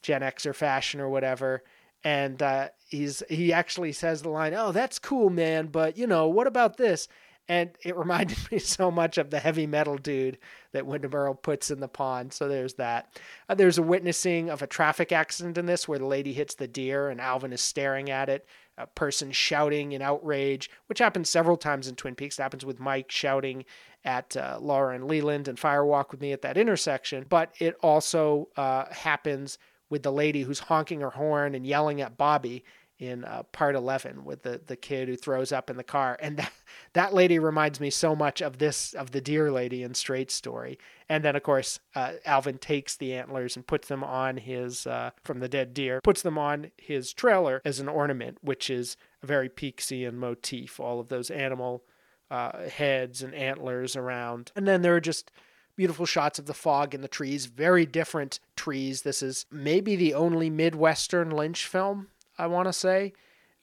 Gen 0.00 0.22
Xer 0.22 0.54
fashion 0.54 0.98
or 0.98 1.10
whatever. 1.10 1.62
And 2.02 2.42
uh, 2.42 2.70
he's 2.88 3.22
he 3.28 3.52
actually 3.52 3.92
says 3.92 4.22
the 4.22 4.30
line, 4.30 4.54
"Oh, 4.54 4.72
that's 4.72 4.98
cool, 4.98 5.28
man, 5.28 5.66
but 5.66 5.98
you 5.98 6.06
know, 6.06 6.26
what 6.26 6.46
about 6.46 6.78
this?" 6.78 7.06
And 7.50 7.68
it 7.82 7.94
reminded 7.98 8.38
me 8.50 8.58
so 8.58 8.90
much 8.90 9.18
of 9.18 9.28
the 9.28 9.40
heavy 9.40 9.66
metal 9.66 9.98
dude 9.98 10.38
that 10.72 10.86
Windom 10.86 11.14
Earle 11.14 11.34
puts 11.34 11.70
in 11.70 11.80
the 11.80 11.88
pond. 11.88 12.32
So 12.32 12.48
there's 12.48 12.72
that. 12.74 13.20
Uh, 13.46 13.56
there's 13.56 13.76
a 13.76 13.82
witnessing 13.82 14.48
of 14.48 14.62
a 14.62 14.66
traffic 14.66 15.12
accident 15.12 15.58
in 15.58 15.66
this 15.66 15.86
where 15.86 15.98
the 15.98 16.06
lady 16.06 16.32
hits 16.32 16.54
the 16.54 16.66
deer 16.66 17.10
and 17.10 17.20
Alvin 17.20 17.52
is 17.52 17.60
staring 17.60 18.08
at 18.08 18.30
it. 18.30 18.46
A 18.78 18.86
person 18.86 19.32
shouting 19.32 19.92
in 19.92 20.00
outrage, 20.00 20.70
which 20.86 20.98
happens 20.98 21.28
several 21.28 21.58
times 21.58 21.88
in 21.88 21.94
Twin 21.94 22.14
Peaks. 22.14 22.38
It 22.38 22.42
happens 22.42 22.64
with 22.64 22.80
Mike 22.80 23.10
shouting 23.10 23.66
at 24.04 24.36
uh, 24.36 24.58
Laura 24.60 24.94
and 24.94 25.06
Leland 25.06 25.48
and 25.48 25.58
Firewalk 25.58 26.10
with 26.10 26.20
me 26.20 26.32
at 26.32 26.42
that 26.42 26.56
intersection. 26.56 27.26
But 27.28 27.54
it 27.58 27.76
also 27.82 28.48
uh, 28.56 28.86
happens 28.90 29.58
with 29.90 30.02
the 30.02 30.12
lady 30.12 30.42
who's 30.42 30.58
honking 30.60 31.00
her 31.00 31.10
horn 31.10 31.54
and 31.54 31.66
yelling 31.66 32.00
at 32.00 32.16
Bobby 32.16 32.64
in 32.98 33.24
uh, 33.24 33.42
part 33.52 33.74
11 33.74 34.24
with 34.24 34.42
the, 34.42 34.60
the 34.66 34.76
kid 34.76 35.08
who 35.08 35.16
throws 35.16 35.52
up 35.52 35.68
in 35.68 35.76
the 35.76 35.84
car. 35.84 36.16
And 36.20 36.36
that, 36.36 36.52
that 36.92 37.14
lady 37.14 37.38
reminds 37.38 37.80
me 37.80 37.90
so 37.90 38.14
much 38.14 38.40
of 38.40 38.58
this, 38.58 38.92
of 38.94 39.10
the 39.10 39.20
deer 39.20 39.50
lady 39.50 39.82
in 39.82 39.94
Straight 39.94 40.30
Story. 40.30 40.78
And 41.08 41.24
then, 41.24 41.36
of 41.36 41.42
course, 41.42 41.80
uh, 41.94 42.12
Alvin 42.24 42.58
takes 42.58 42.96
the 42.96 43.14
antlers 43.14 43.56
and 43.56 43.66
puts 43.66 43.88
them 43.88 44.04
on 44.04 44.36
his, 44.36 44.86
uh, 44.86 45.10
from 45.22 45.40
the 45.40 45.48
dead 45.48 45.74
deer, 45.74 46.00
puts 46.02 46.22
them 46.22 46.38
on 46.38 46.70
his 46.76 47.12
trailer 47.12 47.60
as 47.64 47.80
an 47.80 47.88
ornament, 47.88 48.38
which 48.42 48.70
is 48.70 48.96
a 49.22 49.26
very 49.26 49.48
Peaksian 49.48 50.14
motif, 50.14 50.78
all 50.78 51.00
of 51.00 51.08
those 51.08 51.30
animal 51.30 51.84
uh, 52.30 52.68
heads 52.68 53.22
and 53.22 53.34
antlers 53.34 53.96
around. 53.96 54.52
And 54.56 54.66
then 54.66 54.82
there 54.82 54.94
are 54.94 55.00
just 55.00 55.30
beautiful 55.76 56.06
shots 56.06 56.38
of 56.38 56.46
the 56.46 56.54
fog 56.54 56.94
and 56.94 57.02
the 57.02 57.08
trees, 57.08 57.46
very 57.46 57.86
different 57.86 58.40
trees. 58.56 59.02
This 59.02 59.22
is 59.22 59.46
maybe 59.50 59.96
the 59.96 60.14
only 60.14 60.50
Midwestern 60.50 61.30
Lynch 61.30 61.66
film, 61.66 62.08
I 62.38 62.46
want 62.46 62.68
to 62.68 62.72
say. 62.72 63.12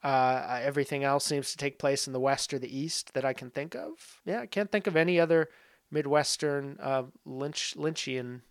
Uh, 0.03 0.59
everything 0.63 1.03
else 1.03 1.25
seems 1.25 1.51
to 1.51 1.57
take 1.57 1.77
place 1.77 2.07
in 2.07 2.13
the 2.13 2.19
west 2.19 2.53
or 2.53 2.59
the 2.59 2.75
east 2.75 3.13
that 3.13 3.23
I 3.23 3.33
can 3.33 3.51
think 3.51 3.75
of. 3.75 4.21
Yeah, 4.25 4.41
I 4.41 4.45
can't 4.47 4.71
think 4.71 4.87
of 4.87 4.95
any 4.95 5.19
other 5.19 5.49
Midwestern 5.91 6.77
uh, 6.81 7.03
Lynch 7.25 7.75
Lynchian 7.77 8.41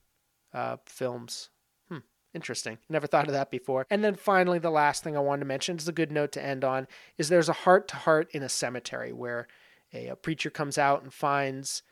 uh, 0.55 0.77
films. 0.87 1.51
Hmm, 1.89 1.99
interesting. 2.35 2.79
Never 2.89 3.07
thought 3.07 3.27
of 3.27 3.33
that 3.33 3.51
before. 3.51 3.87
And 3.91 4.05
then 4.05 4.15
finally, 4.15 4.61
the 4.61 4.71
last 4.71 5.03
thing 5.03 5.17
I 5.17 5.21
wanted 5.21 5.41
to 5.41 5.47
mention 5.47 5.77
is 5.77 5.89
a 5.89 5.93
good 5.93 6.13
note 6.13 6.33
to 6.33 6.45
end 6.45 6.65
on 6.65 6.87
is 7.19 7.29
there's 7.29 7.49
a 7.49 7.55
heart 7.55 7.89
to 7.89 7.97
heart 7.97 8.29
in 8.33 8.43
a 8.43 8.49
cemetery 8.49 9.13
where 9.13 9.49
a, 9.93 10.09
a 10.09 10.17
preacher 10.17 10.51
comes 10.51 10.79
out 10.79 11.03
and 11.03 11.13
finds 11.13 11.83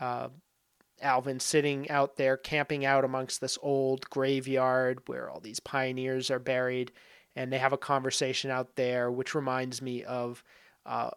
uh, 0.00 0.28
Alvin 1.00 1.40
sitting 1.40 1.90
out 1.90 2.16
there 2.16 2.36
camping 2.36 2.84
out 2.84 3.04
amongst 3.04 3.40
this 3.40 3.58
old 3.62 4.08
graveyard 4.10 5.00
where 5.06 5.30
all 5.30 5.40
these 5.40 5.60
pioneers 5.60 6.30
are 6.30 6.38
buried, 6.38 6.92
and 7.34 7.52
they 7.52 7.58
have 7.58 7.72
a 7.72 7.78
conversation 7.78 8.50
out 8.50 8.76
there, 8.76 9.10
which 9.10 9.34
reminds 9.34 9.82
me 9.82 10.02
of 10.04 10.42
uh, 10.86 11.10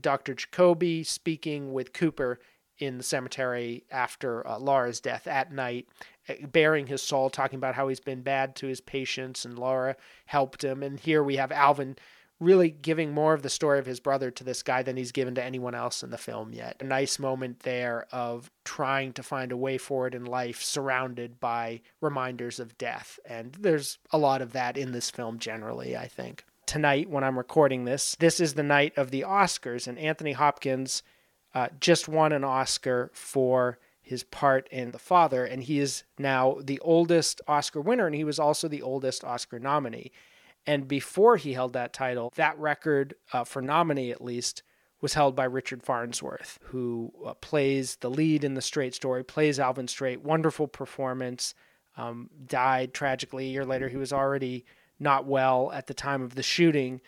Dr. 0.00 0.34
Jacoby 0.34 1.04
speaking 1.04 1.72
with 1.72 1.92
Cooper 1.92 2.40
in 2.78 2.96
the 2.96 3.04
cemetery 3.04 3.84
after 3.90 4.46
uh, 4.46 4.58
Laura's 4.58 5.00
death 5.00 5.26
at 5.26 5.52
night, 5.52 5.86
eh, 6.28 6.46
baring 6.46 6.86
his 6.86 7.02
soul, 7.02 7.30
talking 7.30 7.58
about 7.58 7.74
how 7.74 7.88
he's 7.88 8.00
been 8.00 8.22
bad 8.22 8.56
to 8.56 8.66
his 8.66 8.80
patients, 8.80 9.44
and 9.44 9.58
Laura 9.58 9.96
helped 10.26 10.64
him. 10.64 10.82
And 10.82 10.98
here 10.98 11.22
we 11.22 11.36
have 11.36 11.52
Alvin 11.52 11.96
really 12.40 12.70
giving 12.70 13.12
more 13.12 13.34
of 13.34 13.42
the 13.42 13.50
story 13.50 13.78
of 13.78 13.86
his 13.86 14.00
brother 14.00 14.30
to 14.30 14.42
this 14.42 14.62
guy 14.62 14.82
than 14.82 14.96
he's 14.96 15.12
given 15.12 15.34
to 15.34 15.44
anyone 15.44 15.74
else 15.74 16.02
in 16.02 16.10
the 16.10 16.18
film 16.18 16.52
yet. 16.52 16.76
A 16.80 16.84
nice 16.84 17.18
moment 17.18 17.60
there 17.60 18.06
of 18.10 18.50
trying 18.64 19.12
to 19.12 19.22
find 19.22 19.52
a 19.52 19.56
way 19.56 19.76
forward 19.76 20.14
in 20.14 20.24
life 20.24 20.62
surrounded 20.62 21.38
by 21.38 21.82
reminders 22.00 22.58
of 22.58 22.78
death. 22.78 23.20
And 23.26 23.52
there's 23.52 23.98
a 24.10 24.18
lot 24.18 24.40
of 24.40 24.52
that 24.52 24.78
in 24.78 24.92
this 24.92 25.10
film 25.10 25.38
generally, 25.38 25.96
I 25.96 26.08
think. 26.08 26.44
Tonight, 26.66 27.10
when 27.10 27.24
I'm 27.24 27.36
recording 27.36 27.84
this, 27.84 28.16
this 28.18 28.40
is 28.40 28.54
the 28.54 28.62
night 28.62 28.96
of 28.96 29.10
the 29.10 29.22
Oscars, 29.22 29.86
and 29.86 29.98
Anthony 29.98 30.32
Hopkins 30.32 31.02
uh, 31.54 31.68
just 31.78 32.08
won 32.08 32.32
an 32.32 32.44
Oscar 32.44 33.10
for 33.12 33.78
his 34.00 34.22
part 34.24 34.68
in 34.70 34.92
The 34.92 34.98
Father, 34.98 35.44
and 35.44 35.62
he 35.62 35.78
is 35.78 36.04
now 36.18 36.58
the 36.62 36.80
oldest 36.80 37.40
Oscar 37.46 37.80
winner, 37.80 38.06
and 38.06 38.14
he 38.14 38.24
was 38.24 38.38
also 38.38 38.66
the 38.66 38.82
oldest 38.82 39.24
Oscar 39.24 39.58
nominee. 39.58 40.10
And 40.66 40.86
before 40.86 41.36
he 41.36 41.54
held 41.54 41.72
that 41.72 41.92
title, 41.92 42.32
that 42.36 42.58
record, 42.58 43.14
uh, 43.32 43.44
for 43.44 43.62
nominee 43.62 44.10
at 44.10 44.22
least, 44.22 44.62
was 45.00 45.14
held 45.14 45.34
by 45.34 45.44
Richard 45.44 45.82
Farnsworth, 45.82 46.58
who 46.64 47.12
uh, 47.24 47.34
plays 47.34 47.96
the 47.96 48.10
lead 48.10 48.44
in 48.44 48.54
the 48.54 48.60
Straight 48.60 48.94
Story, 48.94 49.24
plays 49.24 49.58
Alvin 49.58 49.88
Straight. 49.88 50.22
Wonderful 50.22 50.68
performance. 50.68 51.54
Um, 51.96 52.30
died 52.46 52.94
tragically 52.94 53.46
a 53.46 53.50
year 53.50 53.64
later. 53.64 53.88
He 53.88 53.96
was 53.96 54.12
already 54.12 54.64
not 54.98 55.26
well 55.26 55.72
at 55.72 55.86
the 55.86 55.94
time 55.94 56.22
of 56.22 56.34
the 56.34 56.42
shooting, 56.42 57.00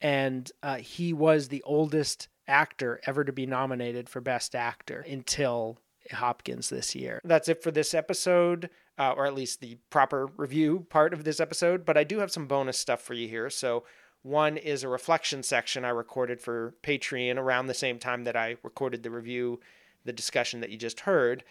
and 0.00 0.50
uh, 0.62 0.76
he 0.76 1.12
was 1.12 1.48
the 1.48 1.62
oldest 1.62 2.28
actor 2.46 3.00
ever 3.06 3.24
to 3.24 3.32
be 3.32 3.46
nominated 3.46 4.08
for 4.08 4.20
Best 4.20 4.54
Actor 4.54 5.04
until 5.08 5.78
Hopkins 6.12 6.68
this 6.68 6.94
year. 6.94 7.20
That's 7.24 7.48
it 7.48 7.62
for 7.62 7.70
this 7.70 7.94
episode 7.94 8.68
uh, 8.98 9.12
or 9.16 9.26
at 9.26 9.34
least 9.34 9.60
the 9.60 9.78
proper 9.90 10.26
review 10.36 10.86
part 10.90 11.12
of 11.12 11.24
this 11.24 11.40
episode. 11.40 11.84
But 11.84 11.96
I 11.96 12.04
do 12.04 12.18
have 12.18 12.30
some 12.30 12.46
bonus 12.46 12.78
stuff 12.78 13.02
for 13.02 13.14
you 13.14 13.28
here. 13.28 13.50
So, 13.50 13.84
one 14.22 14.56
is 14.56 14.82
a 14.82 14.88
reflection 14.88 15.44
section 15.44 15.84
I 15.84 15.90
recorded 15.90 16.40
for 16.40 16.74
Patreon 16.82 17.36
around 17.36 17.66
the 17.66 17.74
same 17.74 18.00
time 18.00 18.24
that 18.24 18.36
I 18.36 18.56
recorded 18.64 19.04
the 19.04 19.10
review, 19.10 19.60
the 20.04 20.12
discussion 20.12 20.60
that 20.60 20.70
you 20.70 20.76
just 20.76 21.00
heard. 21.00 21.44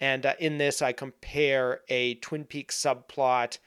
And 0.00 0.26
uh, 0.26 0.34
in 0.40 0.58
this, 0.58 0.82
I 0.82 0.92
compare 0.92 1.82
a 1.88 2.14
Twin 2.16 2.44
Peaks 2.44 2.76
subplot 2.76 3.58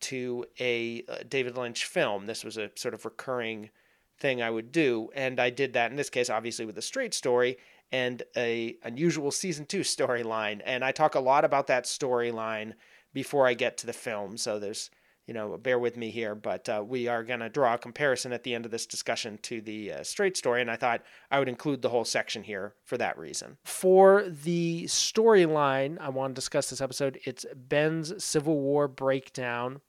to 0.00 0.44
a 0.58 1.04
uh, 1.08 1.18
David 1.28 1.56
Lynch 1.56 1.84
film. 1.84 2.26
This 2.26 2.44
was 2.44 2.56
a 2.56 2.70
sort 2.74 2.94
of 2.94 3.04
recurring 3.04 3.70
thing 4.18 4.42
I 4.42 4.50
would 4.50 4.72
do. 4.72 5.10
And 5.14 5.38
I 5.38 5.50
did 5.50 5.72
that 5.74 5.90
in 5.90 5.96
this 5.96 6.10
case, 6.10 6.28
obviously, 6.28 6.66
with 6.66 6.78
a 6.78 6.82
straight 6.82 7.14
story 7.14 7.56
and 7.92 8.22
a 8.36 8.76
unusual 8.82 9.30
season 9.30 9.66
two 9.66 9.80
storyline. 9.80 10.60
And 10.64 10.84
I 10.84 10.92
talk 10.92 11.14
a 11.14 11.20
lot 11.20 11.44
about 11.44 11.68
that 11.68 11.84
storyline 11.84 12.74
before 13.12 13.46
I 13.46 13.54
get 13.54 13.78
to 13.78 13.86
the 13.86 13.92
film. 13.92 14.36
So 14.36 14.58
there's, 14.58 14.90
you 15.26 15.34
know, 15.34 15.56
bear 15.58 15.78
with 15.78 15.96
me 15.96 16.10
here, 16.10 16.34
but 16.34 16.68
uh, 16.68 16.84
we 16.86 17.08
are 17.08 17.24
going 17.24 17.40
to 17.40 17.48
draw 17.48 17.74
a 17.74 17.78
comparison 17.78 18.32
at 18.32 18.44
the 18.44 18.54
end 18.54 18.64
of 18.64 18.70
this 18.70 18.86
discussion 18.86 19.38
to 19.42 19.60
the 19.60 19.92
uh, 19.92 20.02
straight 20.02 20.36
story, 20.36 20.60
and 20.60 20.70
I 20.70 20.76
thought 20.76 21.02
I 21.30 21.38
would 21.38 21.48
include 21.48 21.82
the 21.82 21.88
whole 21.88 22.04
section 22.04 22.42
here 22.42 22.74
for 22.84 22.96
that 22.98 23.18
reason. 23.18 23.58
For 23.64 24.24
the 24.28 24.84
storyline, 24.84 25.98
I 26.00 26.08
want 26.10 26.34
to 26.34 26.38
discuss 26.38 26.70
this 26.70 26.80
episode. 26.80 27.18
It's 27.24 27.44
Ben's 27.54 28.22
Civil 28.22 28.58
War 28.58 28.88
breakdown. 28.88 29.80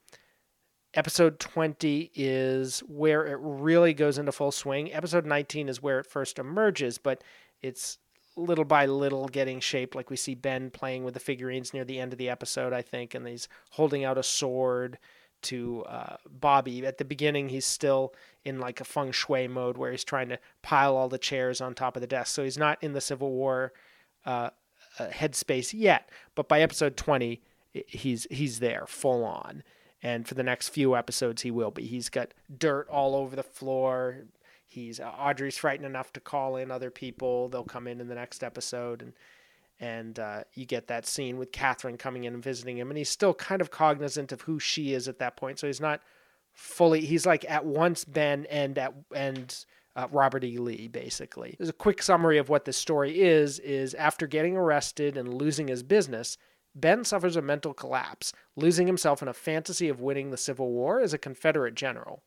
Episode 0.96 1.40
20 1.40 2.12
is 2.16 2.80
where 2.80 3.28
it 3.28 3.38
really 3.40 3.94
goes 3.94 4.18
into 4.18 4.32
full 4.32 4.52
swing. 4.52 4.92
Episode 4.92 5.26
19 5.26 5.70
is 5.70 5.84
where 5.84 6.00
it 6.00 6.08
first 6.08 6.40
emerges, 6.40 6.98
but 6.98 7.24
it's 7.62 7.98
little 8.36 8.66
by 8.66 8.86
little 8.86 9.28
getting 9.28 9.60
shaped. 9.60 9.96
Like 9.96 10.10
we 10.10 10.16
see 10.16 10.36
Ben 10.36 10.70
playing 10.70 11.04
with 11.04 11.14
the 11.14 11.20
figurines 11.20 11.74
near 11.74 11.84
the 11.84 12.00
end 12.00 12.14
of 12.14 12.20
the 12.20 12.30
episode, 12.30 12.74
I 12.74 12.82
think, 12.82 13.14
and 13.14 13.28
he's 13.28 13.48
holding 13.72 14.04
out 14.04 14.18
a 14.18 14.24
sword 14.24 14.98
to 15.44 15.84
uh, 15.84 16.18
Bobby. 16.30 16.86
At 16.86 16.98
the 16.98 17.06
beginning, 17.06 17.50
he's 17.50 17.66
still 17.66 18.14
in 18.44 18.60
like 18.60 18.82
a 18.82 18.86
feng 18.86 19.12
shui 19.12 19.48
mode 19.48 19.78
where 19.78 19.92
he's 19.92 20.04
trying 20.04 20.30
to 20.30 20.40
pile 20.62 20.96
all 20.96 21.10
the 21.10 21.18
chairs 21.18 21.62
on 21.62 21.74
top 21.74 21.96
of 21.96 22.02
the 22.02 22.08
desk. 22.08 22.34
So 22.34 22.44
he's 22.44 22.58
not 22.58 22.78
in 22.82 22.94
the 22.94 23.02
Civil 23.02 23.32
War 23.32 23.74
uh, 24.26 24.50
uh, 24.98 25.08
headspace 25.08 25.74
yet. 25.74 26.10
But 26.36 26.48
by 26.48 26.62
episode 26.62 26.98
20, 26.98 27.42
he's 27.72 28.28
he's 28.30 28.60
there 28.60 28.86
full 28.88 29.24
on. 29.24 29.64
And 30.02 30.28
for 30.28 30.34
the 30.34 30.44
next 30.44 30.70
few 30.70 30.96
episodes, 30.96 31.42
he 31.42 31.52
will 31.52 31.72
be. 31.72 31.86
He's 31.86 32.10
got 32.10 32.34
dirt 32.58 32.88
all 32.90 33.16
over 33.16 33.36
the 33.36 33.44
floor. 33.44 34.24
He's 34.70 35.00
uh, 35.00 35.12
Audrey's 35.18 35.58
frightened 35.58 35.88
enough 35.88 36.14
to 36.14 36.20
call 36.20 36.56
in 36.56 36.70
other 36.70 36.92
people. 36.92 37.50
They'll 37.50 37.64
come 37.64 37.88
in 37.88 38.00
in 38.00 38.08
the 38.08 38.16
next 38.16 38.44
episode, 38.44 39.02
and 39.02 39.14
and 39.80 40.20
uh, 40.20 40.44
you 40.54 40.66
get 40.66 40.88
that 40.88 41.08
scene 41.08 41.38
with 41.38 41.52
Catherine 41.52 41.98
coming 41.98 42.26
in 42.26 42.36
and 42.36 42.44
visiting 42.44 42.78
him, 42.78 42.90
and 42.92 42.98
he's 42.98 43.10
still 43.10 43.34
kind 43.34 43.62
of 43.62 43.72
cognizant 43.72 44.32
of 44.32 44.42
who 44.42 44.60
she 44.60 44.94
is 44.94 45.08
at 45.08 45.18
that 45.20 45.38
point. 45.38 45.58
So 45.58 45.66
he's 45.66 45.82
not 45.82 46.02
fully. 46.54 47.02
He's 47.02 47.26
like 47.26 47.50
at 47.50 47.66
once 47.66 48.06
Ben 48.06 48.46
and 48.52 48.78
at 48.78 48.94
and 49.14 49.66
uh, 49.96 50.08
Robert 50.12 50.44
E. 50.44 50.60
Lee, 50.60 50.88
basically. 50.88 51.56
There's 51.58 51.70
a 51.70 51.74
quick 51.74 52.04
summary 52.04 52.38
of 52.38 52.50
what 52.50 52.66
this 52.66 52.78
story 52.78 53.22
is: 53.22 53.58
is 53.60 53.96
after 53.96 54.28
getting 54.28 54.56
arrested 54.56 55.18
and 55.18 55.34
losing 55.34 55.68
his 55.68 55.82
business. 55.82 56.38
Ben 56.76 57.04
suffers 57.04 57.36
a 57.36 57.42
mental 57.42 57.74
collapse, 57.74 58.32
losing 58.56 58.86
himself 58.86 59.24
in 59.24 59.28
a 59.28 59.34
fantasy 59.34 59.90
of 59.90 60.00
winning 60.00 60.30
the 60.30 60.38
Civil 60.38 60.70
War 60.70 61.00
as 61.00 61.16
a 61.16 61.18
Confederate 61.18 61.74
general 61.74 62.22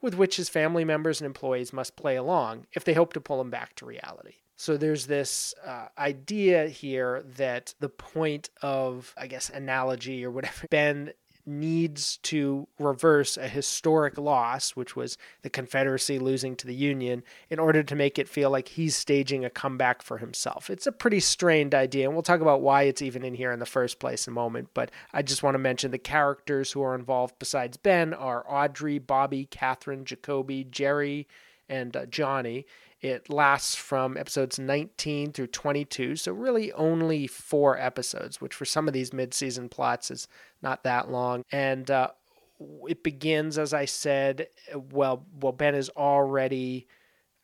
with 0.00 0.14
which 0.14 0.36
his 0.36 0.48
family 0.48 0.84
members 0.84 1.20
and 1.20 1.26
employees 1.26 1.72
must 1.72 1.96
play 1.96 2.16
along 2.16 2.66
if 2.72 2.84
they 2.84 2.94
hope 2.94 3.12
to 3.14 3.20
pull 3.20 3.40
him 3.40 3.50
back 3.50 3.74
to 3.76 3.86
reality. 3.86 4.34
So 4.56 4.76
there's 4.76 5.06
this 5.06 5.54
uh, 5.64 5.88
idea 5.98 6.68
here 6.68 7.22
that 7.36 7.74
the 7.78 7.90
point 7.90 8.48
of, 8.62 9.14
I 9.16 9.26
guess, 9.26 9.50
analogy 9.50 10.24
or 10.24 10.30
whatever, 10.30 10.66
Ben 10.70 11.12
needs 11.46 12.18
to 12.18 12.66
reverse 12.78 13.36
a 13.36 13.48
historic 13.48 14.18
loss, 14.18 14.72
which 14.72 14.96
was 14.96 15.16
the 15.42 15.50
Confederacy 15.50 16.18
losing 16.18 16.56
to 16.56 16.66
the 16.66 16.74
Union, 16.74 17.22
in 17.48 17.58
order 17.58 17.82
to 17.82 17.94
make 17.94 18.18
it 18.18 18.28
feel 18.28 18.50
like 18.50 18.68
he's 18.68 18.96
staging 18.96 19.44
a 19.44 19.50
comeback 19.50 20.02
for 20.02 20.18
himself. 20.18 20.68
It's 20.68 20.86
a 20.86 20.92
pretty 20.92 21.20
strained 21.20 21.74
idea, 21.74 22.06
and 22.06 22.14
we'll 22.14 22.22
talk 22.22 22.40
about 22.40 22.62
why 22.62 22.82
it's 22.82 23.02
even 23.02 23.24
in 23.24 23.34
here 23.34 23.52
in 23.52 23.60
the 23.60 23.66
first 23.66 23.98
place 23.98 24.26
in 24.26 24.32
a 24.32 24.34
moment. 24.34 24.68
But 24.74 24.90
I 25.12 25.22
just 25.22 25.42
want 25.42 25.54
to 25.54 25.58
mention 25.58 25.90
the 25.90 25.98
characters 25.98 26.72
who 26.72 26.82
are 26.82 26.94
involved 26.94 27.36
besides 27.38 27.76
Ben 27.76 28.12
are 28.12 28.44
Audrey, 28.48 28.98
Bobby, 28.98 29.46
Catherine, 29.46 30.04
Jacoby, 30.04 30.64
Jerry, 30.64 31.28
and 31.68 31.96
uh, 31.96 32.06
Johnny. 32.06 32.66
It 33.06 33.30
lasts 33.30 33.74
from 33.74 34.16
episodes 34.16 34.58
19 34.58 35.32
through 35.32 35.46
22, 35.48 36.16
so 36.16 36.32
really 36.32 36.72
only 36.72 37.26
four 37.26 37.78
episodes, 37.78 38.40
which 38.40 38.54
for 38.54 38.64
some 38.64 38.88
of 38.88 38.94
these 38.94 39.12
mid-season 39.12 39.68
plots 39.68 40.10
is 40.10 40.28
not 40.62 40.82
that 40.84 41.10
long. 41.10 41.42
And 41.52 41.90
uh, 41.90 42.08
it 42.88 43.02
begins, 43.02 43.58
as 43.58 43.72
I 43.72 43.84
said, 43.84 44.48
well, 44.74 45.24
well, 45.40 45.52
Ben 45.52 45.74
is 45.74 45.90
already 45.90 46.88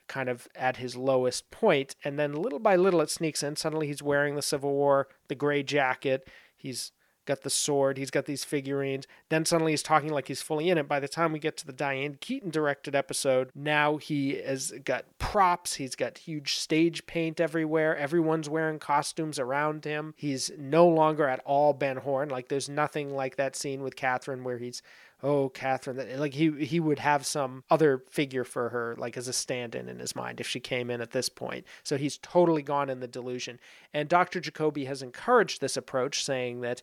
kind 0.08 0.28
of 0.28 0.48
at 0.54 0.76
his 0.76 0.96
lowest 0.96 1.50
point, 1.50 1.96
and 2.04 2.18
then 2.18 2.34
little 2.34 2.58
by 2.58 2.76
little 2.76 3.00
it 3.00 3.10
sneaks 3.10 3.42
in. 3.42 3.56
Suddenly 3.56 3.86
he's 3.86 4.02
wearing 4.02 4.34
the 4.34 4.42
Civil 4.42 4.72
War, 4.72 5.08
the 5.28 5.34
gray 5.34 5.62
jacket. 5.62 6.28
He's 6.56 6.92
got 7.24 7.42
the 7.42 7.50
sword, 7.50 7.98
he's 7.98 8.10
got 8.10 8.26
these 8.26 8.44
figurines. 8.44 9.06
Then 9.28 9.44
suddenly 9.44 9.72
he's 9.72 9.82
talking 9.82 10.10
like 10.10 10.28
he's 10.28 10.42
fully 10.42 10.70
in 10.70 10.78
it. 10.78 10.88
By 10.88 11.00
the 11.00 11.08
time 11.08 11.32
we 11.32 11.38
get 11.38 11.56
to 11.58 11.66
the 11.66 11.72
Diane 11.72 12.18
Keaton 12.20 12.50
directed 12.50 12.94
episode, 12.94 13.50
now 13.54 13.96
he 13.96 14.36
has 14.36 14.72
got 14.84 15.04
props, 15.18 15.74
he's 15.74 15.94
got 15.94 16.18
huge 16.18 16.56
stage 16.56 17.06
paint 17.06 17.40
everywhere. 17.40 17.96
Everyone's 17.96 18.48
wearing 18.48 18.78
costumes 18.78 19.38
around 19.38 19.84
him. 19.84 20.14
He's 20.16 20.50
no 20.58 20.86
longer 20.88 21.28
at 21.28 21.40
all 21.44 21.72
Ben 21.72 21.98
Horne. 21.98 22.28
Like 22.28 22.48
there's 22.48 22.68
nothing 22.68 23.14
like 23.14 23.36
that 23.36 23.56
scene 23.56 23.82
with 23.82 23.96
Catherine 23.96 24.44
where 24.44 24.58
he's 24.58 24.82
oh 25.22 25.48
Catherine 25.48 26.18
like 26.18 26.34
he 26.34 26.50
he 26.64 26.80
would 26.80 26.98
have 26.98 27.24
some 27.24 27.62
other 27.70 28.02
figure 28.10 28.44
for 28.44 28.70
her 28.70 28.94
like 28.98 29.16
as 29.16 29.28
a 29.28 29.32
stand-in 29.32 29.88
in 29.88 29.98
his 29.98 30.16
mind 30.16 30.40
if 30.40 30.48
she 30.48 30.60
came 30.60 30.90
in 30.90 31.00
at 31.00 31.12
this 31.12 31.28
point 31.28 31.64
so 31.82 31.96
he's 31.96 32.18
totally 32.18 32.62
gone 32.62 32.90
in 32.90 33.00
the 33.00 33.06
delusion 33.06 33.60
and 33.94 34.08
Dr. 34.08 34.40
Jacoby 34.40 34.86
has 34.86 35.02
encouraged 35.02 35.60
this 35.60 35.76
approach 35.76 36.24
saying 36.24 36.60
that 36.62 36.82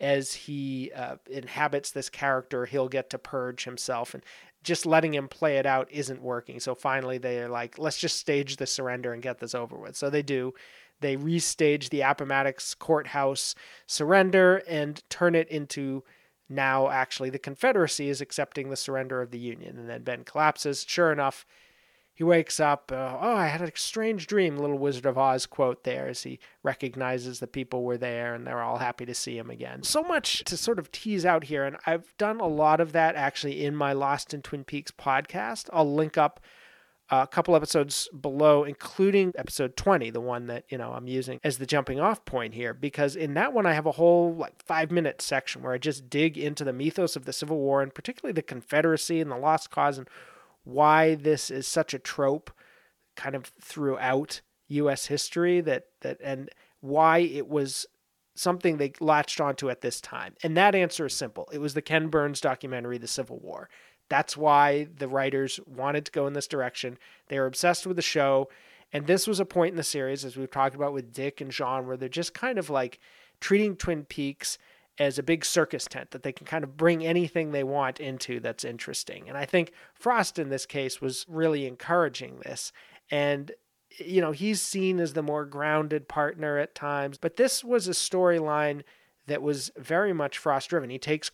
as 0.00 0.32
he 0.32 0.90
uh, 0.96 1.16
inhabits 1.30 1.90
this 1.90 2.08
character, 2.08 2.64
he'll 2.66 2.88
get 2.88 3.10
to 3.10 3.18
purge 3.18 3.64
himself. 3.64 4.14
And 4.14 4.24
just 4.62 4.86
letting 4.86 5.14
him 5.14 5.28
play 5.28 5.56
it 5.56 5.66
out 5.66 5.88
isn't 5.90 6.22
working. 6.22 6.60
So 6.60 6.74
finally, 6.74 7.18
they're 7.18 7.48
like, 7.48 7.78
let's 7.78 7.98
just 7.98 8.18
stage 8.18 8.56
the 8.56 8.66
surrender 8.66 9.12
and 9.12 9.22
get 9.22 9.38
this 9.38 9.54
over 9.54 9.76
with. 9.76 9.96
So 9.96 10.10
they 10.10 10.22
do. 10.22 10.54
They 11.00 11.16
restage 11.16 11.88
the 11.88 12.02
Appomattox 12.02 12.74
courthouse 12.74 13.54
surrender 13.86 14.62
and 14.68 15.02
turn 15.08 15.34
it 15.34 15.48
into 15.48 16.04
now 16.48 16.90
actually 16.90 17.30
the 17.30 17.38
Confederacy 17.38 18.08
is 18.08 18.20
accepting 18.20 18.68
the 18.68 18.76
surrender 18.76 19.22
of 19.22 19.30
the 19.30 19.38
Union. 19.38 19.78
And 19.78 19.88
then 19.88 20.02
Ben 20.02 20.24
collapses. 20.24 20.84
Sure 20.86 21.12
enough, 21.12 21.46
he 22.20 22.24
wakes 22.24 22.60
up. 22.60 22.92
Uh, 22.92 23.16
oh, 23.18 23.34
I 23.34 23.46
had 23.46 23.62
a 23.62 23.72
strange 23.74 24.26
dream. 24.26 24.58
Little 24.58 24.76
Wizard 24.76 25.06
of 25.06 25.16
Oz 25.16 25.46
quote 25.46 25.84
there 25.84 26.06
as 26.06 26.22
he 26.22 26.38
recognizes 26.62 27.40
the 27.40 27.46
people 27.46 27.82
were 27.82 27.96
there 27.96 28.34
and 28.34 28.46
they're 28.46 28.60
all 28.60 28.76
happy 28.76 29.06
to 29.06 29.14
see 29.14 29.38
him 29.38 29.48
again. 29.48 29.82
So 29.84 30.02
much 30.02 30.44
to 30.44 30.58
sort 30.58 30.78
of 30.78 30.92
tease 30.92 31.24
out 31.24 31.44
here, 31.44 31.64
and 31.64 31.78
I've 31.86 32.14
done 32.18 32.38
a 32.38 32.46
lot 32.46 32.78
of 32.78 32.92
that 32.92 33.16
actually 33.16 33.64
in 33.64 33.74
my 33.74 33.94
Lost 33.94 34.34
in 34.34 34.42
Twin 34.42 34.64
Peaks 34.64 34.90
podcast. 34.90 35.70
I'll 35.72 35.90
link 35.90 36.18
up 36.18 36.40
a 37.08 37.26
couple 37.26 37.56
episodes 37.56 38.06
below, 38.08 38.64
including 38.64 39.32
episode 39.38 39.74
20, 39.78 40.10
the 40.10 40.20
one 40.20 40.46
that, 40.48 40.64
you 40.68 40.76
know, 40.76 40.92
I'm 40.92 41.08
using 41.08 41.40
as 41.42 41.56
the 41.56 41.64
jumping 41.64 42.00
off 42.00 42.26
point 42.26 42.52
here, 42.52 42.74
because 42.74 43.16
in 43.16 43.32
that 43.32 43.54
one 43.54 43.64
I 43.64 43.72
have 43.72 43.86
a 43.86 43.92
whole 43.92 44.34
like 44.34 44.62
five 44.62 44.90
minute 44.90 45.22
section 45.22 45.62
where 45.62 45.72
I 45.72 45.78
just 45.78 46.10
dig 46.10 46.36
into 46.36 46.64
the 46.64 46.74
mythos 46.74 47.16
of 47.16 47.24
the 47.24 47.32
Civil 47.32 47.56
War 47.56 47.80
and 47.80 47.94
particularly 47.94 48.34
the 48.34 48.42
Confederacy 48.42 49.22
and 49.22 49.30
the 49.30 49.38
Lost 49.38 49.70
Cause 49.70 49.96
and 49.96 50.06
why 50.70 51.14
this 51.14 51.50
is 51.50 51.66
such 51.66 51.94
a 51.94 51.98
trope 51.98 52.50
kind 53.16 53.34
of 53.34 53.52
throughout 53.60 54.40
US 54.68 55.06
history 55.06 55.60
that 55.60 55.86
that 56.00 56.18
and 56.22 56.48
why 56.80 57.18
it 57.18 57.48
was 57.48 57.86
something 58.34 58.76
they 58.76 58.92
latched 59.00 59.40
onto 59.40 59.68
at 59.68 59.80
this 59.80 60.00
time. 60.00 60.34
And 60.42 60.56
that 60.56 60.74
answer 60.74 61.06
is 61.06 61.14
simple. 61.14 61.48
It 61.52 61.58
was 61.58 61.74
the 61.74 61.82
Ken 61.82 62.08
Burns 62.08 62.40
documentary 62.40 62.98
The 62.98 63.06
Civil 63.06 63.38
War. 63.38 63.68
That's 64.08 64.36
why 64.36 64.88
the 64.96 65.08
writers 65.08 65.60
wanted 65.66 66.06
to 66.06 66.12
go 66.12 66.26
in 66.26 66.32
this 66.32 66.48
direction. 66.48 66.98
They 67.28 67.38
were 67.38 67.46
obsessed 67.46 67.86
with 67.86 67.96
the 67.96 68.02
show. 68.02 68.48
And 68.92 69.06
this 69.06 69.26
was 69.26 69.40
a 69.40 69.44
point 69.44 69.72
in 69.72 69.76
the 69.76 69.82
series, 69.82 70.24
as 70.24 70.36
we've 70.36 70.50
talked 70.50 70.74
about 70.74 70.92
with 70.92 71.12
Dick 71.12 71.40
and 71.40 71.50
John, 71.50 71.86
where 71.86 71.96
they're 71.96 72.08
just 72.08 72.34
kind 72.34 72.58
of 72.58 72.70
like 72.70 72.98
treating 73.40 73.76
Twin 73.76 74.04
Peaks 74.04 74.58
as 74.98 75.18
a 75.18 75.22
big 75.22 75.44
circus 75.44 75.86
tent 75.86 76.10
that 76.10 76.22
they 76.22 76.32
can 76.32 76.46
kind 76.46 76.64
of 76.64 76.76
bring 76.76 77.04
anything 77.04 77.52
they 77.52 77.64
want 77.64 78.00
into 78.00 78.38
that's 78.40 78.64
interesting. 78.64 79.28
And 79.28 79.38
I 79.38 79.46
think 79.46 79.72
Frost 79.94 80.38
in 80.38 80.50
this 80.50 80.66
case 80.66 81.00
was 81.00 81.24
really 81.28 81.66
encouraging 81.66 82.40
this. 82.40 82.72
And 83.10 83.52
you 83.98 84.20
know, 84.20 84.32
he's 84.32 84.62
seen 84.62 85.00
as 85.00 85.14
the 85.14 85.22
more 85.22 85.44
grounded 85.44 86.06
partner 86.08 86.58
at 86.58 86.74
times, 86.74 87.18
but 87.18 87.36
this 87.36 87.64
was 87.64 87.88
a 87.88 87.92
storyline 87.92 88.82
that 89.26 89.42
was 89.42 89.70
very 89.76 90.12
much 90.12 90.38
Frost 90.38 90.70
driven. 90.70 90.90
He 90.90 90.98
takes 90.98 91.30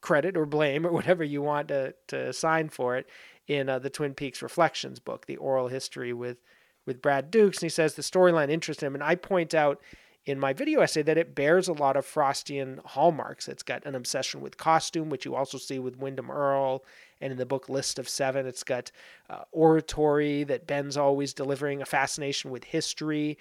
credit 0.00 0.36
or 0.36 0.44
blame 0.44 0.86
or 0.86 0.92
whatever 0.92 1.24
you 1.24 1.40
want 1.40 1.68
to 1.68 1.94
to 2.08 2.28
assign 2.28 2.68
for 2.68 2.96
it 2.96 3.08
in 3.46 3.68
uh, 3.68 3.78
the 3.78 3.90
Twin 3.90 4.14
Peaks 4.14 4.42
Reflections 4.42 4.98
book, 4.98 5.26
the 5.26 5.36
oral 5.36 5.68
history 5.68 6.12
with 6.12 6.38
with 6.84 7.00
Brad 7.00 7.30
Dukes, 7.30 7.58
and 7.58 7.66
he 7.66 7.70
says 7.70 7.94
the 7.94 8.02
storyline 8.02 8.50
interests 8.50 8.82
him. 8.82 8.94
And 8.94 9.04
I 9.04 9.14
point 9.14 9.54
out 9.54 9.80
in 10.24 10.38
my 10.38 10.52
video 10.52 10.80
essay 10.80 11.02
that 11.02 11.18
it 11.18 11.34
bears 11.34 11.68
a 11.68 11.72
lot 11.72 11.96
of 11.96 12.06
Frostian 12.06 12.84
hallmarks. 12.84 13.48
It's 13.48 13.62
got 13.62 13.84
an 13.84 13.94
obsession 13.94 14.40
with 14.40 14.56
costume, 14.56 15.10
which 15.10 15.24
you 15.24 15.34
also 15.34 15.58
see 15.58 15.78
with 15.78 15.98
Windom 15.98 16.30
Earle, 16.30 16.84
and 17.20 17.32
in 17.32 17.38
the 17.38 17.46
book 17.46 17.68
List 17.68 17.98
of 17.98 18.08
Seven, 18.08 18.46
it's 18.46 18.62
got 18.62 18.92
uh, 19.28 19.42
oratory 19.50 20.44
that 20.44 20.66
Ben's 20.66 20.96
always 20.96 21.34
delivering, 21.34 21.82
a 21.82 21.86
fascination 21.86 22.50
with 22.50 22.64
history. 22.64 23.36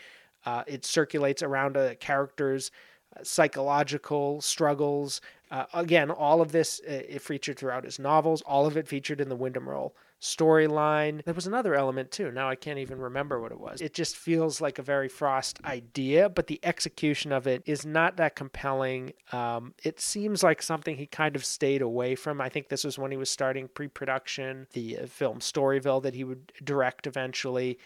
Uh, 0.45 0.63
it 0.65 0.85
circulates 0.85 1.43
around 1.43 1.77
a 1.77 1.95
character's 1.95 2.71
uh, 3.15 3.23
psychological 3.23 4.41
struggles. 4.41 5.21
Uh, 5.51 5.65
again, 5.73 6.09
all 6.09 6.41
of 6.41 6.51
this 6.51 6.81
uh, 6.87 6.91
it 6.91 7.21
featured 7.21 7.57
throughout 7.57 7.83
his 7.83 7.99
novels. 7.99 8.41
All 8.41 8.65
of 8.65 8.75
it 8.75 8.87
featured 8.87 9.21
in 9.21 9.29
the 9.29 9.35
Windom 9.35 9.69
Earle 9.69 9.93
storyline. 10.21 11.23
There 11.25 11.33
was 11.33 11.47
another 11.47 11.73
element 11.73 12.11
too. 12.11 12.31
Now 12.31 12.47
I 12.47 12.55
can't 12.55 12.77
even 12.77 12.99
remember 12.99 13.41
what 13.41 13.51
it 13.51 13.59
was. 13.59 13.81
It 13.81 13.93
just 13.95 14.15
feels 14.15 14.61
like 14.61 14.77
a 14.77 14.83
very 14.83 15.09
Frost 15.09 15.59
idea, 15.65 16.29
but 16.29 16.45
the 16.47 16.59
execution 16.63 17.31
of 17.31 17.47
it 17.47 17.63
is 17.65 17.85
not 17.85 18.17
that 18.17 18.35
compelling. 18.35 19.13
Um, 19.31 19.73
it 19.83 19.99
seems 19.99 20.43
like 20.43 20.61
something 20.61 20.95
he 20.95 21.07
kind 21.07 21.35
of 21.35 21.43
stayed 21.43 21.81
away 21.81 22.13
from. 22.13 22.39
I 22.39 22.49
think 22.49 22.69
this 22.69 22.83
was 22.83 22.99
when 22.99 23.09
he 23.09 23.17
was 23.17 23.31
starting 23.31 23.67
pre 23.67 23.87
production, 23.87 24.67
the 24.73 24.99
uh, 24.99 25.05
film 25.07 25.39
Storyville 25.39 26.03
that 26.03 26.13
he 26.13 26.23
would 26.23 26.53
direct 26.63 27.07
eventually, 27.07 27.79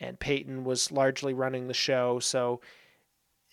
and 0.00 0.18
Peyton 0.18 0.64
was 0.64 0.90
largely 0.90 1.34
running 1.34 1.68
the 1.68 1.74
show. 1.74 2.18
So 2.20 2.62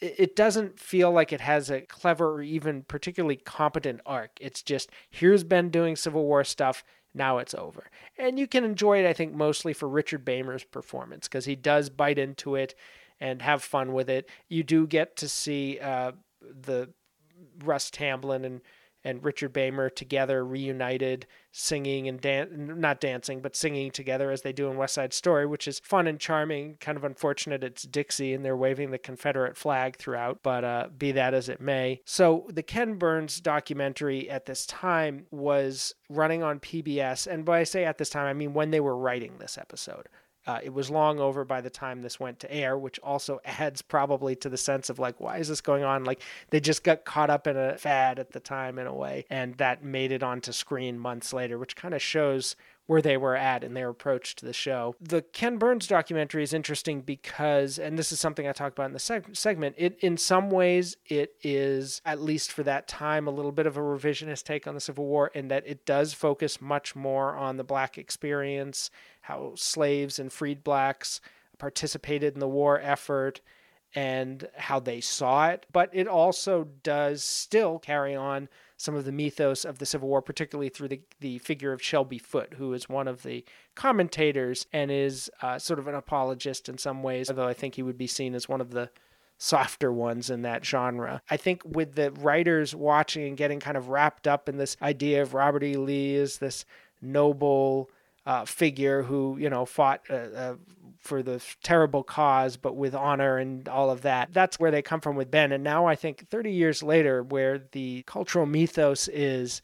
it 0.02 0.36
doesn't 0.36 0.80
feel 0.80 1.12
like 1.12 1.34
it 1.34 1.42
has 1.42 1.70
a 1.70 1.82
clever 1.82 2.36
or 2.36 2.42
even 2.42 2.84
particularly 2.84 3.36
competent 3.36 4.00
arc. 4.06 4.38
It's 4.40 4.64
just 4.64 4.90
here's 5.10 5.44
Ben 5.44 5.70
doing 5.70 5.98
Civil 5.98 6.24
War 6.24 6.46
stuff. 6.46 6.86
Now 7.14 7.40
it's 7.40 7.56
over. 7.56 7.90
And 8.18 8.38
you 8.38 8.48
can 8.48 8.64
enjoy 8.64 9.04
it, 9.04 9.08
I 9.08 9.14
think, 9.14 9.34
mostly 9.34 9.74
for 9.74 9.90
Richard 9.90 10.24
Beymer's 10.24 10.64
performance 10.64 11.28
because 11.28 11.46
he 11.46 11.56
does 11.56 11.90
bite 11.90 12.18
into 12.18 12.56
it 12.56 12.76
and 13.20 13.42
have 13.42 13.64
fun 13.64 13.94
with 13.94 14.10
it. 14.10 14.30
You 14.48 14.64
do 14.64 14.88
get 14.88 15.16
to 15.18 15.28
see 15.28 15.80
uh, 15.80 16.14
the 16.42 16.90
Russ 17.64 17.90
Tamblyn 17.90 18.46
and 18.46 18.62
and 19.04 19.24
Richard 19.24 19.54
Beymer 19.54 19.94
together 19.94 20.46
reunited 20.46 21.26
singing 21.52 22.08
and 22.08 22.20
dan- 22.20 22.80
not 22.80 23.00
dancing 23.00 23.42
but 23.42 23.56
singing 23.56 23.92
together 23.92 24.32
as 24.32 24.42
they 24.42 24.54
do 24.54 24.70
in 24.70 24.78
West 24.78 24.94
Side 24.94 25.14
Story 25.14 25.46
which 25.46 25.68
is 25.68 25.80
fun 25.80 26.08
and 26.08 26.20
charming 26.20 26.78
kind 26.80 26.98
of 26.98 27.04
unfortunate 27.04 27.64
it's 27.64 27.84
Dixie 27.84 28.34
and 28.34 28.44
they're 28.44 28.58
waving 28.58 28.92
the 28.92 28.98
Confederate 28.98 29.58
flag 29.58 29.98
throughout 29.98 30.40
but 30.44 30.64
uh, 30.64 30.88
be 30.98 31.12
that 31.14 31.34
as 31.34 31.50
it 31.50 31.62
may. 31.62 32.02
So 32.06 32.48
the 32.50 32.64
Ken 32.64 32.96
Burns 32.96 33.40
documentary 33.42 34.30
at 34.30 34.46
this 34.46 34.66
time 34.66 35.26
was 35.32 35.94
running 36.10 36.44
on 36.44 36.60
PBS 36.60 37.28
and 37.28 37.46
by 37.46 37.60
I 37.60 37.64
say 37.64 37.86
at 37.86 37.98
this 37.98 38.10
time 38.10 38.26
I 38.26 38.34
mean 38.34 38.54
when 38.54 38.72
they 38.72 38.80
were 38.80 38.98
writing 38.98 39.38
this 39.40 39.58
episode 39.58 40.08
uh, 40.48 40.60
it 40.64 40.74
was 40.74 40.90
long 40.90 41.20
over 41.20 41.44
by 41.44 41.62
the 41.62 41.70
time 41.70 42.02
this 42.02 42.20
went 42.20 42.40
to 42.40 42.54
air, 42.54 42.78
which 42.78 43.00
also 43.00 43.40
adds 43.46 43.82
probably 43.82 44.36
to 44.38 44.50
the 44.50 44.58
sense 44.58 44.90
of 44.90 45.00
like, 45.00 45.20
why 45.20 45.38
is 45.38 45.48
this 45.48 45.62
going 45.62 45.84
on? 45.84 46.04
Like, 46.04 46.22
they 46.50 46.60
just 46.60 46.84
got 46.84 47.06
caught 47.06 47.30
up 47.30 47.48
in 47.48 47.58
a 47.58 47.78
fad 47.78 48.20
at 48.20 48.32
the 48.32 48.40
time 48.40 48.80
in 48.80 48.88
a 48.88 48.94
way, 48.94 49.26
and 49.30 49.56
that 49.56 49.84
made 49.84 50.12
it 50.12 50.24
onto 50.24 50.52
screen 50.52 50.98
months 50.98 51.34
later, 51.34 51.58
which 51.58 51.76
kind 51.76 51.94
of 51.94 52.02
shows 52.02 52.56
where 52.90 53.04
they 53.04 53.18
were 53.18 53.36
at 53.36 53.64
in 53.64 53.76
their 53.76 53.88
approach 53.88 54.36
to 54.36 54.44
the 54.44 54.52
show. 54.52 54.96
The 55.00 55.22
Ken 55.22 55.58
Burns 55.58 55.86
documentary 55.86 56.42
is 56.42 56.56
interesting 56.56 57.02
because, 57.02 57.78
and 57.78 58.00
this 58.00 58.12
is 58.12 58.20
something 58.20 58.48
I 58.48 58.52
talked 58.52 58.76
about 58.80 58.88
in 58.88 58.94
the 58.94 58.98
seg- 58.98 59.38
segment, 59.38 59.76
it 59.78 60.00
in 60.00 60.18
some 60.18 60.50
ways 60.50 60.98
it 61.06 61.36
is 61.44 62.02
at 62.04 62.20
least 62.20 62.52
for 62.52 62.64
that 62.64 62.88
time 62.88 63.28
a 63.28 63.30
little 63.30 63.52
bit 63.52 63.68
of 63.68 63.78
a 63.78 63.80
revisionist 63.80 64.44
take 64.44 64.66
on 64.66 64.74
the 64.74 64.82
Civil 64.82 65.06
War 65.06 65.28
in 65.36 65.50
that 65.50 65.68
it 65.68 65.86
does 65.86 66.16
focus 66.16 66.60
much 66.60 66.96
more 66.96 67.36
on 67.36 67.58
the 67.58 67.64
black 67.64 68.00
experience, 68.00 68.90
how 69.22 69.54
slaves 69.56 70.18
and 70.18 70.34
freed 70.34 70.64
blacks 70.64 71.22
participated 71.60 72.34
in 72.34 72.40
the 72.40 72.48
war 72.48 72.82
effort 72.82 73.40
and 73.96 74.48
how 74.56 74.80
they 74.80 75.02
saw 75.02 75.50
it, 75.50 75.66
but 75.72 75.90
it 75.94 76.08
also 76.08 76.68
does 76.84 77.24
still 77.24 77.80
carry 77.80 78.16
on 78.16 78.48
some 78.78 78.96
of 78.96 79.04
the 79.04 79.12
mythos 79.12 79.66
of 79.66 79.80
the 79.80 79.86
Civil 79.86 80.08
War, 80.08 80.22
particularly 80.22 80.70
through 80.70 80.88
the, 80.88 81.02
the 81.20 81.38
figure 81.40 81.74
of 81.74 81.82
Shelby 81.82 82.18
Foote, 82.18 82.54
who 82.54 82.74
is 82.74 82.88
one 82.88 83.08
of 83.08 83.24
the 83.24 83.44
commentators 83.76 84.68
and 84.72 84.90
is 84.90 85.30
uh, 85.42 85.60
sort 85.60 85.80
of 85.80 85.88
an 85.88 85.96
apologist 85.96 86.70
in 86.70 86.78
some 86.78 87.04
ways, 87.04 87.30
although 87.30 87.48
I 87.48 87.54
think 87.54 87.76
he 87.76 87.84
would 87.84 87.98
be 87.98 88.08
seen 88.08 88.36
as 88.36 88.48
one 88.48 88.62
of 88.62 88.72
the 88.72 88.90
softer 89.38 89.92
ones 89.92 90.30
in 90.30 90.44
that 90.44 90.66
genre. 90.66 91.22
I 91.30 91.38
think 91.38 91.62
with 91.66 91.96
the 91.96 92.12
writers 92.12 92.76
watching 92.76 93.28
and 93.28 93.38
getting 93.38 93.60
kind 93.60 93.78
of 93.78 93.90
wrapped 93.90 94.28
up 94.28 94.48
in 94.48 94.58
this 94.58 94.78
idea 94.82 95.22
of 95.22 95.34
Robert 95.34 95.64
E. 95.64 95.76
Lee 95.76 96.16
as 96.18 96.38
this 96.38 96.66
noble 97.02 97.90
uh, 98.26 98.46
figure 98.46 99.02
who 99.04 99.38
you 99.40 99.50
know 99.50 99.66
fought 99.66 100.02
uh, 100.10 100.14
uh, 100.14 100.56
for 101.00 101.24
the 101.24 101.42
terrible 101.64 102.04
cause, 102.04 102.58
but 102.58 102.76
with 102.76 102.94
honor 102.94 103.38
and 103.38 103.68
all 103.68 103.90
of 103.90 104.02
that. 104.02 104.34
That's 104.34 104.60
where 104.60 104.72
they 104.72 104.82
come 104.82 105.02
from 105.02 105.16
with 105.16 105.32
Ben. 105.32 105.52
And 105.52 105.64
now 105.64 105.86
I 105.86 105.96
think 105.96 106.30
30 106.30 106.52
years 106.52 106.84
later, 106.84 107.24
where 107.24 107.60
the 107.72 108.04
cultural 108.06 108.46
mythos 108.46 109.08
is 109.08 109.62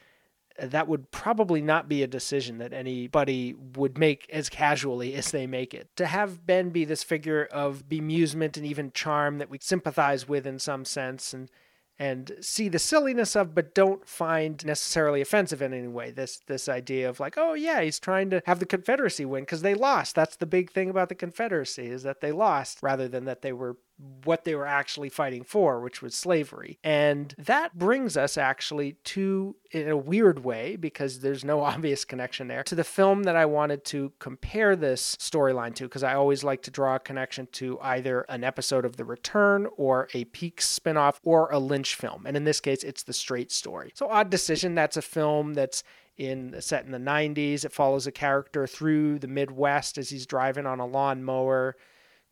that 0.58 0.88
would 0.88 1.12
probably 1.12 1.62
not 1.62 1.90
be 1.90 2.02
a 2.02 2.08
decision 2.08 2.60
that 2.60 2.72
anybody 2.72 3.54
would 3.76 3.98
make 3.98 4.30
as 4.32 4.48
casually 4.48 5.14
as 5.14 5.32
they 5.32 5.46
make 5.46 5.74
it. 5.74 5.90
To 5.98 6.06
have 6.06 6.46
Ben 6.46 6.70
be 6.70 6.86
this 6.86 7.04
figure 7.04 7.44
of 7.52 7.90
bemusement 7.90 8.56
and 8.56 8.66
even 8.66 8.92
charm 8.94 9.40
that 9.40 9.50
we 9.50 9.58
sympathize 9.60 10.28
with 10.28 10.48
in 10.48 10.60
some 10.60 10.86
sense 10.86 11.34
and 11.34 11.50
and 11.98 12.32
see 12.42 12.68
the 12.70 12.80
silliness 12.80 13.36
of 13.36 13.56
but 13.56 13.74
don't 13.74 14.08
find 14.08 14.66
necessarily 14.66 15.22
offensive 15.22 15.62
in 15.62 15.74
any 15.74 15.88
way. 15.88 16.12
This 16.12 16.42
this 16.48 16.68
idea 16.68 17.10
of 17.10 17.20
like 17.20 17.36
oh 17.38 17.54
yeah 17.54 17.82
he's 17.82 18.00
trying 18.00 18.30
to 18.32 18.42
have 18.46 18.60
the 18.60 18.66
confederacy 18.66 19.26
win 19.26 19.44
because 19.44 19.62
they 19.62 19.74
lost. 19.74 20.16
That's 20.16 20.36
the 20.36 20.46
big 20.46 20.72
thing 20.72 20.90
about 20.90 21.10
the 21.10 21.16
confederacy 21.16 21.88
is 21.88 22.04
that 22.04 22.22
they 22.22 22.32
lost 22.32 22.80
rather 22.82 23.08
than 23.08 23.26
that 23.26 23.42
they 23.42 23.54
were 23.54 23.78
what 23.98 24.44
they 24.44 24.56
were 24.56 24.68
actually 24.68 25.10
fighting 25.10 25.44
for, 25.44 25.80
which 25.80 26.02
was 26.02 26.14
slavery. 26.14 26.80
And 26.84 27.34
that 27.38 27.78
brings 27.78 28.18
us 28.18 28.38
actually 28.38 28.94
to, 29.06 29.56
in 29.72 29.88
a 29.88 29.96
weird 29.96 30.44
way, 30.44 30.76
because 30.76 31.22
there's 31.22 31.46
no 31.46 31.64
obvious 31.64 32.04
connection 32.04 32.48
there, 32.48 32.64
to 32.64 32.76
the 32.76 32.84
film 32.84 33.24
that 33.24 33.36
I 33.36 33.46
wanted 33.46 33.86
to 33.86 34.12
compare 34.20 34.76
this 34.76 35.16
storyline 35.16 35.74
to, 35.76 35.86
because 35.86 36.04
I 36.04 36.16
always 36.16 36.44
like 36.44 36.62
to 36.64 36.72
draw 36.72 36.96
a 36.96 37.00
connection 37.00 37.48
to 37.54 37.80
either 37.82 38.22
an 38.28 38.44
episode 38.44 38.86
of 38.86 38.98
The 38.98 39.06
Return 39.06 39.68
or 39.78 40.10
a 40.14 40.26
Peaks 40.26 40.78
spinoff 40.78 41.20
or 41.24 41.50
a 41.52 41.60
Lynch 41.60 41.96
film. 41.96 42.26
And 42.26 42.36
in 42.36 42.44
this 42.44 42.60
case, 42.60 42.84
it's 42.84 43.04
The 43.04 43.14
Straight 43.14 43.52
Story. 43.52 43.92
So, 43.96 44.10
Odd 44.10 44.30
Decision, 44.30 44.76
that's 44.76 44.98
a 44.98 45.02
film 45.02 45.54
that's 45.54 45.84
in 46.18 46.56
set 46.62 46.86
in 46.86 46.92
the 46.92 46.98
90s. 46.98 47.66
It 47.66 47.74
follows 47.74 48.08
a 48.08 48.12
character 48.12 48.68
through 48.68 49.20
the 49.20 49.28
Midwest 49.28 49.98
as 49.98 50.10
he's 50.10 50.26
driving 50.26 50.66
on 50.66 50.80
a 50.80 50.86
lawnmower 50.86 51.76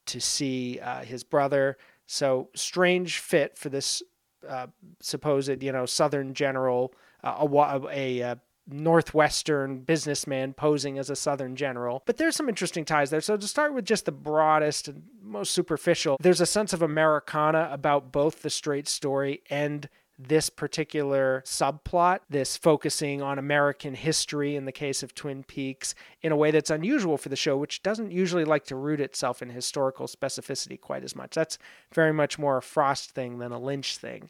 to 0.08 0.20
see 0.20 0.80
uh, 0.80 1.04
his 1.04 1.24
brother. 1.24 1.78
So 2.06 2.50
strange 2.56 3.20
fit 3.20 3.58
for 3.58 3.70
this 3.70 4.04
uh, 4.48 4.68
supposed, 5.00 5.64
you 5.64 5.72
know, 5.72 5.86
Southern 5.86 6.34
general, 6.34 6.94
uh, 7.24 7.48
a, 7.50 7.88
a, 7.90 8.20
a, 8.20 8.40
Northwestern 8.66 9.80
businessman 9.80 10.54
posing 10.54 10.98
as 10.98 11.10
a 11.10 11.18
Southern 11.18 11.56
general. 11.56 12.02
But 12.06 12.16
there's 12.16 12.36
some 12.36 12.48
interesting 12.48 12.86
ties 12.86 13.10
there. 13.10 13.20
So 13.20 13.36
to 13.36 13.48
start 13.48 13.74
with 13.74 13.84
just 13.84 14.06
the 14.06 14.14
broadest 14.14 14.88
and 14.88 15.04
most 15.22 15.52
superficial, 15.52 16.16
there's 16.22 16.40
a 16.40 16.46
sense 16.46 16.72
of 16.72 16.82
Americana 16.82 17.68
about 17.74 18.14
both 18.14 18.42
the 18.42 18.50
straight 18.50 18.88
story 18.88 19.42
and 19.50 19.90
this 20.18 20.50
particular 20.50 21.44
subplot, 21.46 22.20
this 22.30 22.56
focusing 22.56 23.22
on 23.22 23.40
American 23.40 23.96
history 23.96 24.56
in 24.56 24.66
the 24.66 24.72
case 24.72 25.02
of 25.04 25.16
Twin 25.16 25.44
Peaks, 25.44 25.96
in 26.22 26.32
a 26.32 26.36
way 26.36 26.52
that's 26.52 26.70
unusual 26.70 27.18
for 27.18 27.30
the 27.30 27.36
show, 27.36 27.58
which 27.58 27.82
doesn't 27.82 28.12
usually 28.12 28.46
like 28.46 28.66
to 28.66 28.76
root 28.76 29.00
itself 29.00 29.42
in 29.42 29.50
historical 29.50 30.08
specificity 30.08 30.80
quite 30.80 31.04
as 31.04 31.16
much. 31.16 31.36
That's 31.36 31.58
very 31.94 32.14
much 32.14 32.38
more 32.38 32.58
a 32.58 32.62
Frost 32.62 33.12
thing 33.12 33.40
than 33.40 33.52
a 33.52 33.60
Lynch 33.60 33.98
thing. 33.98 34.30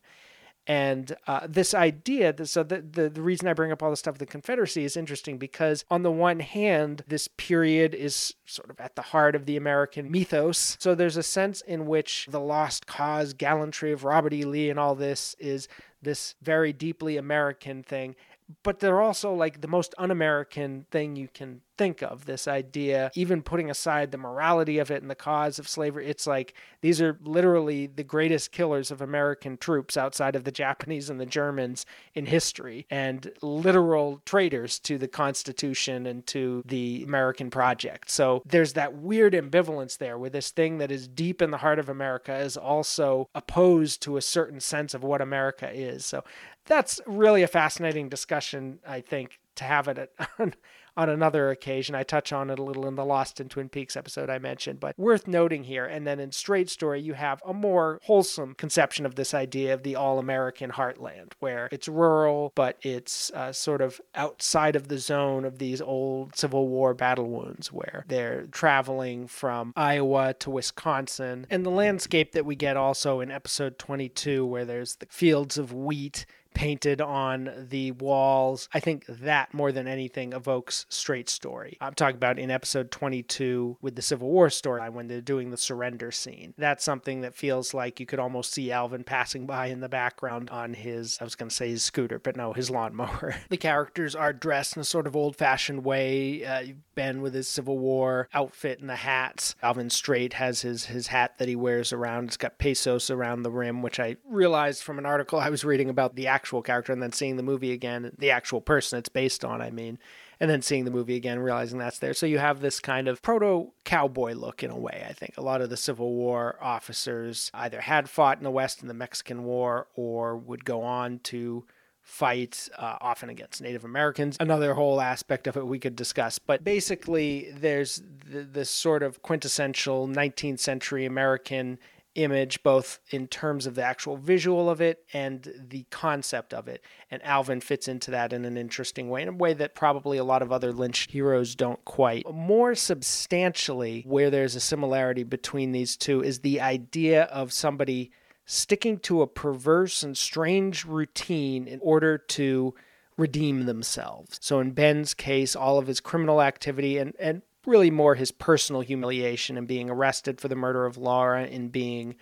And 0.66 1.16
uh, 1.28 1.47
this 1.49 1.74
idea, 1.74 2.34
so 2.45 2.64
the, 2.64 2.82
the, 2.82 3.09
the 3.09 3.22
reason 3.22 3.49
I 3.49 3.53
bring 3.53 3.74
up 3.74 3.84
all 3.84 3.89
the 3.89 3.97
stuff 3.97 4.14
with 4.14 4.20
the 4.20 4.26
Confederacy 4.26 4.86
is 4.86 4.95
interesting 4.95 5.38
because, 5.38 5.84
on 5.91 6.03
the 6.03 6.11
one 6.11 6.39
hand, 6.39 7.03
this 7.07 7.28
period 7.28 7.93
is 7.93 8.34
sort 8.45 8.70
of 8.70 8.80
at 8.80 8.95
the 8.95 9.01
heart 9.01 9.36
of 9.36 9.45
the 9.45 9.57
American 9.57 10.09
mythos. 10.09 10.78
So 10.80 10.95
there's 10.95 11.18
a 11.18 11.24
sense 11.24 11.59
in 11.61 11.86
which 11.86 12.28
the 12.32 12.39
lost 12.39 12.88
cause, 12.88 13.34
gallantry 13.34 13.91
of 13.91 14.05
Robert 14.05 14.34
E. 14.34 14.45
Lee, 14.45 14.70
and 14.70 14.80
all 14.80 14.95
this 14.95 15.36
is 15.38 15.68
this 16.01 16.36
very 16.41 16.72
deeply 16.72 17.18
American 17.18 17.84
thing 17.84 18.16
but 18.61 18.80
they're 18.80 19.01
also 19.01 19.34
like 19.34 19.61
the 19.61 19.68
most 19.68 19.95
un-American 19.97 20.86
thing 20.91 21.16
you 21.16 21.28
can 21.34 21.61
think 21.78 22.01
of. 22.01 22.26
This 22.26 22.47
idea, 22.47 23.11
even 23.15 23.41
putting 23.41 23.69
aside 23.69 24.11
the 24.11 24.17
morality 24.17 24.80
of 24.80 24.91
it 24.91 25.01
and 25.01 25.09
the 25.09 25.15
cause 25.15 25.59
of 25.59 25.67
slavery, 25.67 26.07
it's 26.07 26.28
like 26.28 26.53
these 26.82 27.01
are 27.01 27.17
literally 27.24 27.88
the 27.88 28.03
greatest 28.03 28.51
killers 28.51 28.91
of 28.91 29.01
American 29.01 29.57
troops 29.57 29.97
outside 29.97 30.36
of 30.36 30.43
the 30.43 30.51
Japanese 30.51 31.09
and 31.09 31.19
the 31.19 31.26
Germans 31.26 31.86
in 32.13 32.26
history, 32.26 32.86
and 32.89 33.32
literal 33.41 34.21
traitors 34.26 34.80
to 34.80 34.97
the 34.97 35.07
Constitution 35.07 36.05
and 36.05 36.26
to 36.28 36.63
the 36.65 37.03
American 37.07 37.49
project. 37.49 38.09
So 38.09 38.41
there's 38.45 38.74
that 38.74 38.95
weird 38.95 39.34
ambivalence 39.34 39.97
there, 39.97 40.17
where 40.17 40.30
this 40.30 40.51
thing 40.51 40.78
that 40.78 40.91
is 40.91 41.07
deep 41.07 41.41
in 41.41 41.51
the 41.51 41.57
heart 41.57 41.80
of 41.80 41.89
America 41.89 42.36
is 42.36 42.57
also 42.57 43.30
opposed 43.36 44.01
to 44.03 44.17
a 44.17 44.21
certain 44.21 44.59
sense 44.59 44.93
of 44.93 45.03
what 45.03 45.21
America 45.21 45.69
is. 45.71 46.05
So 46.05 46.24
that's 46.65 47.01
really 47.05 47.43
a 47.43 47.47
fascinating 47.47 48.09
discussion, 48.09 48.80
I 48.88 49.01
think, 49.01 49.39
to 49.55 49.63
have 49.63 49.88
it 49.88 50.11
on, 50.39 50.53
on 50.96 51.10
another 51.10 51.50
occasion. 51.50 51.96
I 51.96 52.04
touch 52.04 52.32
on 52.32 52.50
it 52.50 52.60
a 52.60 52.64
little 52.64 52.88
in 52.88 52.96
the 52.96 53.06
Lost 53.06 53.39
in 53.39 53.50
Twin 53.50 53.70
Peaks 53.70 53.96
episode 53.96 54.30
I 54.30 54.39
mentioned, 54.39 54.80
but 54.80 54.98
worth 54.98 55.28
noting 55.28 55.64
here. 55.64 55.86
And 55.86 56.06
then 56.06 56.20
in 56.20 56.32
Straight 56.32 56.70
Story, 56.70 57.02
you 57.02 57.14
have 57.14 57.41
a 57.46 57.54
more 57.54 58.00
wholesome 58.04 58.56
conception 58.56 59.06
of 59.06 59.16
this 59.16 59.34
idea 59.34 59.74
of 59.74 59.84
the 59.84 59.96
all 59.96 60.20
American 60.20 60.72
heartland, 60.72 61.34
where 61.39 61.70
it's 61.72 61.88
rural, 61.88 62.52
but 62.56 62.78
it's 62.82 63.32
uh, 63.32 63.52
sort 63.52 63.82
of 63.82 64.00
outside 64.16 64.76
of 64.76 64.88
the 64.88 64.98
zone 64.98 65.46
of 65.46 65.60
these 65.60 65.82
old 65.82 66.36
Civil 66.36 66.68
War 66.68 66.94
battle 66.94 67.30
wounds, 67.30 67.72
where 67.72 68.06
they're 68.08 68.48
traveling 68.52 69.28
from 69.28 69.74
Iowa 69.76 70.34
to 70.39 70.50
Wisconsin. 70.50 71.48
And 71.50 71.66
the 71.66 71.72
landscape 71.72 72.34
that 72.34 72.46
we 72.46 72.56
get 72.56 72.78
also 72.78 73.20
in 73.20 73.32
episode 73.32 73.80
22, 73.80 74.46
where 74.46 74.66
there's 74.66 74.96
the 74.96 75.08
fields 75.10 75.58
of 75.58 75.74
wheat 75.74 76.26
painted 76.54 77.01
on 77.01 77.68
the 77.70 77.91
walls. 77.91 78.70
I 78.74 78.80
think 78.80 79.06
that 79.08 79.54
more 79.54 79.72
than 79.72 79.88
anything 79.88 80.34
evokes 80.34 80.86
straight 80.89 81.30
story. 81.30 81.78
I'm 81.82 81.93
talking 81.93 82.16
about 82.16 82.39
in 82.39 82.51
episode 82.51 82.91
22 82.91 83.78
with 83.82 83.95
the 83.95 84.01
Civil 84.01 84.30
War 84.30 84.49
story 84.49 84.89
when 84.89 85.08
they're 85.08 85.22
doing 85.22 85.51
the 85.51 85.58
surrender 85.58 86.12
scene. 86.12 86.54
That's 86.58 86.84
something 86.84 87.22
that 87.22 87.36
feels 87.36 87.74
like 87.74 87.99
you 87.99 88.06
could 88.06 88.20
almost 88.20 88.54
see 88.54 88.72
Alvin 88.72 89.04
passing 89.04 89.45
by 89.45 89.68
in 89.68 89.80
the 89.80 89.89
background 89.89 90.49
on 90.49 90.74
his, 90.74 91.18
I 91.20 91.24
was 91.24 91.36
going 91.36 91.49
to 91.49 91.56
say 91.56 91.70
his 91.70 91.84
scooter, 91.84 92.20
but 92.20 92.36
no, 92.36 92.54
his 92.54 92.70
lawnmower. 92.70 93.36
the 93.49 93.58
characters 93.58 94.16
are 94.16 94.34
dressed 94.34 94.76
in 94.76 94.82
a 94.82 94.86
sort 94.86 95.08
of 95.08 95.16
old 95.16 95.36
fashioned 95.36 95.84
way. 95.84 96.45
Uh, 96.45 96.64
ben 96.95 97.22
with 97.22 97.34
his 97.34 97.47
Civil 97.47 97.78
War 97.78 98.28
outfit 98.34 98.80
and 98.80 98.89
the 98.89 98.95
hats. 98.95 99.56
Alvin 99.62 99.89
Straight 99.89 100.34
has 100.34 100.62
his, 100.62 100.86
his 100.86 101.08
hat 101.08 101.38
that 101.38 101.47
he 101.47 101.56
wears 101.56 101.93
around. 101.93 102.26
It's 102.26 102.38
got 102.38 102.58
pesos 102.58 103.10
around 103.10 103.43
the 103.43 103.51
rim, 103.51 103.82
which 103.82 103.99
I 103.99 104.18
realized 104.26 104.84
from 104.84 104.99
an 104.99 105.06
article 105.06 105.39
I 105.39 105.49
was 105.49 105.64
reading 105.64 105.89
about 105.89 106.16
the 106.16 106.28
actual 106.44 106.62
character 106.62 106.91
and 106.91 107.02
then 107.02 107.12
seeing 107.12 107.38
the 107.38 107.44
movie 107.44 107.72
again, 107.72 108.12
the 108.18 108.32
actual 108.32 108.62
person 108.62 109.00
it's 109.00 109.10
based 109.10 109.46
on, 109.46 109.62
I 109.62 109.72
mean 109.72 109.98
and 110.44 110.52
then 110.52 110.62
seeing 110.62 110.84
the 110.84 110.91
movie 110.91 111.16
again, 111.16 111.39
realizing 111.39 111.80
that's 111.80 112.00
there. 112.00 112.14
So 112.14 112.26
you 112.26 112.38
have 112.38 112.60
this 112.60 112.82
kind 112.82 113.08
of 113.08 113.22
proto 113.22 113.72
cowboy 113.86 114.34
look 114.34 114.62
in 114.62 114.72
a 114.72 114.78
way, 114.78 115.06
I 115.08 115.14
think. 115.14 115.38
A 115.38 115.41
lot 115.41 115.62
of 115.62 115.70
the 115.70 115.78
Civil 115.78 116.14
War 116.14 116.58
officers 116.62 117.50
either 117.54 117.80
had 117.80 118.10
fought 118.10 118.39
in 118.39 118.44
the 118.44 118.52
West 118.52 118.82
in 118.82 118.89
the 118.89 118.94
Mexican 118.94 119.46
War 119.46 119.88
or 119.96 120.36
would 120.36 120.66
go 120.66 120.82
on 120.82 121.20
to 121.20 121.66
fight 122.02 122.68
uh, 122.78 122.98
often 123.00 123.30
against 123.30 123.62
Native 123.62 123.86
Americans. 123.86 124.36
Another 124.38 124.74
whole 124.74 125.00
aspect 125.00 125.48
of 125.48 125.56
it 125.56 125.66
we 125.66 125.80
could 125.80 125.96
discuss. 125.96 126.39
But 126.39 126.62
basically, 126.62 127.50
there's 127.58 128.04
this 128.26 128.70
sort 128.70 129.02
of 129.02 129.22
quintessential 129.22 130.10
19th 130.10 130.60
century 130.60 131.06
American 131.06 131.80
image, 132.16 132.61
both 132.64 132.99
in 133.09 133.28
terms 133.28 133.66
of 133.66 133.76
the 133.76 133.84
actual 133.84 134.18
visual 134.18 134.70
of 134.70 134.82
it 134.82 135.05
and 135.14 135.66
the 135.70 135.86
concept 135.89 136.53
of 136.53 136.68
it. 136.68 136.84
And 137.09 137.24
Alvin 137.24 137.61
fits 137.61 137.88
into 137.88 138.11
that 138.11 138.34
in 138.34 138.45
an 138.45 138.57
interesting 138.57 139.09
way, 139.09 139.22
in 139.22 139.28
a 139.28 139.34
way 139.34 139.53
that 139.53 139.76
probably 139.76 140.18
a 140.18 140.24
lot 140.24 140.41
of 140.41 140.51
other 140.51 140.72
Lynch 140.72 141.07
heroes 141.11 141.55
don't 141.55 141.84
quite. 141.86 142.32
More 142.32 142.76
substantially, 142.76 144.03
where 144.07 144.30
there's 144.30 144.55
a 144.55 144.59
similarity 144.59 145.24
between 145.24 145.72
these 145.72 145.97
two 145.97 146.22
is 146.24 146.39
the 146.39 146.61
idea 146.61 147.24
of 147.24 147.51
somebody 147.51 148.11
sticking 148.45 148.99
to 148.99 149.22
a 149.22 149.28
perverse 149.28 150.03
and 150.03 150.18
strange 150.18 150.86
routine 150.86 151.68
in 151.68 151.80
order 151.82 152.18
to 152.18 152.74
redeem 153.18 153.66
themselves. 153.66 154.39
So 154.41 154.59
in 154.59 154.72
Ben's 154.72 155.14
case, 155.14 155.55
all 155.55 155.78
of 155.78 155.88
his 155.88 155.99
criminal 155.99 156.41
activity 156.41 156.97
and, 156.97 157.14
and 157.20 157.41
really 157.66 157.91
more 157.91 158.16
his 158.16 158.32
personal 158.32 158.82
humiliation 158.82 159.57
and 159.57 159.68
being 159.68 159.89
arrested 159.89 160.39
for 160.39 160.47
the 160.47 160.55
murder 160.55 160.86
of 160.86 160.97
Laura 160.97 161.43
and 161.43 161.72
being 161.72 162.16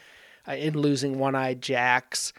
uh, 0.47 0.53
in 0.53 0.73
losing 0.77 1.19
one-eyed 1.19 1.61
Jacks 1.61 2.33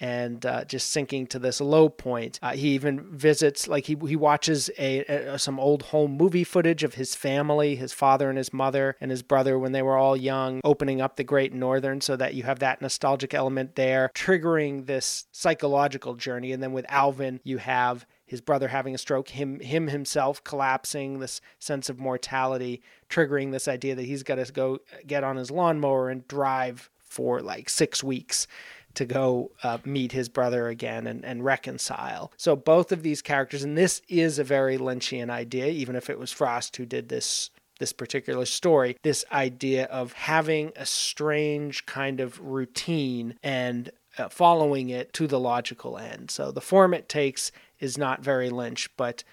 and 0.00 0.44
uh, 0.44 0.64
just 0.64 0.90
sinking 0.90 1.26
to 1.28 1.38
this 1.38 1.60
low 1.60 1.88
point. 1.88 2.38
Uh, 2.42 2.52
he 2.52 2.70
even 2.70 3.00
visits, 3.12 3.68
like 3.68 3.86
he 3.86 3.96
he 4.06 4.16
watches 4.16 4.68
a, 4.78 5.04
a, 5.04 5.38
some 5.38 5.60
old 5.60 5.82
home 5.84 6.16
movie 6.16 6.44
footage 6.44 6.82
of 6.82 6.94
his 6.94 7.14
family, 7.14 7.76
his 7.76 7.92
father 7.92 8.28
and 8.28 8.36
his 8.36 8.52
mother 8.52 8.96
and 9.00 9.10
his 9.10 9.22
brother 9.22 9.58
when 9.58 9.72
they 9.72 9.82
were 9.82 9.96
all 9.96 10.16
young, 10.16 10.60
opening 10.64 11.00
up 11.00 11.16
the 11.16 11.24
Great 11.24 11.52
Northern, 11.52 12.00
so 12.00 12.16
that 12.16 12.34
you 12.34 12.42
have 12.42 12.58
that 12.58 12.82
nostalgic 12.82 13.34
element 13.34 13.76
there, 13.76 14.10
triggering 14.14 14.86
this 14.86 15.26
psychological 15.30 16.14
journey. 16.14 16.52
And 16.52 16.62
then 16.62 16.72
with 16.72 16.86
Alvin, 16.88 17.40
you 17.44 17.58
have 17.58 18.04
his 18.26 18.40
brother 18.40 18.68
having 18.68 18.94
a 18.94 18.98
stroke, 18.98 19.28
him 19.30 19.60
him 19.60 19.88
himself 19.88 20.42
collapsing, 20.44 21.18
this 21.18 21.40
sense 21.58 21.88
of 21.88 21.98
mortality, 21.98 22.82
triggering 23.08 23.52
this 23.52 23.68
idea 23.68 23.94
that 23.94 24.04
he's 24.06 24.22
got 24.22 24.36
to 24.36 24.52
go 24.52 24.78
get 25.06 25.24
on 25.24 25.36
his 25.36 25.50
lawnmower 25.50 26.08
and 26.08 26.26
drive 26.28 26.90
for 26.98 27.40
like 27.40 27.68
six 27.68 28.02
weeks 28.02 28.46
to 28.94 29.04
go 29.04 29.50
uh, 29.62 29.78
meet 29.84 30.12
his 30.12 30.28
brother 30.28 30.68
again 30.68 31.06
and, 31.06 31.24
and 31.24 31.44
reconcile. 31.44 32.32
So 32.36 32.56
both 32.56 32.92
of 32.92 33.02
these 33.02 33.22
characters, 33.22 33.64
and 33.64 33.76
this 33.76 34.00
is 34.08 34.38
a 34.38 34.44
very 34.44 34.78
Lynchian 34.78 35.30
idea, 35.30 35.66
even 35.66 35.96
if 35.96 36.08
it 36.08 36.18
was 36.18 36.32
Frost 36.32 36.76
who 36.76 36.86
did 36.86 37.08
this 37.08 37.50
this 37.80 37.92
particular 37.92 38.44
story, 38.44 38.96
this 39.02 39.24
idea 39.32 39.86
of 39.86 40.12
having 40.12 40.72
a 40.76 40.86
strange 40.86 41.84
kind 41.86 42.20
of 42.20 42.40
routine 42.40 43.36
and 43.42 43.90
uh, 44.16 44.28
following 44.28 44.90
it 44.90 45.12
to 45.12 45.26
the 45.26 45.40
logical 45.40 45.98
end. 45.98 46.30
So 46.30 46.52
the 46.52 46.60
form 46.60 46.94
it 46.94 47.08
takes 47.08 47.50
is 47.80 47.98
not 47.98 48.22
very 48.22 48.50
Lynch, 48.50 48.88
but 48.96 49.24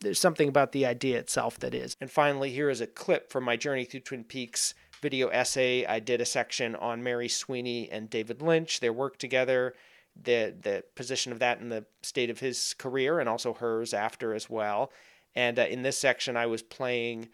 there's 0.00 0.18
something 0.18 0.48
about 0.48 0.72
the 0.72 0.86
idea 0.86 1.18
itself 1.18 1.58
that 1.58 1.74
is. 1.74 1.96
And 2.00 2.10
finally, 2.10 2.50
here 2.50 2.70
is 2.70 2.80
a 2.80 2.86
clip 2.86 3.30
from 3.30 3.44
my 3.44 3.56
journey 3.56 3.84
through 3.84 4.00
Twin 4.00 4.24
Peaks 4.24 4.74
video 5.00 5.28
essay. 5.28 5.84
I 5.86 6.00
did 6.00 6.20
a 6.20 6.26
section 6.26 6.74
on 6.76 7.02
Mary 7.02 7.28
Sweeney 7.28 7.90
and 7.90 8.08
David 8.10 8.42
Lynch, 8.42 8.80
their 8.80 8.92
work 8.92 9.18
together, 9.18 9.74
the 10.20 10.54
the 10.60 10.84
position 10.94 11.32
of 11.32 11.38
that 11.38 11.60
in 11.60 11.68
the 11.68 11.84
state 12.02 12.30
of 12.30 12.40
his 12.40 12.74
career 12.74 13.20
and 13.20 13.28
also 13.28 13.54
hers 13.54 13.94
after 13.94 14.34
as 14.34 14.50
well. 14.50 14.90
And 15.34 15.58
uh, 15.58 15.62
in 15.62 15.82
this 15.82 15.98
section, 15.98 16.36
I 16.36 16.46
was 16.46 16.62
playing 16.62 17.28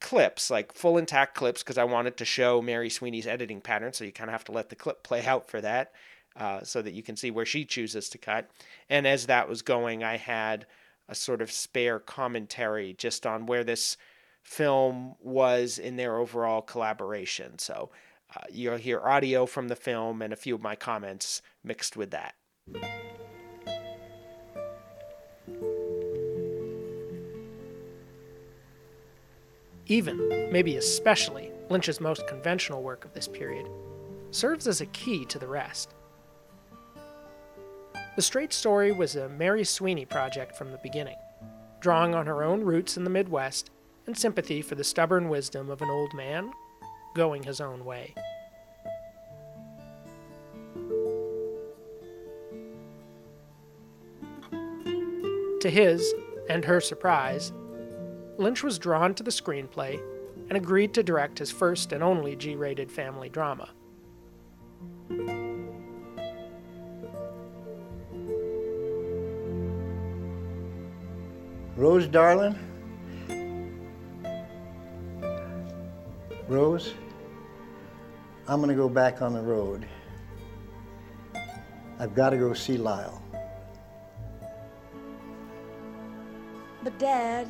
clips, 0.00 0.50
like 0.50 0.72
full 0.72 0.96
intact 0.96 1.34
clips, 1.34 1.62
because 1.62 1.78
I 1.78 1.84
wanted 1.84 2.16
to 2.18 2.24
show 2.24 2.62
Mary 2.62 2.88
Sweeney's 2.88 3.26
editing 3.26 3.60
pattern. 3.60 3.92
So 3.92 4.04
you 4.04 4.12
kind 4.12 4.30
of 4.30 4.32
have 4.32 4.44
to 4.44 4.52
let 4.52 4.68
the 4.68 4.76
clip 4.76 5.02
play 5.02 5.24
out 5.26 5.50
for 5.50 5.60
that 5.60 5.92
uh, 6.36 6.62
so 6.62 6.82
that 6.82 6.94
you 6.94 7.02
can 7.02 7.16
see 7.16 7.30
where 7.30 7.46
she 7.46 7.64
chooses 7.64 8.08
to 8.10 8.18
cut. 8.18 8.50
And 8.88 9.06
as 9.06 9.26
that 9.26 9.48
was 9.48 9.62
going, 9.62 10.04
I 10.04 10.16
had 10.16 10.66
a 11.08 11.14
sort 11.14 11.42
of 11.42 11.50
spare 11.50 11.98
commentary 11.98 12.94
just 12.94 13.26
on 13.26 13.46
where 13.46 13.64
this 13.64 13.96
film 14.42 15.14
was 15.20 15.78
in 15.78 15.96
their 15.96 16.16
overall 16.16 16.62
collaboration. 16.62 17.58
So 17.58 17.90
uh, 18.34 18.44
you'll 18.50 18.76
hear 18.76 19.00
audio 19.00 19.46
from 19.46 19.68
the 19.68 19.76
film 19.76 20.22
and 20.22 20.32
a 20.32 20.36
few 20.36 20.54
of 20.54 20.62
my 20.62 20.76
comments 20.76 21.42
mixed 21.64 21.96
with 21.96 22.10
that. 22.10 22.34
Even, 29.86 30.50
maybe 30.52 30.76
especially, 30.76 31.50
Lynch's 31.70 32.00
most 32.00 32.26
conventional 32.26 32.82
work 32.82 33.06
of 33.06 33.14
this 33.14 33.26
period 33.26 33.66
serves 34.30 34.66
as 34.66 34.82
a 34.82 34.86
key 34.86 35.24
to 35.24 35.38
the 35.38 35.48
rest. 35.48 35.94
The 38.18 38.22
Straight 38.22 38.52
Story 38.52 38.90
was 38.90 39.14
a 39.14 39.28
Mary 39.28 39.62
Sweeney 39.62 40.04
project 40.04 40.56
from 40.56 40.72
the 40.72 40.78
beginning, 40.78 41.18
drawing 41.78 42.16
on 42.16 42.26
her 42.26 42.42
own 42.42 42.62
roots 42.62 42.96
in 42.96 43.04
the 43.04 43.10
Midwest 43.10 43.70
and 44.08 44.18
sympathy 44.18 44.60
for 44.60 44.74
the 44.74 44.82
stubborn 44.82 45.28
wisdom 45.28 45.70
of 45.70 45.82
an 45.82 45.88
old 45.88 46.12
man 46.14 46.50
going 47.14 47.44
his 47.44 47.60
own 47.60 47.84
way. 47.84 48.12
To 55.60 55.70
his 55.70 56.12
and 56.48 56.64
her 56.64 56.80
surprise, 56.80 57.52
Lynch 58.36 58.64
was 58.64 58.80
drawn 58.80 59.14
to 59.14 59.22
the 59.22 59.30
screenplay 59.30 60.02
and 60.48 60.56
agreed 60.56 60.92
to 60.94 61.04
direct 61.04 61.38
his 61.38 61.52
first 61.52 61.92
and 61.92 62.02
only 62.02 62.34
G 62.34 62.56
rated 62.56 62.90
family 62.90 63.28
drama. 63.28 63.68
Rose, 71.78 72.08
darling. 72.08 72.58
Rose, 76.48 76.92
I'm 78.48 78.56
going 78.56 78.68
to 78.68 78.74
go 78.74 78.88
back 78.88 79.22
on 79.22 79.32
the 79.32 79.40
road. 79.40 79.86
I've 82.00 82.16
got 82.16 82.30
to 82.30 82.36
go 82.36 82.52
see 82.52 82.76
Lyle. 82.76 83.22
But, 86.82 86.98
Dad, 86.98 87.48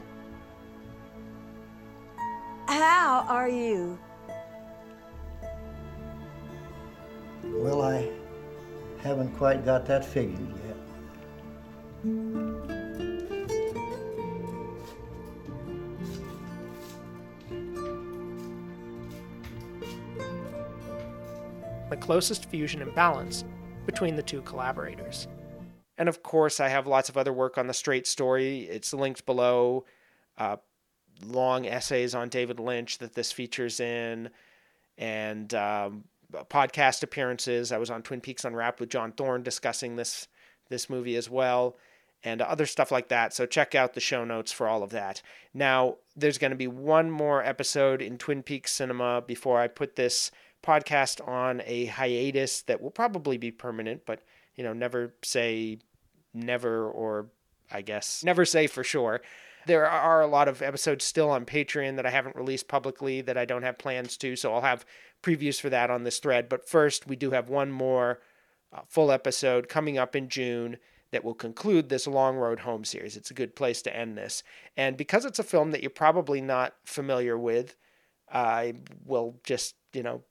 how 2.66 3.24
are 3.30 3.48
you? 3.48 3.98
Well, 7.44 7.80
I 7.80 8.10
haven't 9.02 9.34
quite 9.38 9.64
got 9.64 9.86
that 9.86 10.04
figured 10.04 10.52
yet. 10.66 10.67
Closest 22.09 22.46
fusion 22.46 22.80
and 22.80 22.94
balance 22.94 23.44
between 23.84 24.16
the 24.16 24.22
two 24.22 24.40
collaborators. 24.40 25.28
And 25.98 26.09
of 26.09 26.22
course, 26.22 26.59
I 26.59 26.68
have 26.68 26.86
lots 26.86 27.11
of 27.11 27.18
other 27.18 27.34
work 27.34 27.59
on 27.59 27.66
the 27.66 27.74
straight 27.74 28.06
story. 28.06 28.61
It's 28.61 28.94
linked 28.94 29.26
below. 29.26 29.84
Uh, 30.38 30.56
long 31.22 31.66
essays 31.66 32.14
on 32.14 32.30
David 32.30 32.61
Lynch 32.61 32.96
that 32.98 33.12
this 33.12 33.30
features 33.30 33.78
in, 33.78 34.30
and 34.96 35.52
um, 35.52 36.04
podcast 36.48 37.02
appearances. 37.02 37.72
I 37.72 37.76
was 37.76 37.90
on 37.90 38.00
Twin 38.00 38.22
Peaks 38.22 38.46
Unwrapped 38.46 38.80
with 38.80 38.88
John 38.88 39.12
Thorne 39.12 39.42
discussing 39.42 39.96
this 39.96 40.28
this 40.70 40.88
movie 40.88 41.16
as 41.16 41.28
well, 41.28 41.76
and 42.24 42.40
other 42.40 42.64
stuff 42.64 42.90
like 42.90 43.09
that. 43.09 43.34
So 43.34 43.44
check 43.44 43.74
out 43.74 43.92
the 43.92 44.00
show 44.00 44.24
notes 44.24 44.50
for 44.50 44.66
all 44.66 44.82
of 44.82 44.90
that. 44.90 45.20
Now, 45.52 45.96
there's 46.16 46.38
going 46.38 46.52
to 46.52 46.56
be 46.56 46.68
one 46.68 47.11
more 47.11 47.44
episode 47.44 48.00
in 48.00 48.16
Twin 48.16 48.42
Peaks 48.42 48.72
Cinema 48.72 49.20
before 49.20 49.61
I 49.61 49.68
put 49.68 49.96
this 49.96 50.30
podcast 50.62 51.26
on 51.26 51.62
a 51.64 51.86
hiatus 51.86 52.62
that 52.62 52.80
will 52.80 52.90
probably 52.90 53.38
be 53.38 53.50
permanent, 53.50 54.02
but 54.06 54.22
you 54.56 54.64
know, 54.64 54.72
never 54.72 55.14
say 55.22 55.78
never, 56.34 56.88
or 56.88 57.30
I 57.70 57.82
guess 57.82 58.24
never 58.24 58.44
say 58.44 58.66
for 58.66 58.84
sure. 58.84 59.20
There 59.66 59.86
are 59.86 60.22
a 60.22 60.26
lot 60.26 60.48
of 60.48 60.62
episodes 60.62 61.04
still 61.04 61.30
on 61.30 61.44
Patreon 61.44 61.96
that 61.96 62.06
I 62.06 62.11
haven't 62.11 62.36
released 62.36 62.68
publicly 62.68 63.20
that 63.22 63.36
I 63.36 63.44
don't 63.44 63.64
have 63.64 63.76
plans 63.76 64.16
to, 64.18 64.34
so 64.34 64.54
I'll 64.54 64.62
have 64.62 64.86
previews 65.22 65.61
for 65.61 65.68
that 65.68 65.90
on 65.90 66.04
this 66.04 66.18
thread. 66.18 66.48
But 66.48 66.68
first, 66.68 67.06
we 67.06 67.16
do 67.16 67.32
have 67.32 67.50
one 67.50 67.70
more 67.70 68.20
uh, 68.72 68.80
full 68.88 69.12
episode 69.12 69.68
coming 69.68 69.98
up 69.98 70.16
in 70.16 70.28
June 70.28 70.78
that 71.11 71.24
will 71.24 71.34
conclude 71.34 71.88
this 71.88 72.06
Long 72.06 72.36
Road 72.36 72.61
Home 72.61 72.84
series. 72.84 73.16
It's 73.16 73.30
a 73.30 73.34
good 73.34 73.56
place 73.56 73.82
to 73.82 73.96
end 73.96 74.16
this. 74.16 74.42
And 74.76 74.96
because 74.96 75.24
it's 75.24 75.38
a 75.38 75.44
film 75.44 75.70
that 75.70 75.82
you're 75.82 75.90
probably 75.90 76.40
not 76.40 76.74
familiar 76.84 77.38
with, 77.38 77.76
I 78.30 78.74
will 79.04 79.40
just, 79.42 79.74
you 79.92 80.02
know, 80.02 80.22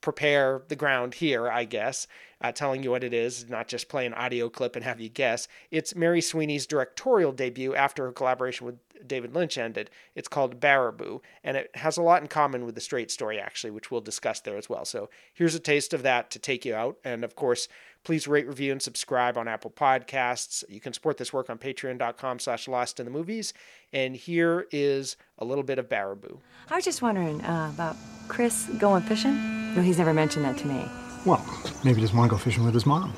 prepare 0.00 0.62
the 0.68 0.76
ground 0.76 1.14
here, 1.14 1.48
I 1.48 1.64
guess, 1.64 2.06
uh, 2.40 2.52
telling 2.52 2.82
you 2.82 2.90
what 2.90 3.04
it 3.04 3.12
is, 3.12 3.48
not 3.48 3.68
just 3.68 3.88
play 3.88 4.06
an 4.06 4.14
audio 4.14 4.48
clip 4.48 4.76
and 4.76 4.84
have 4.84 5.00
you 5.00 5.08
guess. 5.08 5.48
It's 5.70 5.94
Mary 5.94 6.20
Sweeney's 6.20 6.66
directorial 6.66 7.32
debut 7.32 7.74
after 7.74 8.06
her 8.06 8.12
collaboration 8.12 8.66
with 8.66 8.78
David 9.06 9.34
Lynch 9.34 9.58
ended. 9.58 9.90
It's 10.14 10.28
called 10.28 10.60
Baraboo, 10.60 11.20
and 11.42 11.56
it 11.56 11.70
has 11.76 11.96
a 11.96 12.02
lot 12.02 12.22
in 12.22 12.28
common 12.28 12.64
with 12.64 12.74
the 12.74 12.80
Straight 12.80 13.10
Story, 13.10 13.38
actually, 13.38 13.70
which 13.70 13.90
we'll 13.90 14.00
discuss 14.00 14.40
there 14.40 14.56
as 14.56 14.68
well. 14.68 14.84
So 14.84 15.10
here's 15.34 15.54
a 15.54 15.60
taste 15.60 15.92
of 15.92 16.02
that 16.02 16.30
to 16.30 16.38
take 16.38 16.64
you 16.64 16.74
out. 16.74 16.98
And 17.04 17.24
of 17.24 17.36
course, 17.36 17.68
please 18.04 18.26
rate, 18.26 18.46
review, 18.46 18.72
and 18.72 18.80
subscribe 18.80 19.36
on 19.36 19.48
Apple 19.48 19.70
Podcasts. 19.70 20.64
You 20.68 20.80
can 20.80 20.92
support 20.92 21.16
this 21.16 21.32
work 21.32 21.50
on 21.50 21.58
patreon.com 21.58 22.38
slash 22.38 22.68
lost 22.68 23.00
in 23.00 23.06
the 23.06 23.12
movies. 23.12 23.52
And 23.92 24.16
here 24.16 24.66
is 24.70 25.16
a 25.38 25.44
little 25.44 25.64
bit 25.64 25.78
of 25.78 25.88
Baraboo. 25.88 26.38
I 26.70 26.76
was 26.76 26.84
just 26.84 27.02
wondering 27.02 27.40
uh, 27.42 27.70
about 27.74 27.96
Chris 28.28 28.66
going 28.78 29.02
fishing. 29.02 29.74
No, 29.74 29.82
he's 29.82 29.98
never 29.98 30.14
mentioned 30.14 30.44
that 30.44 30.58
to 30.58 30.66
me. 30.66 30.84
Well, 31.24 31.44
maybe 31.84 31.96
he 31.96 32.00
just 32.02 32.14
want 32.14 32.30
to 32.30 32.36
go 32.36 32.42
fishing 32.42 32.64
with 32.64 32.74
his 32.74 32.86
mom. 32.86 33.14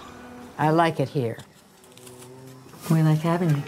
I 0.59 0.71
like 0.71 1.01
it 1.01 1.09
here. 1.09 1.39
We 2.91 3.03
like 3.03 3.21
having 3.21 3.51
you. 3.51 3.63